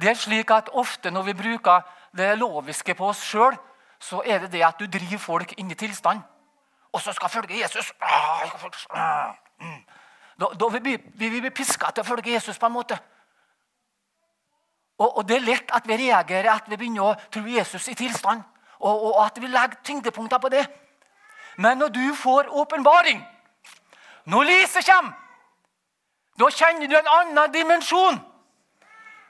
Det 0.00 0.10
er 0.10 0.18
slik 0.18 0.50
at 0.50 0.70
Ofte 0.72 1.10
når 1.10 1.22
vi 1.22 1.34
bruker 1.34 1.80
det 2.16 2.38
loviske 2.38 2.94
på 2.94 3.08
oss 3.08 3.22
sjøl, 3.22 3.56
så 4.00 4.22
er 4.26 4.38
det 4.38 4.52
det 4.52 4.64
at 4.66 4.78
du 4.78 4.86
driver 4.86 5.18
folk 5.18 5.54
inn 5.58 5.70
i 5.70 5.78
tilstand. 5.78 6.20
Og 6.92 7.00
så 7.00 7.12
skal 7.12 7.28
følge 7.28 7.60
Jesus. 7.62 7.92
Mm. 9.60 9.82
Da, 10.40 10.46
da 10.60 10.68
vi, 10.68 10.96
vi, 11.14 11.28
vi 11.28 11.40
blir 11.40 11.50
piska 11.50 11.90
til 11.90 12.04
å 12.04 12.06
følge 12.06 12.32
Jesus 12.32 12.58
på 12.58 12.66
en 12.66 12.74
måte. 12.74 12.98
Og, 14.98 15.16
og, 15.16 15.28
Det 15.28 15.36
er 15.36 15.46
lett 15.46 15.74
at 15.74 15.88
vi 15.88 15.96
reagerer, 15.96 16.50
at 16.52 16.70
vi 16.70 16.76
begynner 16.76 17.02
å 17.02 17.14
tro 17.30 17.42
Jesus 17.46 17.88
i 17.88 17.94
tilstand. 17.98 18.42
Og, 18.78 19.04
og 19.08 19.24
at 19.24 19.38
vi 19.42 19.50
legger 19.50 19.82
tyngdepunkter 19.84 20.38
på 20.38 20.48
det. 20.48 20.66
Men 21.56 21.78
når 21.78 21.88
du 21.88 22.14
får 22.14 22.50
åpenbaring, 22.50 23.22
når 24.24 24.44
lyset 24.44 24.86
kommer, 24.86 25.12
da 26.38 26.50
kjenner 26.50 26.90
du 26.90 26.96
en 26.98 27.10
annen 27.20 27.52
dimensjon. 27.52 28.18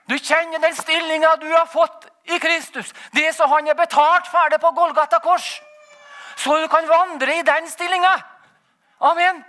Du 0.09 0.19
kjenner 0.19 0.61
den 0.61 0.77
stillinga 0.77 1.37
du 1.41 1.49
har 1.53 1.67
fått 1.67 2.07
i 2.25 2.39
Kristus. 2.39 2.93
Det 3.13 3.33
som 3.37 3.51
han 3.51 3.67
har 3.67 3.79
betalt 3.79 4.29
for 4.29 4.53
deg 4.53 4.61
på 4.61 4.73
Golgata 4.77 5.21
kors. 5.25 5.63
Så 6.37 6.57
du 6.61 6.69
kan 6.69 6.89
vandre 6.89 7.39
i 7.39 7.43
den 7.47 7.69
stillinga. 7.71 8.13
Amen. 9.01 9.43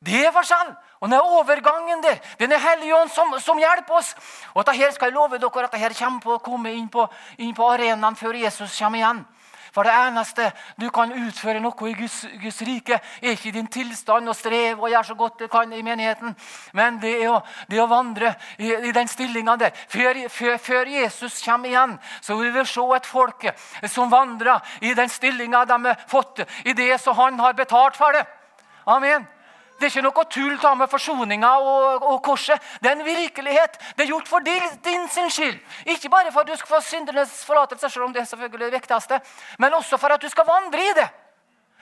Det 0.00 0.26
er 0.26 0.32
forskjell. 0.32 0.72
Og 1.00 1.08
den 1.08 1.20
overgangen 1.20 2.02
der, 2.02 2.18
den 2.38 2.52
er 2.52 2.60
Hellige 2.60 3.08
som, 3.08 3.32
som, 3.40 3.58
hjelper 3.58 3.94
oss. 3.94 4.14
Og 4.54 4.66
dette 4.66 4.92
skal 4.92 5.08
jeg 5.08 5.16
love 5.16 5.38
dere 5.38 5.64
at 5.64 5.72
dette 5.72 5.94
kommer 5.98 6.20
på 6.20 6.38
komme 6.44 6.72
inn 6.76 6.88
på, 6.88 7.06
inn 7.38 7.54
på 7.56 7.68
arenaen 7.72 8.16
før 8.16 8.36
Jesus 8.36 8.78
kommer 8.78 9.00
igjen. 9.00 9.22
For 9.74 9.86
det 9.86 9.94
eneste 9.94 10.50
du 10.80 10.88
kan 10.94 11.12
utføre 11.14 11.60
noe 11.62 11.88
i 11.90 11.94
Guds, 11.94 12.24
Guds 12.42 12.60
rike, 12.66 12.98
er 13.22 13.36
ikke 13.36 13.52
din 13.54 13.70
tilstand 13.70 14.28
og 14.28 14.36
strev 14.36 14.80
og 14.80 14.90
gjøre 14.90 15.04
så 15.06 15.16
godt 15.18 15.38
du 15.44 15.46
kan 15.52 15.72
i 15.72 15.82
menigheten, 15.86 16.34
men 16.74 16.98
det 17.02 17.14
er 17.22 17.30
å, 17.30 17.40
det 17.70 17.78
er 17.78 17.84
å 17.84 17.90
vandre 17.90 18.34
i, 18.58 18.72
i 18.90 18.92
den 18.96 19.10
stillinga 19.10 19.56
der. 19.60 19.74
Før, 19.88 20.22
før, 20.28 20.56
før, 20.58 20.92
Jesus 21.00 21.40
kommer 21.44 21.70
igjen, 21.70 21.96
så 22.20 22.36
vil 22.38 22.52
vi 22.54 22.66
se 22.66 22.86
et 22.96 23.10
folk 23.10 23.46
som 23.88 24.10
vandrer 24.12 24.60
i 24.82 24.94
den 24.94 25.08
stillinga 25.08 25.64
de 25.68 25.82
har 25.86 26.06
fått, 26.10 26.44
i 26.64 26.74
det 26.74 26.92
som 27.00 27.16
han 27.18 27.38
har 27.40 27.58
betalt 27.58 27.98
for 27.98 28.16
det. 28.16 28.26
Amen. 28.90 29.28
Det 29.80 29.86
er 29.86 29.94
ikke 29.94 30.02
noe 30.04 30.24
tull 30.28 30.58
ta 30.60 30.74
med 30.76 30.90
forsoninga 30.92 31.50
og, 31.64 32.02
og, 32.04 32.18
korset. 32.22 32.60
Det 32.82 32.90
er 32.90 32.98
en 32.98 33.04
virkelighet. 33.04 33.78
Det 33.96 34.04
er 34.04 34.10
gjort 34.10 34.28
for 34.28 34.44
din, 34.44 34.66
din 34.84 35.08
sin 35.08 35.30
skyld. 35.32 35.56
Ikke 35.86 36.10
bare 36.12 36.32
for 36.32 36.44
at 36.44 36.50
du 36.50 36.56
skal 36.56 36.74
få 36.74 36.80
syndernes 36.84 37.32
forlatelse, 37.48 37.88
selv 37.88 38.04
om 38.04 38.12
det 38.12 38.20
er 38.20 38.28
selvfølgelig 38.28 38.66
det 38.66 38.76
viktigste, 38.76 39.20
men 39.58 39.74
også 39.74 39.96
for 39.96 40.12
at 40.12 40.20
du 40.20 40.28
skal 40.28 40.44
vandre 40.44 40.84
i 40.84 40.92
det. 41.00 41.08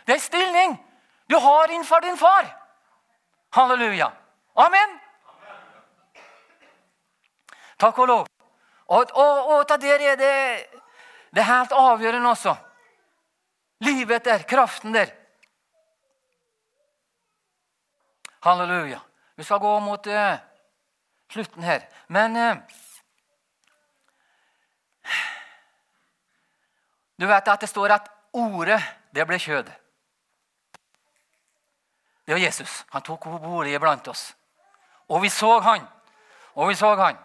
Det 0.06 0.14
er 0.14 0.22
stilling 0.22 0.78
du 1.30 1.36
har 1.36 1.70
innenfor 1.70 2.00
din 2.00 2.16
far. 2.16 2.46
Halleluja. 3.52 4.12
Amen. 4.54 4.98
Takk 7.78 7.98
og 7.98 8.08
lov. 8.08 8.26
Og, 8.88 9.10
og, 9.14 9.48
og 9.52 9.68
der 9.68 9.94
er 9.94 10.16
det, 10.16 10.32
det 11.34 11.42
er 11.42 11.50
helt 11.50 11.72
avgjørende 11.72 12.30
også. 12.30 12.54
Livet 13.80 14.24
der, 14.24 14.42
kraften 14.48 14.94
der. 14.94 15.10
Halleluja. 18.42 19.00
Vi 19.36 19.44
skal 19.44 19.58
gå 19.58 19.78
mot 19.80 20.06
uh, 20.06 20.34
slutten 21.30 21.62
her. 21.62 21.86
Men 22.08 22.36
uh, 22.36 22.56
Du 27.18 27.26
vet 27.26 27.48
at 27.48 27.60
det 27.60 27.68
står 27.68 27.90
at 27.90 28.10
ordet, 28.32 28.82
det 29.14 29.26
ble 29.26 29.38
kjød. 29.38 29.70
Det 32.26 32.34
var 32.34 32.38
Jesus. 32.40 32.84
Han 32.92 33.02
tok 33.02 33.24
bolig 33.42 33.74
iblant 33.74 34.08
oss. 34.08 34.36
Og 35.08 35.22
vi 35.22 35.28
så 35.28 35.58
han. 35.64 35.86
Og 36.54 36.68
vi 36.68 36.74
så 36.74 36.94
han. 36.94 37.16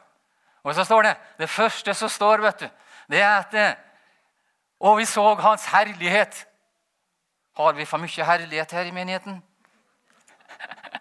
Og 0.63 0.75
så 0.75 0.83
står 0.83 1.01
det 1.03 1.17
Det 1.37 1.49
første 1.49 1.93
som 1.93 2.09
står, 2.09 2.41
vet 2.41 2.59
du, 2.59 2.69
det 3.11 3.21
er 3.21 3.37
at 3.37 3.53
eh, 3.53 3.75
Og 4.79 4.97
vi 4.97 5.05
så 5.05 5.35
hans 5.35 5.65
herlighet. 5.65 6.47
Har 7.57 7.73
vi 7.73 7.85
for 7.85 7.97
mye 7.97 8.25
herlighet 8.25 8.71
her 8.71 8.81
i 8.81 8.91
menigheten? 8.91 9.43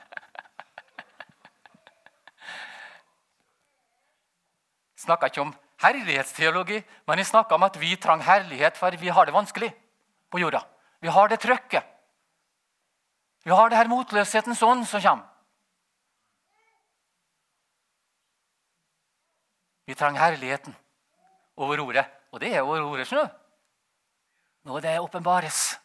Snakka 5.02 5.30
ikke 5.30 5.42
om 5.42 5.54
herlighetsteologi, 5.82 6.78
men 7.08 7.18
jeg 7.18 7.30
snakka 7.32 7.56
om 7.56 7.66
at 7.66 7.78
vi 7.80 7.96
trang 7.98 8.22
herlighet, 8.22 8.76
for 8.78 8.94
vi 9.00 9.10
har 9.10 9.26
det 9.26 9.34
vanskelig 9.34 9.72
på 10.30 10.38
jorda. 10.38 10.62
Vi 11.02 11.10
har 11.10 11.28
det 11.28 11.40
trøkket. 11.42 11.88
Vi 13.42 13.50
har 13.50 13.70
det 13.70 13.78
her 13.78 13.90
motløshetens 13.90 14.62
ånd 14.62 14.86
som 14.86 15.02
kommer. 15.02 15.28
Vi 19.86 19.94
trenger 19.98 20.22
herligheten 20.22 20.76
over 21.56 21.80
ordet. 21.82 22.06
Og 22.30 22.40
det 22.40 22.54
er 22.54 22.62
over 22.62 22.80
ordet. 22.80 23.08
Snø. 23.08 23.24
Nå 24.64 24.78
det 24.80 24.94
åpenbares. 25.02 25.78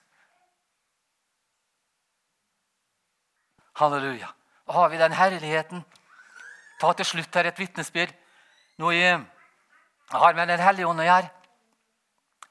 Halleluja. 3.75 4.29
Da 4.67 4.73
har 4.73 4.89
vi 4.89 5.01
den 5.01 5.17
herligheten. 5.17 5.83
Ta 6.79 6.93
til 6.93 7.05
slutt 7.05 7.35
her 7.35 7.49
et 7.49 7.59
vitnesbyrd. 7.59 8.13
Nå 8.77 8.91
jeg 8.93 9.17
har 10.11 10.33
med 10.37 10.47
Den 10.47 10.61
hellige 10.61 10.85
ånd 10.85 11.01
å 11.01 11.05
gjøre. 11.05 11.31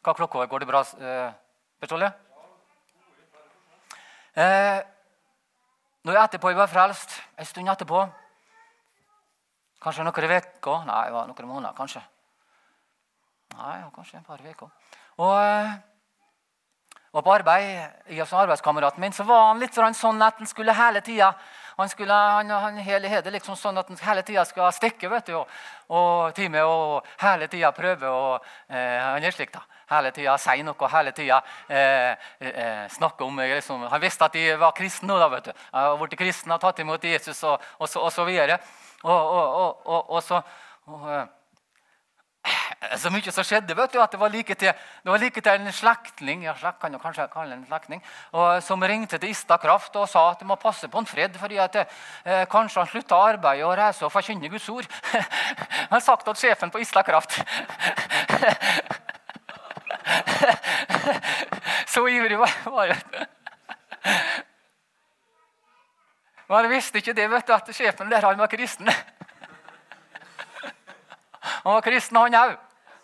Hva 0.03 0.15
klokka 0.19 0.41
er? 0.43 0.49
Går 0.51 0.63
det 0.63 0.67
bra, 0.67 0.81
Bertolje? 0.83 1.27
Bertolle? 1.81 2.09
Eh, 4.35 4.81
når 6.03 6.19
etterpå 6.25 6.51
jeg 6.51 6.59
var 6.59 6.71
frelst, 6.71 7.15
en 7.39 7.47
stund 7.47 7.71
etterpå 7.71 8.03
Kanskje 9.87 10.03
noen 10.03 10.15
uker? 10.19 10.83
Nei, 10.89 11.05
det 11.07 11.15
var 11.15 11.29
noen 11.31 11.49
måneder, 11.49 11.77
kanskje. 11.79 12.03
Nei, 13.55 13.77
kanskje 13.95 14.19
et 14.19 14.27
par 14.27 14.43
uker. 14.43 14.71
Og, 15.23 15.35
eh, 15.39 15.77
og 17.13 17.23
på 17.23 17.35
arbeid 17.37 17.69
jeg 18.11 18.27
som 18.27 18.41
arbeidskameraten 18.41 19.01
min 19.01 19.15
så 19.15 19.23
var 19.25 19.53
han 19.53 19.63
litt 19.63 19.79
sånn 19.79 20.23
at 20.23 20.43
han 20.43 20.47
skulle 20.47 20.75
hele 20.75 21.01
tida 21.07 21.37
han, 21.77 21.89
skulle, 21.89 22.13
han, 22.13 22.51
han 22.51 22.81
hele 22.83 23.11
hadde 23.13 23.33
liksom 23.35 23.57
sånn 23.59 23.79
at 23.79 23.89
han 23.93 24.01
hele 24.03 24.25
tida 24.27 24.45
skal 24.49 24.73
stikke 24.75 25.11
vet 25.13 25.31
du, 25.31 25.37
og, 25.39 25.55
og 25.93 26.35
time 26.37 26.65
og 26.67 27.09
hele 27.23 27.49
tida 27.53 27.73
prøve 27.77 28.11
å 28.11 28.35
eh, 28.37 28.99
Han 29.03 29.25
er 29.25 29.35
slik, 29.35 29.53
da. 29.55 29.63
Hele 29.91 30.11
tida 30.11 30.35
si 30.43 30.65
noe, 30.67 30.89
hele 30.91 31.13
tida 31.15 31.41
eh, 31.69 32.29
eh, 32.41 32.87
snakke 32.91 33.25
om 33.25 33.39
liksom, 33.39 33.87
Han 33.93 34.03
visste 34.03 34.27
at 34.27 34.35
de 34.35 34.49
var 34.59 34.75
kristne. 34.75 35.19
da, 35.19 35.29
vet 35.29 35.51
du. 35.51 35.53
Han 35.73 35.99
ble 35.99 36.09
blitt 36.09 36.21
kristen 36.25 36.53
og 36.57 36.61
tatt 36.61 36.83
imot 36.83 37.05
Jesus 37.05 37.45
og, 37.45 37.63
og, 37.79 37.89
så, 37.89 38.03
og 38.03 38.13
så 38.13 38.25
videre. 38.27 38.59
Og, 39.05 39.35
og 39.87 40.23
så 40.25 40.41
og, 40.41 40.43
Eh, 40.87 41.27
så 42.97 43.11
mye 43.11 43.33
som 43.33 43.45
skjedde. 43.45 43.75
vet 43.75 43.93
du, 43.93 44.01
at 44.01 44.13
Det 44.13 44.21
var 44.21 44.29
like 44.31 44.55
til, 44.55 44.73
var 45.05 45.19
like 45.19 45.41
til 45.41 45.53
en 45.53 45.73
slektning 45.73 46.43
ja, 46.45 46.55
kan 46.81 46.93
jo 46.93 46.99
kanskje 46.99 47.29
kalle 47.33 47.55
en 47.55 47.67
slektning, 47.67 48.03
som 48.61 48.83
ringte 48.83 49.19
til 49.19 49.31
Ista 49.31 49.57
Kraft 49.57 49.97
og 49.97 50.09
sa 50.09 50.31
at 50.31 50.41
de 50.41 50.45
må 50.47 50.55
passe 50.57 50.89
på 50.89 50.99
en 50.99 51.07
fred, 51.07 51.39
fordi 51.39 51.57
at 51.59 51.77
eh, 51.77 52.47
kanskje 52.51 52.81
han 52.81 52.89
slutta 52.91 53.15
arbeidet 53.15 53.65
og 53.67 53.79
reise 53.79 54.05
og 54.05 54.13
forkynne 54.13 54.49
Guds 54.49 54.69
ord. 54.69 54.87
han 55.93 56.01
sagt 56.01 56.25
til 56.25 56.35
sjefen 56.37 56.71
på 56.71 56.79
Ista 56.79 57.03
Kraft. 57.03 57.41
Så 61.93 62.07
ivrig 62.07 62.39
var 62.39 62.85
jeg. 62.87 62.99
Men 66.49 66.67
jeg 66.67 66.71
visste 66.71 66.99
ikke 66.99 67.13
det, 67.17 67.31
vet 67.31 67.47
du, 67.47 67.53
at 67.57 67.75
sjefen 67.75 68.11
der 68.11 68.27
han 68.27 68.39
var 68.39 68.47
kristen. 68.51 68.91
Han 71.67 71.75
var 71.75 71.83
kristen, 71.83 72.17
han 72.17 72.35
òg. 72.39 72.53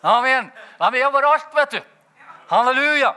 Amen. 0.07 0.51
Han 0.79 0.95
er 0.95 1.09
overalt, 1.09 1.49
vet 1.55 1.73
du. 1.75 1.81
Halleluja. 2.47 3.09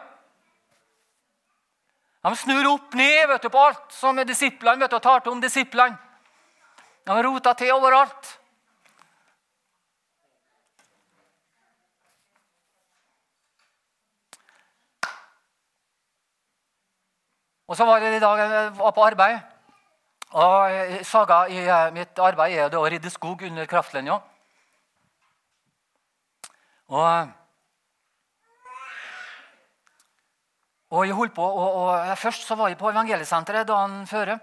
Han 2.25 2.33
snur 2.35 2.65
opp 2.71 2.97
ned 2.97 3.27
vet 3.29 3.45
du, 3.45 3.51
på 3.53 3.61
alt 3.61 3.93
som 3.93 4.17
er 4.17 4.25
disiplene 4.25 4.81
vet 4.81 4.89
du, 4.89 4.97
og 4.97 5.03
tar 5.05 5.21
til 5.21 5.35
om 5.35 5.43
disiplene. 5.43 5.99
Han 7.05 7.21
roter 7.21 7.53
til 7.61 7.75
overalt. 7.75 8.33
Og 17.69 17.77
så 17.77 17.85
var 17.85 18.01
det 18.01 18.15
i 18.17 18.23
dag 18.23 18.47
jeg 18.47 18.77
var 18.81 18.97
på 18.97 19.09
arbeid. 19.13 19.41
Og 20.33 21.05
Saga 21.05 21.43
i 21.53 21.67
mitt 21.93 22.17
arbeid 22.17 22.63
er 22.65 22.81
å 22.81 22.89
rydde 22.89 23.13
skog 23.13 23.45
under 23.45 23.69
kraftlinja. 23.69 24.23
Og, 26.87 27.31
og 30.89 31.07
jeg 31.07 31.15
holdt 31.17 31.33
på, 31.33 31.45
og, 31.45 31.73
og 31.73 32.17
Først 32.17 32.45
så 32.47 32.55
var 32.55 32.67
jeg 32.67 32.77
på 32.77 32.89
evangeliesenteret 32.89 33.67
dagen 33.67 34.07
før. 34.07 34.37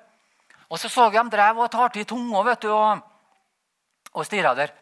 Og 0.68 0.78
så 0.78 0.88
så 0.88 1.04
jeg 1.10 1.20
dem 1.20 1.30
drev 1.30 1.58
og 1.58 1.70
tar 1.70 1.88
til 1.88 2.06
tunga 2.06 2.42
vet 2.42 2.62
du, 2.62 2.72
og, 2.72 2.98
og 4.12 4.26
stirra 4.26 4.54
der. 4.54 4.72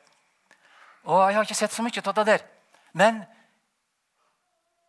Og 1.05 1.27
Jeg 1.27 1.35
har 1.35 1.42
ikke 1.42 1.55
sett 1.55 1.73
så 1.73 1.83
mye 1.83 2.03
av 2.07 2.14
det 2.14 2.27
der. 2.27 2.46
Men 2.92 3.23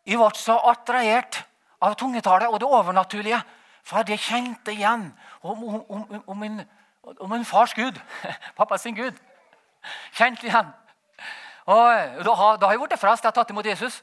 jeg 0.06 0.18
ble 0.18 0.30
så 0.36 0.58
attrahert 0.72 1.44
av 1.82 1.96
tungetallet 1.96 2.50
og 2.50 2.60
det 2.60 2.68
overnaturlige. 2.68 3.42
For 3.84 4.06
jeg 4.08 4.22
kjente 4.22 4.72
igjen 4.72 5.10
om, 5.42 5.64
om, 5.64 5.86
om, 5.90 6.24
om, 6.28 6.38
min, 6.38 6.62
min 7.30 7.46
fars 7.46 7.74
Gud. 7.74 7.98
Pappa 8.58 8.78
sin 8.78 8.96
Gud. 8.96 9.18
Kjente 10.14 10.48
igjen. 10.48 10.70
Og 11.72 12.24
da, 12.26 12.34
har, 12.36 12.58
da 12.60 12.68
har 12.68 12.76
jeg 12.76 12.84
blitt 12.84 13.00
frelst. 13.00 13.24
Jeg 13.24 13.32
har 13.32 13.38
tatt 13.38 13.54
imot 13.54 13.70
Jesus. 13.70 14.02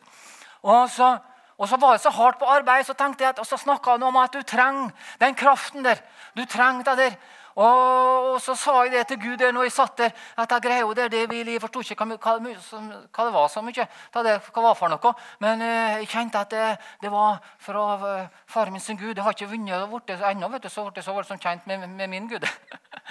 Og 0.62 0.88
så, 0.90 1.16
og 1.58 1.68
så 1.68 1.76
var 1.80 1.96
jeg 1.96 2.04
så 2.06 2.12
hardt 2.14 2.38
på 2.38 2.48
arbeid, 2.48 2.86
så 2.86 2.94
tenkte 2.96 3.24
jeg 3.24 3.34
at, 3.34 3.42
og 3.42 3.46
så 3.46 3.58
snakka 3.60 3.96
han 3.96 4.06
om 4.08 4.16
at 4.16 4.32
du 4.32 4.42
trenger 4.42 4.90
den 5.20 5.34
kraften 5.34 5.84
der. 5.84 6.00
Du 6.36 6.44
trenger 6.46 6.86
det 6.88 6.96
der. 6.98 7.18
Og, 7.58 8.32
og 8.32 8.36
så 8.40 8.54
sa 8.54 8.72
jeg 8.86 8.92
det 8.92 9.06
til 9.10 9.18
Gud 9.18 9.36
der 9.40 9.50
når 9.52 9.66
jeg 9.66 9.72
satt 9.74 9.98
der, 9.98 10.10
at 10.38 10.52
jeg 10.54 10.62
greier 10.62 10.92
det, 10.94 11.08
det 11.12 11.24
vil, 11.30 11.48
Jeg 11.48 11.60
forsto 11.60 11.80
ikke 11.82 12.04
hva, 12.04 12.14
hva, 12.14 12.34
hva, 12.38 13.24
det 13.24 13.32
var 13.34 13.48
så 13.50 13.62
mye. 13.66 13.86
Hva 14.12 14.22
det 14.22 14.36
var 14.54 14.76
for 14.78 14.92
noe. 14.92 15.12
Men 15.42 15.64
uh, 15.66 15.98
jeg 15.98 16.08
kjente 16.12 16.38
at 16.38 16.54
det, 16.54 16.68
det 17.02 17.10
var 17.10 17.42
fra 17.58 17.88
uh, 17.98 18.44
faren 18.46 18.72
min 18.72 18.80
sin 18.80 19.00
Gud. 19.00 19.16
Jeg 19.16 19.24
har 19.26 19.34
ikke 19.34 19.50
vunnet 19.50 19.82
og 19.82 19.98
blitt 20.06 20.22
ennå. 20.22 20.48
vet 20.54 20.62
du, 20.62 20.68
Så 20.68 20.86
ble 20.86 20.94
det 20.94 21.04
så 21.04 21.16
voldsomt 21.16 21.42
kjent 21.42 21.66
med, 21.66 21.88
med 21.88 22.06
min 22.08 22.30
Gud. 22.30 22.46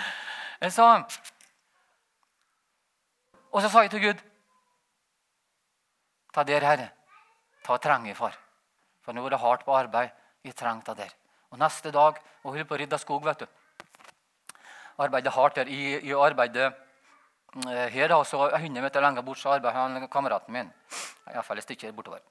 så, 0.77 1.03
og 3.51 3.61
så 3.61 3.69
sa 3.69 3.83
jeg 3.83 3.91
til 3.91 4.07
Gud 4.07 4.26
Ta 6.37 6.43
der, 6.45 6.61
Herre. 6.61 6.91
Ta 7.65 7.79
trenger, 7.81 8.13
far. 8.13 8.35
For 9.01 9.15
nå 9.15 9.23
er 9.25 9.33
det 9.33 9.39
hardt 9.41 9.63
på 9.65 9.73
arbeid. 9.73 10.11
Vi 10.45 10.51
trenger 10.53 10.91
det 10.91 10.97
der. 10.99 11.15
Og 11.49 11.57
neste 11.57 11.89
dag 11.89 12.19
og 12.43 12.51
holder 12.51 12.67
på 12.69 12.75
å 12.75 12.77
rydde 12.77 12.99
skog. 13.01 13.25
vet 13.25 13.39
du. 13.39 13.47
Arbeidet 15.01 15.33
hardt 15.33 15.57
der. 15.57 15.67
I, 15.67 16.13
arbeidet 16.13 16.67
eh, 17.65 17.89
her, 17.89 18.13
da, 18.13 18.21
så 18.21 18.51
100 18.51 18.85
meter 18.85 19.01
lenger 19.01 19.25
bort, 19.25 19.41
så 19.41 19.55
arbeider 19.55 19.79
han 19.79 20.07
kameraten 20.13 20.53
min. 20.53 20.71
Iallfall 21.33 21.57
et 21.57 21.65
stykke 21.65 21.91
bortover. 21.97 22.21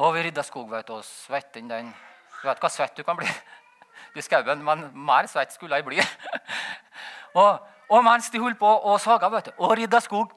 Og 0.00 0.14
vi 0.14 0.24
rydda 0.30 0.48
skog 0.48 0.70
vet 0.72 0.88
du, 0.88 0.96
og 0.96 1.04
svetter 1.04 1.60
inn 1.60 1.68
den. 1.68 1.92
Du 2.40 2.48
vet 2.48 2.64
hva 2.64 2.72
svett 2.72 2.96
du 2.96 3.04
kan 3.04 3.20
bli 3.20 3.28
i 4.16 4.24
skauen, 4.24 4.64
men 4.64 4.88
mer 4.96 5.28
svett 5.28 5.52
skulle 5.52 5.76
jeg 5.76 5.84
bli. 5.84 6.00
og, 7.42 7.60
og 7.92 8.04
mens 8.08 8.32
de 8.32 8.40
holdt 8.40 8.64
på 8.64 8.78
og 8.80 8.96
saga 9.00 9.28
vet 9.28 9.52
du, 9.52 9.58
og 9.58 9.76
rydda 9.76 10.00
skog, 10.00 10.32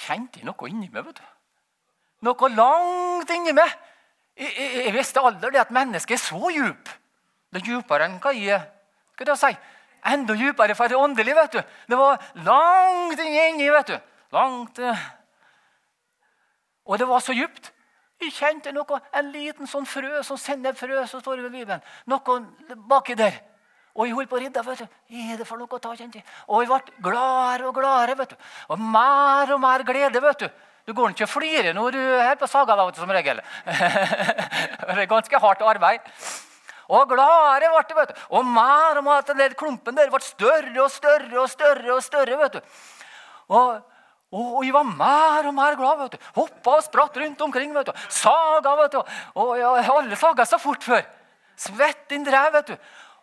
kjente 0.00 0.40
jeg 0.40 0.48
noe 0.48 0.68
inni 0.70 0.88
meg. 0.88 1.04
vet 1.06 1.20
du. 1.20 1.28
Noe 2.26 2.50
langt 2.54 3.30
inni 3.34 3.52
meg. 3.56 3.72
Jeg, 4.36 4.52
jeg, 4.56 4.84
jeg 4.86 4.94
visste 4.94 5.22
aldri 5.24 5.60
at 5.60 5.72
mennesket 5.74 6.16
er 6.16 6.22
så 6.22 6.52
djup. 6.54 6.92
Det 7.50 7.60
er 7.60 7.66
djupere 7.66 8.06
enn 8.06 8.20
hva 8.22 8.32
jeg 8.36 8.60
Hva 9.18 9.26
det 9.28 9.36
si? 9.36 9.50
Enda 10.10 10.32
djupere 10.38 10.74
for 10.74 10.88
det 10.88 10.96
åndelige. 10.96 11.34
vet 11.36 11.52
du. 11.52 11.60
Det 11.88 11.98
var 11.98 12.22
langt 12.46 13.20
inni. 13.20 13.68
vet 13.68 13.92
du. 13.92 13.98
Langt 14.32 14.78
uh... 14.78 15.06
Og 16.86 16.98
det 16.98 17.08
var 17.08 17.20
så 17.20 17.36
djupt. 17.36 17.72
Jeg 18.20 18.32
kjente 18.32 18.72
noe, 18.72 18.98
en 19.16 19.30
liten 19.32 19.68
sånn 19.68 19.86
frø, 19.88 20.20
sånn 20.24 20.40
sennepfrø 20.40 21.04
som 21.08 21.22
står 21.22 21.40
i 21.40 21.48
Bibelen. 21.48 21.80
Noe 22.08 22.40
baki 22.88 23.16
der. 23.16 23.38
Og 23.96 24.06
jeg 24.06 24.14
holdt 24.14 24.30
på 24.30 24.38
å 24.38 24.40
ridde. 24.40 24.62
vet 24.66 24.82
du. 24.82 24.98
Er 25.10 25.36
det 25.40 25.46
for 25.46 25.58
noe 25.58 25.68
å 25.70 25.82
ta, 25.82 25.94
kjente 25.98 26.20
jeg. 26.20 26.26
Og 26.48 26.62
jeg 26.62 26.70
ble 26.70 27.10
gladere 27.10 27.68
og 27.68 27.74
gladere. 27.74 28.16
vet 28.18 28.34
du. 28.34 28.36
Og 28.70 28.78
mer 28.78 29.54
og 29.54 29.60
mer 29.60 29.82
glede. 29.86 30.20
vet 30.20 30.44
du. 30.44 30.48
Du 30.86 30.94
går 30.96 31.12
ikke 31.12 31.26
og 31.26 31.30
flirer 31.30 31.74
når 31.76 31.94
du 31.94 32.00
er 32.00 32.38
på 32.38 32.48
Sagalaget 32.50 32.96
som 32.98 33.10
regel. 33.10 33.42
det 33.66 34.96
er 34.96 35.10
ganske 35.10 35.42
hardt 35.42 35.62
arbeid. 35.62 36.06
Og 36.90 37.06
gladere 37.10 37.70
ble 37.70 37.84
det. 37.88 37.98
vet 38.00 38.14
du. 38.14 38.24
Og 38.38 38.46
mer 38.46 38.98
og 38.98 39.06
mer, 39.06 39.22
den 39.26 39.54
klumpen 39.58 39.98
der 39.98 40.10
ble 40.10 40.22
større 40.24 40.74
og 40.82 40.90
større 40.90 41.44
og 41.44 41.50
større. 41.50 41.94
og 41.94 42.02
større, 42.02 42.40
vet 42.40 42.58
du. 42.58 42.60
Og, 43.50 43.80
og, 44.30 44.64
jeg 44.64 44.74
var 44.74 44.86
mer 44.86 45.46
og 45.50 45.54
mer 45.54 45.78
glad. 45.78 46.04
vet 46.04 46.16
du. 46.16 46.26
Hoppa 46.40 46.78
og 46.78 46.84
spratt 46.86 47.16
rundt 47.22 47.46
omkring. 47.46 47.74
vet 47.74 47.90
du. 47.90 47.92
Saga, 48.08 48.74
vet 48.82 48.98
du. 48.98 49.16
Og 49.34 49.56
ja, 49.58 49.74
Alle 49.94 50.16
saga 50.16 50.46
så 50.46 50.58
fort 50.58 50.82
før. 50.86 51.02
Svetten 51.60 52.24
drev, 52.24 52.52
vet 52.56 52.72
du. 52.72 52.76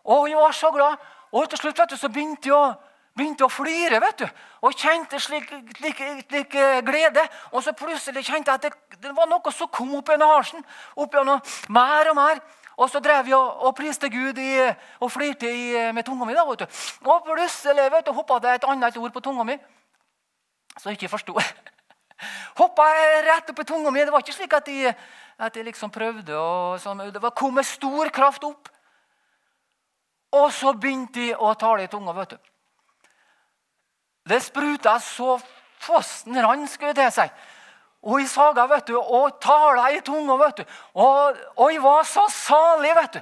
Og 0.08 0.28
hun 0.28 0.38
var 0.39 0.55
så 0.55 0.72
glad. 0.72 0.99
Og 1.36 1.49
til 1.51 1.60
slutt 1.60 1.80
vet 1.80 1.91
du, 1.91 1.99
så 1.99 2.10
begynte 2.10 2.53
hun 2.53 2.78
begynte 3.18 3.47
å 3.47 3.49
flire 3.49 3.97
vet 3.97 4.20
du, 4.22 4.28
og 4.62 4.76
kjente 4.78 5.18
slik, 5.18 5.47
slik, 5.80 6.01
slik 6.28 6.51
glede. 6.86 7.24
Og 7.49 7.64
så 7.66 7.74
plutselig 7.74 8.22
kjente 8.28 8.53
jeg 8.53 8.60
at 8.60 8.68
det, 8.68 8.99
det 9.01 9.14
var 9.18 9.30
noe 9.30 9.53
som 9.55 9.72
kom 9.74 9.95
opp 9.97 10.12
gjennom 10.14 10.36
halsen. 10.36 10.66
Opp 10.93 11.18
gjennom 11.18 11.41
mer 11.74 12.12
og 12.12 12.18
mer. 12.20 12.43
Og 12.78 12.91
så 12.93 13.01
drev 13.01 13.26
jeg 13.26 13.38
og, 13.38 13.72
priste 13.74 14.10
Gud 14.14 14.38
i, 14.38 14.51
og 15.01 15.10
flirte 15.10 15.49
i, 15.49 15.72
med 15.97 16.05
tunga 16.05 16.28
mi. 16.30 16.36
da, 16.38 16.45
vet 16.45 16.62
du. 16.62 16.84
Og 17.10 17.26
plutselig 17.26 17.88
vet 17.95 18.05
du, 18.05 18.14
hoppa 18.14 18.38
det 18.43 18.53
et 18.60 18.70
annet 18.70 19.01
ord 19.01 19.16
på 19.16 19.26
tunga 19.26 19.47
mi 19.47 19.58
som 20.78 20.91
jeg 20.91 20.99
ikke 20.99 21.10
forsto. 21.10 21.34
Hoppa 22.60 22.86
rett 23.26 23.49
opp 23.49 23.62
i 23.64 23.66
tunga 23.66 23.89
mi. 23.89 24.03
Det 24.05 24.14
var 24.14 24.22
ikke 24.22 24.36
slik 24.36 24.53
at 24.53 24.68
jeg, 24.70 24.93
jeg 25.41 25.66
liksom 25.66 25.89
prøvde. 25.93 26.38
Og 26.38 26.78
sånn. 26.82 27.08
Det 27.14 27.32
kom 27.34 27.58
med 27.58 27.66
stor 27.66 28.12
kraft 28.14 28.45
opp. 28.45 28.70
Og 30.36 30.51
så 30.53 30.73
begynte 30.73 31.19
de 31.19 31.36
å 31.36 31.53
tale 31.55 31.86
i 31.86 31.91
tunga. 31.91 32.13
vet 32.13 32.30
du. 32.30 32.38
Det 34.28 34.41
spruta 34.43 34.99
så 34.99 35.38
fossen 35.80 36.36
rant, 36.43 36.69
skulle 36.69 36.93
til 36.93 37.11
si. 37.11 37.28
Og 38.07 38.21
i 38.21 38.28
saga 38.30 38.67
vet 38.67 38.88
du, 38.88 38.97
og 38.97 39.39
tala 39.41 39.89
i 39.91 40.01
tunga. 40.01 40.36
vet 40.38 40.57
du. 40.57 40.63
Og, 40.93 41.38
og 41.55 41.71
jeg 41.71 41.82
var 41.82 42.03
så 42.03 42.28
salig. 42.32 42.93
vet 42.95 43.13
du. 43.13 43.21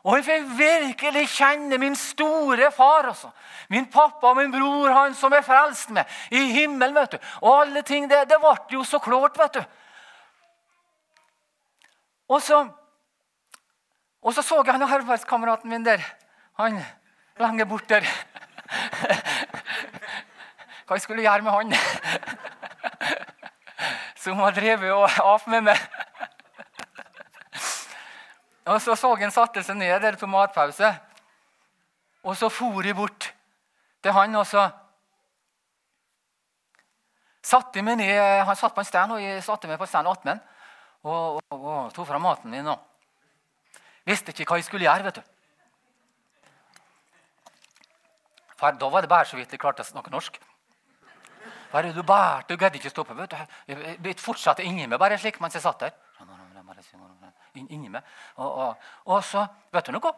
Og 0.00 0.16
jeg 0.16 0.24
fikk 0.24 0.46
virkelig 0.56 1.26
kjenne 1.34 1.78
min 1.78 1.96
store 1.96 2.70
far. 2.72 3.10
altså. 3.12 3.30
Min 3.68 3.86
pappa 3.86 4.32
og 4.32 4.36
min 4.36 4.52
bror, 4.52 4.88
han 4.90 5.14
som 5.14 5.32
er 5.32 5.44
frelst 5.44 5.90
med, 5.90 6.08
i 6.30 6.40
himmelen. 6.52 6.94
vet 6.94 7.12
du. 7.12 7.18
Og 7.42 7.60
alle 7.60 7.82
ting, 7.82 8.08
det, 8.08 8.24
det 8.30 8.40
ble 8.40 8.56
jo 8.72 8.84
så 8.84 8.98
klart, 8.98 9.38
vet 9.38 9.60
du. 9.60 9.62
Og 12.30 12.42
så, 12.42 12.62
og 14.22 14.34
så 14.34 14.42
så 14.42 14.62
jeg 14.64 14.72
han 14.72 14.82
arbeidskameraten 14.86 15.70
min 15.70 15.84
der. 15.84 16.04
Han 16.60 16.76
lenge 17.40 17.64
bort 17.64 17.88
der. 17.88 18.04
Hva 20.84 20.98
jeg 20.98 21.04
skulle 21.06 21.24
gjøre 21.24 21.40
med 21.46 21.54
han? 21.54 21.72
Som 24.20 24.42
har 24.42 24.52
drevet 24.52 24.92
og 24.92 25.06
av 25.24 25.46
med 25.48 25.70
meg. 25.70 25.80
Og 28.68 28.76
Så 28.84 28.94
så 28.94 29.14
han 29.16 29.32
satte 29.32 29.62
seg 29.64 29.76
ned 29.80 30.02
der 30.02 30.20
på 30.20 30.28
matpause. 30.28 30.92
Og 32.28 32.36
så 32.36 32.52
for 32.52 32.84
jeg 32.84 32.94
bort 32.94 33.32
til 34.02 34.12
han, 34.12 34.36
og 34.36 34.46
så 34.46 34.68
meg 37.82 37.96
ned, 37.96 38.44
Han 38.44 38.56
satt 38.56 38.74
på 38.74 38.80
en 38.80 38.84
stand, 38.84 39.12
og 39.12 39.22
jeg 39.22 39.42
satte 39.42 39.66
meg 39.66 39.78
på 39.78 39.86
stand 39.88 40.08
attmed 40.08 40.38
og, 41.02 41.40
og, 41.50 41.64
og, 41.64 41.92
tok 41.94 42.06
fram 42.06 42.22
maten 42.22 42.50
min. 42.50 42.68
og 42.68 42.78
Visste 44.04 44.30
ikke 44.30 44.44
hva 44.44 44.56
jeg 44.60 44.64
skulle 44.68 44.84
gjøre. 44.84 45.04
vet 45.04 45.16
du. 45.16 45.39
For 48.60 48.76
Da 48.76 48.88
var 48.92 49.00
det 49.00 49.08
bare 49.08 49.24
så 49.24 49.38
vidt 49.38 49.52
jeg 49.52 49.60
klarte 49.60 49.80
å 49.80 49.88
snakke 49.88 50.12
norsk. 50.12 50.36
Bare 51.72 51.92
du 51.94 52.02
bærer? 52.02 52.44
du 52.48 52.56
gadd 52.56 52.74
ikke 52.76 52.90
stoppe. 52.90 53.14
vet 53.14 53.30
du. 53.30 53.36
Jeg 54.04 54.18
fortsatte 54.18 54.62
inni 54.62 54.86
meg 54.86 54.98
bare 54.98 55.18
slik 55.18 55.40
mens 55.40 55.54
jeg 55.54 55.62
satt 55.62 55.80
der. 55.80 55.94
Inni 57.54 57.88
meg. 57.88 58.02
Og, 58.36 58.50
og, 58.50 58.90
og, 59.06 59.24
så, 59.24 59.46
vet 59.72 59.86
du 59.86 59.92
noe? 59.92 60.12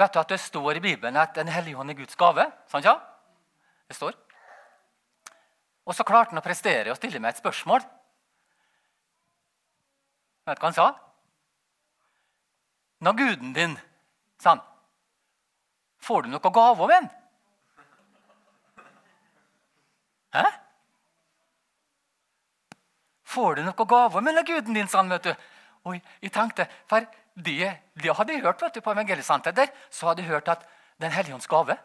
Vet 0.00 0.12
du 0.14 0.18
at 0.20 0.28
det 0.28 0.40
står 0.40 0.76
i 0.76 0.80
Bibelen 0.80 1.16
at 1.16 1.34
Den 1.34 1.48
hellige 1.48 1.76
hånd 1.76 1.90
er 1.90 1.98
Guds 1.98 2.16
gave? 2.16 2.46
Sant, 2.66 2.84
ja? 2.84 2.96
Det 3.88 3.96
står. 3.96 4.18
Og 5.86 5.94
så 5.94 6.04
klarte 6.04 6.34
han 6.34 6.42
å 6.42 6.44
prestere 6.44 6.90
og 6.90 6.98
stille 6.98 7.20
meg 7.20 7.34
et 7.34 7.42
spørsmål. 7.42 7.86
Vet 10.46 10.58
du 10.58 10.64
hva 10.64 10.68
han 10.70 10.76
sa? 10.76 10.88
Når 13.00 13.16
guden 13.16 13.54
din, 13.56 13.78
sa 14.40 14.56
han, 14.56 14.60
får 16.04 16.26
du 16.26 16.34
noe 16.34 16.52
gave 16.52 16.84
av 16.84 16.92
en? 16.98 17.08
Hæ? 20.34 20.44
Får 23.30 23.54
du 23.54 23.62
noe 23.62 23.86
gaver 23.86 24.20
mellom 24.20 24.44
guden 24.46 24.74
din? 24.74 24.88
sa 24.88 25.02
vet 25.02 25.24
du. 25.24 25.34
Og 25.84 26.00
jeg 26.22 26.32
tenkte, 26.32 26.66
for 26.86 27.06
det, 27.34 27.76
det 27.94 28.16
hadde 28.16 28.32
jeg 28.32 28.42
hørt 28.42 28.62
vet 28.62 28.74
du, 28.74 28.80
på 28.80 28.92
evangeliesenteret 28.92 29.56
der. 29.56 29.70
Så 29.90 30.06
hadde 30.06 30.22
jeg 30.22 30.30
hørt 30.30 30.48
at 30.48 30.66
Den 31.00 31.12
hellige 31.12 31.34
ånds 31.34 31.46
gave 31.48 31.78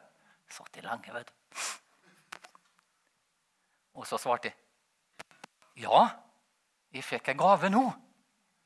satt 0.50 0.78
i 0.78 0.82
lenge. 0.82 1.14
vet 1.14 1.28
du. 1.28 1.34
Og 3.96 4.08
så 4.08 4.18
svarte 4.18 4.52
jeg. 4.52 4.56
Ja, 5.84 6.08
jeg 6.94 7.04
fikk 7.04 7.30
en 7.30 7.38
gave 7.38 7.70
nå, 7.70 7.84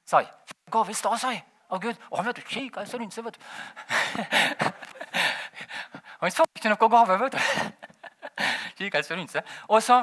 sa 0.06 0.22
jeg. 0.24 0.32
Gave 0.72 0.92
i 0.92 0.98
stad, 0.98 1.18
sa 1.18 1.34
jeg. 1.34 1.44
Av 1.70 1.82
Gud. 1.82 1.98
Og 2.10 2.18
han 2.18 2.26
vet 2.26 2.36
du, 2.36 2.42
kikka 2.42 2.86
rundt 2.86 3.14
seg, 3.14 3.26
vet 3.26 3.38
du. 3.38 3.42
han 6.22 6.34
sa 6.34 6.46
ikke 6.56 6.74
noe 6.74 6.90
gave, 6.90 7.20
vet 7.24 7.38
du. 7.38 7.79
Kikka 8.78 9.04
så 9.04 9.18
rundt 9.18 9.34
seg. 9.34 9.54
Og 9.70 9.84
så 9.84 10.02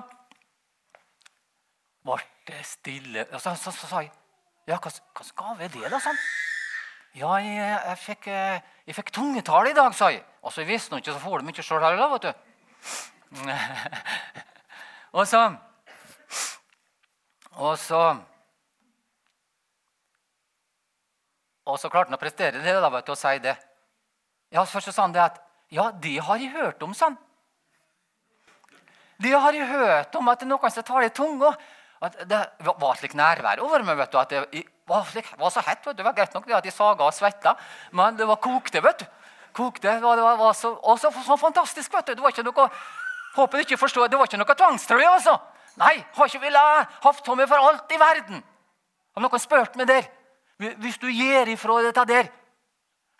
ble 2.07 2.20
det 2.47 2.62
stille. 2.66 3.26
Og 3.32 3.41
så, 3.41 3.55
så, 3.55 3.70
så, 3.70 3.80
så 3.80 3.91
sa 3.91 4.05
jeg 4.05 4.12
ja, 4.66 4.80
hva, 4.82 4.91
hva 4.91 5.24
gave 5.39 5.68
er 5.68 5.70
det, 5.70 5.91
da? 5.93 5.99
sånn? 6.03 6.16
Ja, 7.16 7.37
jeg, 7.41 7.57
jeg, 7.57 7.99
fikk, 8.03 8.26
eh, 8.28 8.64
jeg 8.89 8.97
fikk 8.99 9.12
tungetale 9.14 9.70
i 9.70 9.76
dag, 9.76 9.95
sa 9.97 10.11
jeg. 10.12 10.24
Og 10.43 10.53
så 10.53 10.66
visste 10.66 10.93
hun 10.93 11.01
ikke, 11.01 11.14
så 11.14 11.22
får 11.22 11.43
de 11.43 11.55
ikke 11.55 11.64
sjøl 11.64 11.84
heller, 11.87 12.11
vet 12.16 12.26
du. 12.26 12.32
og 15.16 15.26
så 15.26 15.41
Og 17.57 17.78
så 17.78 18.01
Og 21.66 21.80
så 21.82 21.89
klarte 21.91 22.12
han 22.12 22.14
å 22.14 22.20
prestere 22.20 22.61
det 22.62 22.74
da, 22.78 22.91
vet 22.95 23.07
du, 23.07 23.14
og 23.14 23.18
si 23.18 23.39
det. 23.43 23.57
Ja, 24.55 24.62
Først 24.62 24.91
så 24.91 24.95
sa 24.95 25.07
han 25.07 25.14
det 25.16 25.24
at 25.24 25.41
Ja, 25.74 25.91
det 25.91 26.18
har 26.22 26.39
jeg 26.39 26.53
hørt 26.55 26.82
om, 26.87 26.93
sa 26.95 27.09
han. 27.09 27.16
Det 29.22 29.32
har 29.32 29.56
jeg 29.56 29.68
hørt 29.70 30.16
om 30.18 30.28
at 30.28 30.40
det 30.40 30.46
er 30.46 30.52
noen 30.52 30.72
som 30.72 30.86
tar 30.86 31.06
i 31.06 31.12
tunga. 31.14 31.54
At 32.04 32.18
det 32.28 32.40
var 32.60 32.98
slik 33.00 33.14
nærvær 33.16 33.62
over 33.64 33.82
meg. 33.82 33.96
vet 33.96 34.12
du, 34.12 34.18
at 34.20 34.30
det 34.30 34.64
var, 34.86 35.06
slik, 35.08 35.30
var 35.38 35.50
så 35.50 35.62
hett. 35.64 35.86
vet 35.86 35.96
du, 35.96 36.02
Det 36.02 36.04
var 36.04 36.12
greit 36.12 36.34
nok 36.34 36.46
det 36.46 36.56
at 36.56 36.64
de 36.64 36.70
saga 36.70 37.04
og 37.04 37.14
svetta, 37.14 37.56
men 37.92 38.16
det 38.16 38.26
var 38.28 38.36
kokte. 38.36 38.82
vet 38.82 38.98
du. 38.98 39.06
Kokte, 39.56 39.88
det 39.88 40.02
var, 40.02 40.36
var 40.36 40.52
så, 40.52 40.74
og 40.82 41.00
så, 41.00 41.10
fantastisk. 41.36 41.92
vet 41.94 42.06
du. 42.06 42.14
Det 42.14 42.22
var 42.22 42.34
ikke 42.34 42.44
noe, 42.44 42.70
Håper 43.36 43.58
du 43.58 43.66
ikke 43.66 43.76
forstår, 43.76 44.08
det 44.08 44.16
var 44.16 44.28
ikke 44.28 44.38
noe 44.40 44.54
tvangstrøye. 44.56 45.08
altså. 45.12 45.38
Nei, 45.76 45.96
har 46.16 46.28
ikke 46.28 46.40
villet 46.40 47.00
hatt 47.04 47.26
meg 47.36 47.48
for 47.48 47.68
alt 47.68 47.92
i 47.92 47.98
verden. 48.00 48.44
Har 49.12 49.24
noen 49.24 49.40
spurt 49.40 49.76
meg 49.76 49.88
der? 49.90 50.06
Hvis 50.56 50.96
du 50.96 51.08
gir 51.12 51.48
ifra 51.52 51.82
dette 51.84 52.04
der, 52.08 52.30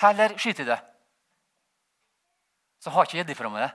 heller 0.01 0.37
skyt 0.41 0.63
i 0.65 0.69
det. 0.69 0.79
Så 2.81 2.93
har 2.95 3.05
ikke 3.05 3.21
gitt 3.21 3.35
ifra 3.35 3.51
meg 3.53 3.67
det. 3.67 3.73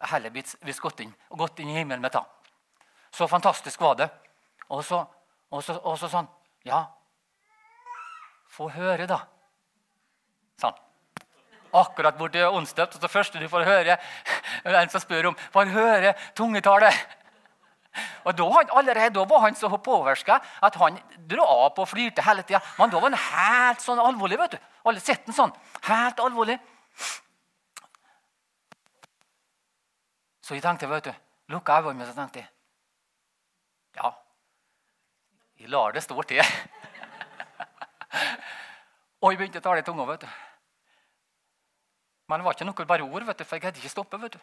Heller 0.00 0.30
blitt 0.30 0.80
gått 0.80 1.00
inn 1.00 1.14
gått 1.30 1.58
inn 1.58 1.70
i 1.70 1.78
himmelen 1.78 2.02
med 2.02 2.12
det. 2.12 2.22
Så 3.14 3.28
fantastisk 3.28 3.80
var 3.80 3.94
det. 3.94 4.08
Og 4.68 4.84
så, 4.84 5.04
og 5.50 5.62
så, 5.64 5.78
og 5.84 5.98
så 5.98 6.08
sånn 6.08 6.28
Ja, 6.64 6.86
få 8.54 8.70
høre, 8.72 9.06
da. 9.10 9.18
Sånn. 10.60 10.76
Akkurat 11.74 12.16
borti 12.18 12.42
åndsdøpt. 12.44 12.96
Og 12.96 13.02
det 13.02 13.10
første 13.10 13.42
du 13.42 13.48
får 13.50 13.66
høre, 13.66 13.98
er 14.64 14.78
en 14.78 14.92
som 14.92 15.02
spør 15.02 15.32
om 15.32 15.38
får 15.52 15.72
høre 15.74 16.14
tungetallet. 16.38 16.94
Og 18.24 18.34
da, 18.34 18.46
Allerede 18.74 19.14
da 19.14 19.24
var 19.30 19.44
han 19.44 19.58
så 19.58 19.68
påvirka 19.78 20.40
at 20.66 20.78
han 20.80 20.98
dro 21.30 21.44
av 21.44 21.78
og 21.78 21.88
flirte 21.88 22.24
hele 22.26 22.42
tida. 22.46 22.62
Men 22.78 22.90
da 22.90 23.02
var 23.02 23.10
han 23.10 23.20
helt 23.26 23.84
sånn 23.84 24.02
alvorlig. 24.02 24.38
vet 24.38 24.56
du. 24.56 24.70
Alle 24.84 25.02
sett 25.02 25.26
den 25.26 25.36
sånn. 25.36 25.52
Helt 25.86 26.22
alvorlig. 26.22 26.58
Så 30.44 30.58
jeg 30.58 30.64
tenkte, 30.64 30.88
vet 30.90 31.06
du, 31.08 31.14
lukka 31.54 31.78
øynene 31.80 32.04
og 32.04 32.16
tenkte 32.16 32.42
jeg, 32.42 32.48
ja, 33.96 34.10
jeg 35.60 35.70
lar 35.72 35.94
det 35.96 36.02
stå 36.04 36.22
til. 36.28 36.40
og 39.22 39.32
jeg 39.32 39.38
begynte 39.38 39.62
å 39.62 39.64
tale 39.64 39.80
i 39.80 39.86
tunga. 39.86 40.04
vet 40.10 40.26
du. 40.26 40.28
Men 42.28 42.40
det 42.40 42.44
var 42.44 42.58
ikke 42.58 42.68
noe 42.68 42.86
bare 42.90 43.06
ord, 43.06 43.24
vet 43.30 43.40
du, 43.40 43.44
for 43.44 43.56
jeg 43.56 43.64
hadde 43.64 43.80
ikke 43.80 43.94
stoppe. 43.94 44.20
vet 44.20 44.36
du. 44.36 44.42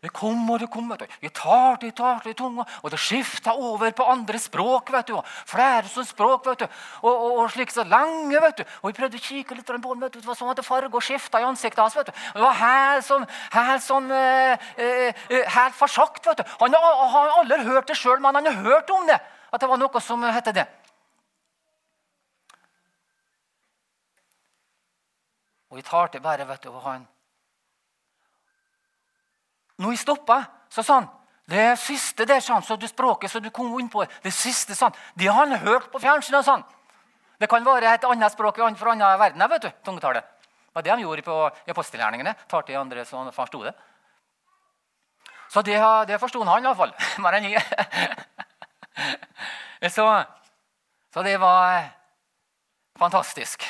Det 0.00 0.08
kom 0.16 0.48
og 0.50 0.60
det 0.60 0.70
kom. 0.72 0.88
vet 0.88 1.02
du. 1.02 1.16
Jeg 1.20 1.32
talte, 1.36 1.86
jeg 1.86 1.94
talte 1.94 2.30
i 2.30 2.36
tunga, 2.36 2.64
og 2.82 2.90
det 2.90 2.98
skifta 2.98 3.52
over 3.52 3.90
på 3.92 4.04
andre 4.08 4.38
språk. 4.40 4.92
vet 4.92 5.08
du. 5.08 5.20
Flere 5.46 5.88
som 5.88 6.04
språk. 6.04 6.46
vet 6.46 6.60
du. 6.60 6.64
Og, 7.02 7.12
og, 7.12 7.38
og 7.42 7.50
slik 7.52 7.70
så 7.70 7.84
lenge. 7.84 8.40
vet 8.40 8.62
du. 8.62 8.64
Og 8.80 8.88
jeg 8.88 8.96
prøvde 8.96 9.20
å 9.20 9.26
kikke 9.26 9.58
litt 9.58 9.66
på 9.68 9.92
den. 9.92 10.00
vet 10.00 10.14
du. 10.14 10.20
Det 10.20 10.30
var 10.30 10.38
sånn 10.40 10.54
at 10.54 10.64
farga 10.64 11.04
skifta 11.04 11.42
i 11.42 11.44
ansiktet 11.44 11.84
hans. 11.84 11.96
vet 11.96 12.08
du. 12.08 12.12
Det 12.16 12.40
var 12.40 12.56
helt 12.62 13.04
sånn, 13.04 13.28
helt 13.52 13.84
sånn 13.84 14.10
eh, 14.16 14.72
eh, 14.80 15.22
eh 15.28 15.54
helt 15.58 15.76
forsagt. 15.76 16.24
vet 16.26 16.40
du. 16.40 16.56
Han 16.64 16.80
har 16.80 17.36
aldri 17.36 17.60
hørt 17.68 17.92
det 17.92 18.00
sjøl, 18.00 18.24
men 18.24 18.40
han 18.40 18.48
har 18.48 18.56
hørt 18.64 18.90
om 18.96 19.04
det. 19.06 19.20
At 19.52 19.60
det 19.60 19.68
var 19.68 19.84
noe 19.84 20.00
som 20.00 20.24
het 20.24 20.48
det. 20.54 20.64
Og 25.70 25.76
jeg 25.76 25.84
talte 25.84 26.24
bare, 26.24 26.48
vet 26.48 26.64
du, 26.64 26.72
og 26.72 26.82
han 26.88 27.04
når 29.80 29.96
jeg 29.96 30.02
stoppa, 30.04 30.42
så 30.70 30.84
sa 30.84 31.00
han 31.00 31.08
det 31.50 31.72
siste 31.82 32.22
der, 32.28 32.38
sa 32.38 32.54
han, 32.54 32.62
så 32.62 32.76
du 32.78 32.86
språket 32.86 33.30
så 33.32 33.40
du 33.42 33.48
kom 33.50 33.72
inn 33.80 33.88
på, 33.90 34.04
det 34.22 34.30
siste, 34.30 34.76
sa 34.78 34.86
han, 34.86 34.98
det 35.18 35.26
har 35.26 35.48
han 35.48 35.64
hørt 35.64 35.88
på 35.90 35.98
fjernsynet. 35.98 36.46
han. 36.46 36.62
Det 37.40 37.48
kan 37.50 37.64
være 37.64 37.94
et 37.94 38.04
annet 38.04 38.32
språk 38.32 38.60
fra 38.78 38.92
annen 38.92 39.18
verden. 39.18 39.48
vet 39.50 39.62
du, 39.62 39.70
tungetallet. 39.84 40.22
Det 40.22 40.74
var 40.74 40.82
det 40.82 40.92
de 40.94 41.02
gjorde 41.02 41.22
på 41.22 41.50
apostelgjerningene. 41.72 42.34
Talte 42.48 42.72
i 42.72 42.76
andre 42.76 43.04
som 43.04 43.32
forsto 43.32 43.64
det. 43.64 43.72
Så 45.50 45.62
det, 45.62 45.80
det 46.06 46.20
forsto 46.20 46.44
han 46.44 46.64
iallfall. 46.64 46.92
Mer 47.18 47.32
enn 47.40 47.50
jeg. 47.50 47.64
Så, 49.90 50.04
så 51.14 51.22
det 51.24 51.38
var 51.40 51.86
fantastisk. 52.98 53.64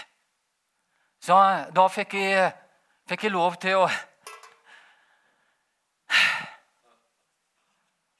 Så 1.22 1.36
da 1.70 1.84
fikk 1.88 2.16
jeg, 2.18 2.48
fikk 3.06 3.28
jeg 3.28 3.32
lov 3.32 3.54
til 3.62 3.78
å 3.78 3.84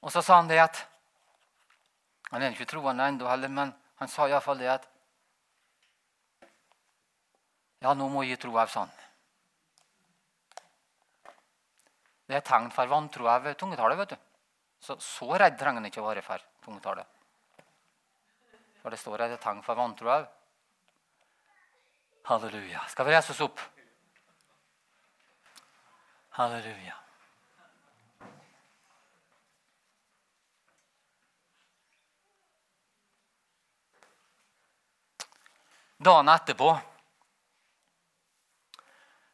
Og 0.01 0.11
så 0.13 0.23
sa 0.25 0.39
han 0.39 0.49
det 0.49 0.61
at 0.61 0.87
Han 2.31 2.41
er 2.41 2.53
ikke 2.55 2.69
troende 2.69 3.03
ennå 3.03 3.27
heller, 3.27 3.51
men 3.51 3.73
han 3.99 4.07
sa 4.07 4.27
iallfall 4.29 4.61
det 4.61 4.69
at 4.71 4.87
Ja, 7.81 7.93
nå 7.97 8.07
må 8.13 8.23
jeg 8.23 8.39
tro 8.39 8.53
av 8.61 8.69
sånn. 8.71 8.91
Det 12.29 12.37
er 12.37 12.45
tegn 12.45 12.69
for 12.71 12.87
vantro 12.87 13.27
av 13.27 13.49
tungetallet. 13.59 13.97
vet 13.97 14.13
du. 14.13 14.19
Så, 14.79 14.95
så 15.01 15.27
redd 15.35 15.57
trenger 15.59 15.81
en 15.81 15.89
ikke 15.89 15.99
å 15.99 16.05
være 16.07 16.23
for 16.23 16.45
tungetallet. 16.63 17.09
For 18.81 18.93
det 18.93 19.01
står 19.01 19.25
at 19.25 19.33
det 19.33 19.39
er 19.41 19.43
tegn 19.43 19.59
for 19.65 19.75
vantro 19.75 20.13
òg. 20.13 20.29
Halleluja. 22.29 22.85
Skal 22.93 23.09
vi 23.09 23.17
reise 23.17 23.33
oss 23.33 23.43
opp? 23.43 23.59
Halleluja. 26.37 27.00
Dagen 36.01 36.31
etterpå 36.33 36.71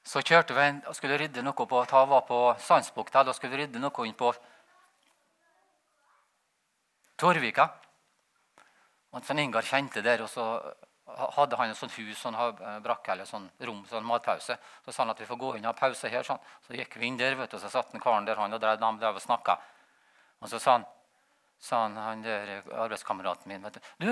så 0.08 0.20
kjørte 0.20 0.56
vi 0.56 0.66
og 0.88 0.96
skulle 0.96 1.18
rydde 1.20 1.44
noe 1.44 1.68
på 1.68 1.84
ta 1.88 2.02
var 2.08 2.26
på 2.28 2.40
Sandsbukta. 2.60 3.24
Da 3.24 3.36
skulle 3.36 3.60
rydde 3.60 3.80
noe 3.80 4.08
inn 4.08 4.16
på 4.20 4.34
Torvika. 7.20 7.70
Og 9.16 9.24
sånn 9.24 9.40
Ingar 9.46 9.64
kjente 9.68 10.04
der, 10.04 10.26
og 10.26 10.30
så 10.32 10.46
hadde 11.38 11.60
han 11.60 11.72
et 11.72 11.80
sånt 11.80 11.96
hus, 11.96 12.18
sånn 12.20 12.36
brakke 12.84 13.14
eller 13.14 13.28
sånn 13.30 13.48
rom, 13.64 13.86
sånn 13.88 14.08
matpause. 14.08 14.58
Så 14.84 14.92
sa 14.92 15.06
han 15.06 15.14
at 15.16 15.22
vi 15.24 15.28
får 15.30 15.40
gå 15.40 15.54
inn 15.56 15.70
og 15.70 15.72
ha 15.72 15.78
pause 15.80 16.12
her. 16.12 16.28
Sånn. 16.28 16.42
Så 16.68 16.76
gikk 16.76 17.00
vi 17.00 17.08
inn 17.08 17.20
der, 17.20 17.38
vet 17.40 17.52
du, 17.52 17.56
og 17.60 17.64
så 17.64 17.72
satt 17.72 17.96
en 17.96 18.04
karen 18.04 18.28
der 18.28 18.40
han 18.40 18.56
og 18.56 18.60
drev, 18.64 18.80
de 18.84 18.92
drev 19.00 19.22
og 19.22 19.24
snakka. 19.24 19.56
Og 20.44 20.52
så 20.52 20.60
sa 20.60 20.76
han, 20.76 20.90
sa 21.64 21.86
han, 21.86 21.96
han 21.96 22.28
der 22.28 22.60
arbeidskameraten 22.76 23.56
min 23.56 23.64
vet 23.64 23.80
du, 23.80 23.88
du 24.04 24.12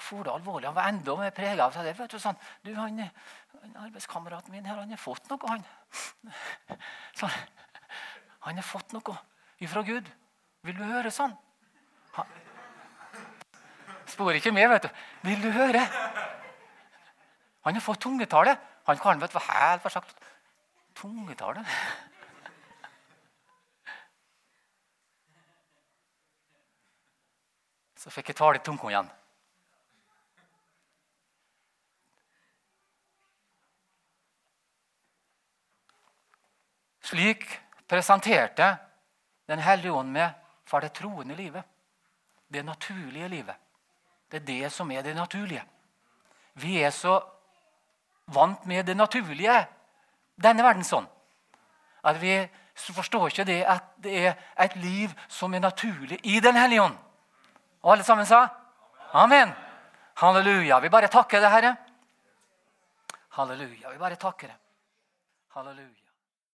for 0.00 0.24
det 0.24 0.32
alvorlig. 0.32 0.68
Han 0.68 0.76
var 0.76 0.88
enda 0.88 1.16
mer 1.16 1.30
prega 1.30 1.64
av 1.64 1.72
det. 1.72 1.94
du, 1.96 2.18
sånn, 2.20 2.36
du, 2.62 2.74
han, 2.76 3.00
Arbeidskameraten 3.74 4.52
min 4.52 4.64
her, 4.68 4.76
han 4.76 4.90
har 4.90 5.00
fått 5.00 5.30
noe, 5.30 5.48
han. 5.48 5.64
Sånn, 7.18 7.30
han 8.44 8.60
har 8.60 8.66
fått 8.66 8.92
noe 8.92 9.16
ifra 9.64 9.82
Gud. 9.86 10.10
Vil 10.64 10.76
du 10.76 10.84
høre 10.84 11.10
sånn? 11.12 11.32
Han, 12.18 12.26
Spor 14.10 14.36
ikke 14.36 14.52
med, 14.52 14.68
vet 14.68 14.82
du. 14.84 14.90
Vil 15.30 15.40
du 15.42 15.50
høre? 15.54 15.82
Han 17.64 17.74
har 17.74 17.80
fått 17.80 18.00
tungetale. 18.04 18.56
Han 18.84 18.98
kan 19.00 19.20
vet 19.20 19.32
du, 19.32 19.38
helt 19.40 19.82
for 19.82 19.90
sagt 19.90 20.16
Tungetale? 20.94 21.64
Så 27.98 28.10
fikk 28.12 28.28
jeg 28.30 28.36
tale 28.36 28.60
i 28.60 28.62
tunga 28.62 28.88
igjen. 28.92 29.08
Slik 37.04 37.44
presenterte 37.88 38.76
Den 39.46 39.58
hellige 39.60 39.92
ånd 39.92 40.08
med 40.08 40.30
for 40.64 40.80
det 40.80 40.94
troende 40.96 41.34
livet. 41.36 41.64
Det 42.48 42.62
naturlige 42.64 43.28
livet. 43.28 43.56
Det 44.30 44.40
er 44.40 44.46
det 44.46 44.72
som 44.72 44.90
er 44.90 45.02
det 45.02 45.14
naturlige. 45.14 45.64
Vi 46.54 46.78
er 46.80 46.90
så 46.90 47.18
vant 48.32 48.64
med 48.66 48.86
det 48.86 48.96
naturlige 48.96 49.66
denne 50.40 50.64
verden 50.64 50.84
sånn. 50.84 51.04
At 52.04 52.16
vi 52.22 52.38
forstår 52.74 53.28
ikke 53.28 53.46
det 53.48 53.58
at 53.68 53.90
det 54.00 54.14
er 54.24 54.38
et 54.64 54.76
liv 54.80 55.12
som 55.28 55.52
er 55.54 55.60
naturlig 55.60 56.18
i 56.24 56.40
Den 56.40 56.56
hellige 56.56 56.82
ånd. 56.82 56.96
Og 57.82 57.92
alle 57.92 58.04
sammen 58.04 58.26
sa 58.26 58.48
amen. 59.12 59.52
Halleluja. 60.16 60.80
Vi 60.80 60.88
bare 60.88 61.08
takker 61.08 61.40
det, 61.40 61.50
Herre. 61.50 61.76
Halleluja. 63.36 63.90
Vi 63.90 63.98
bare 63.98 64.16
takker 64.16 64.48
det. 64.48 64.56
Halleluja. 65.54 66.03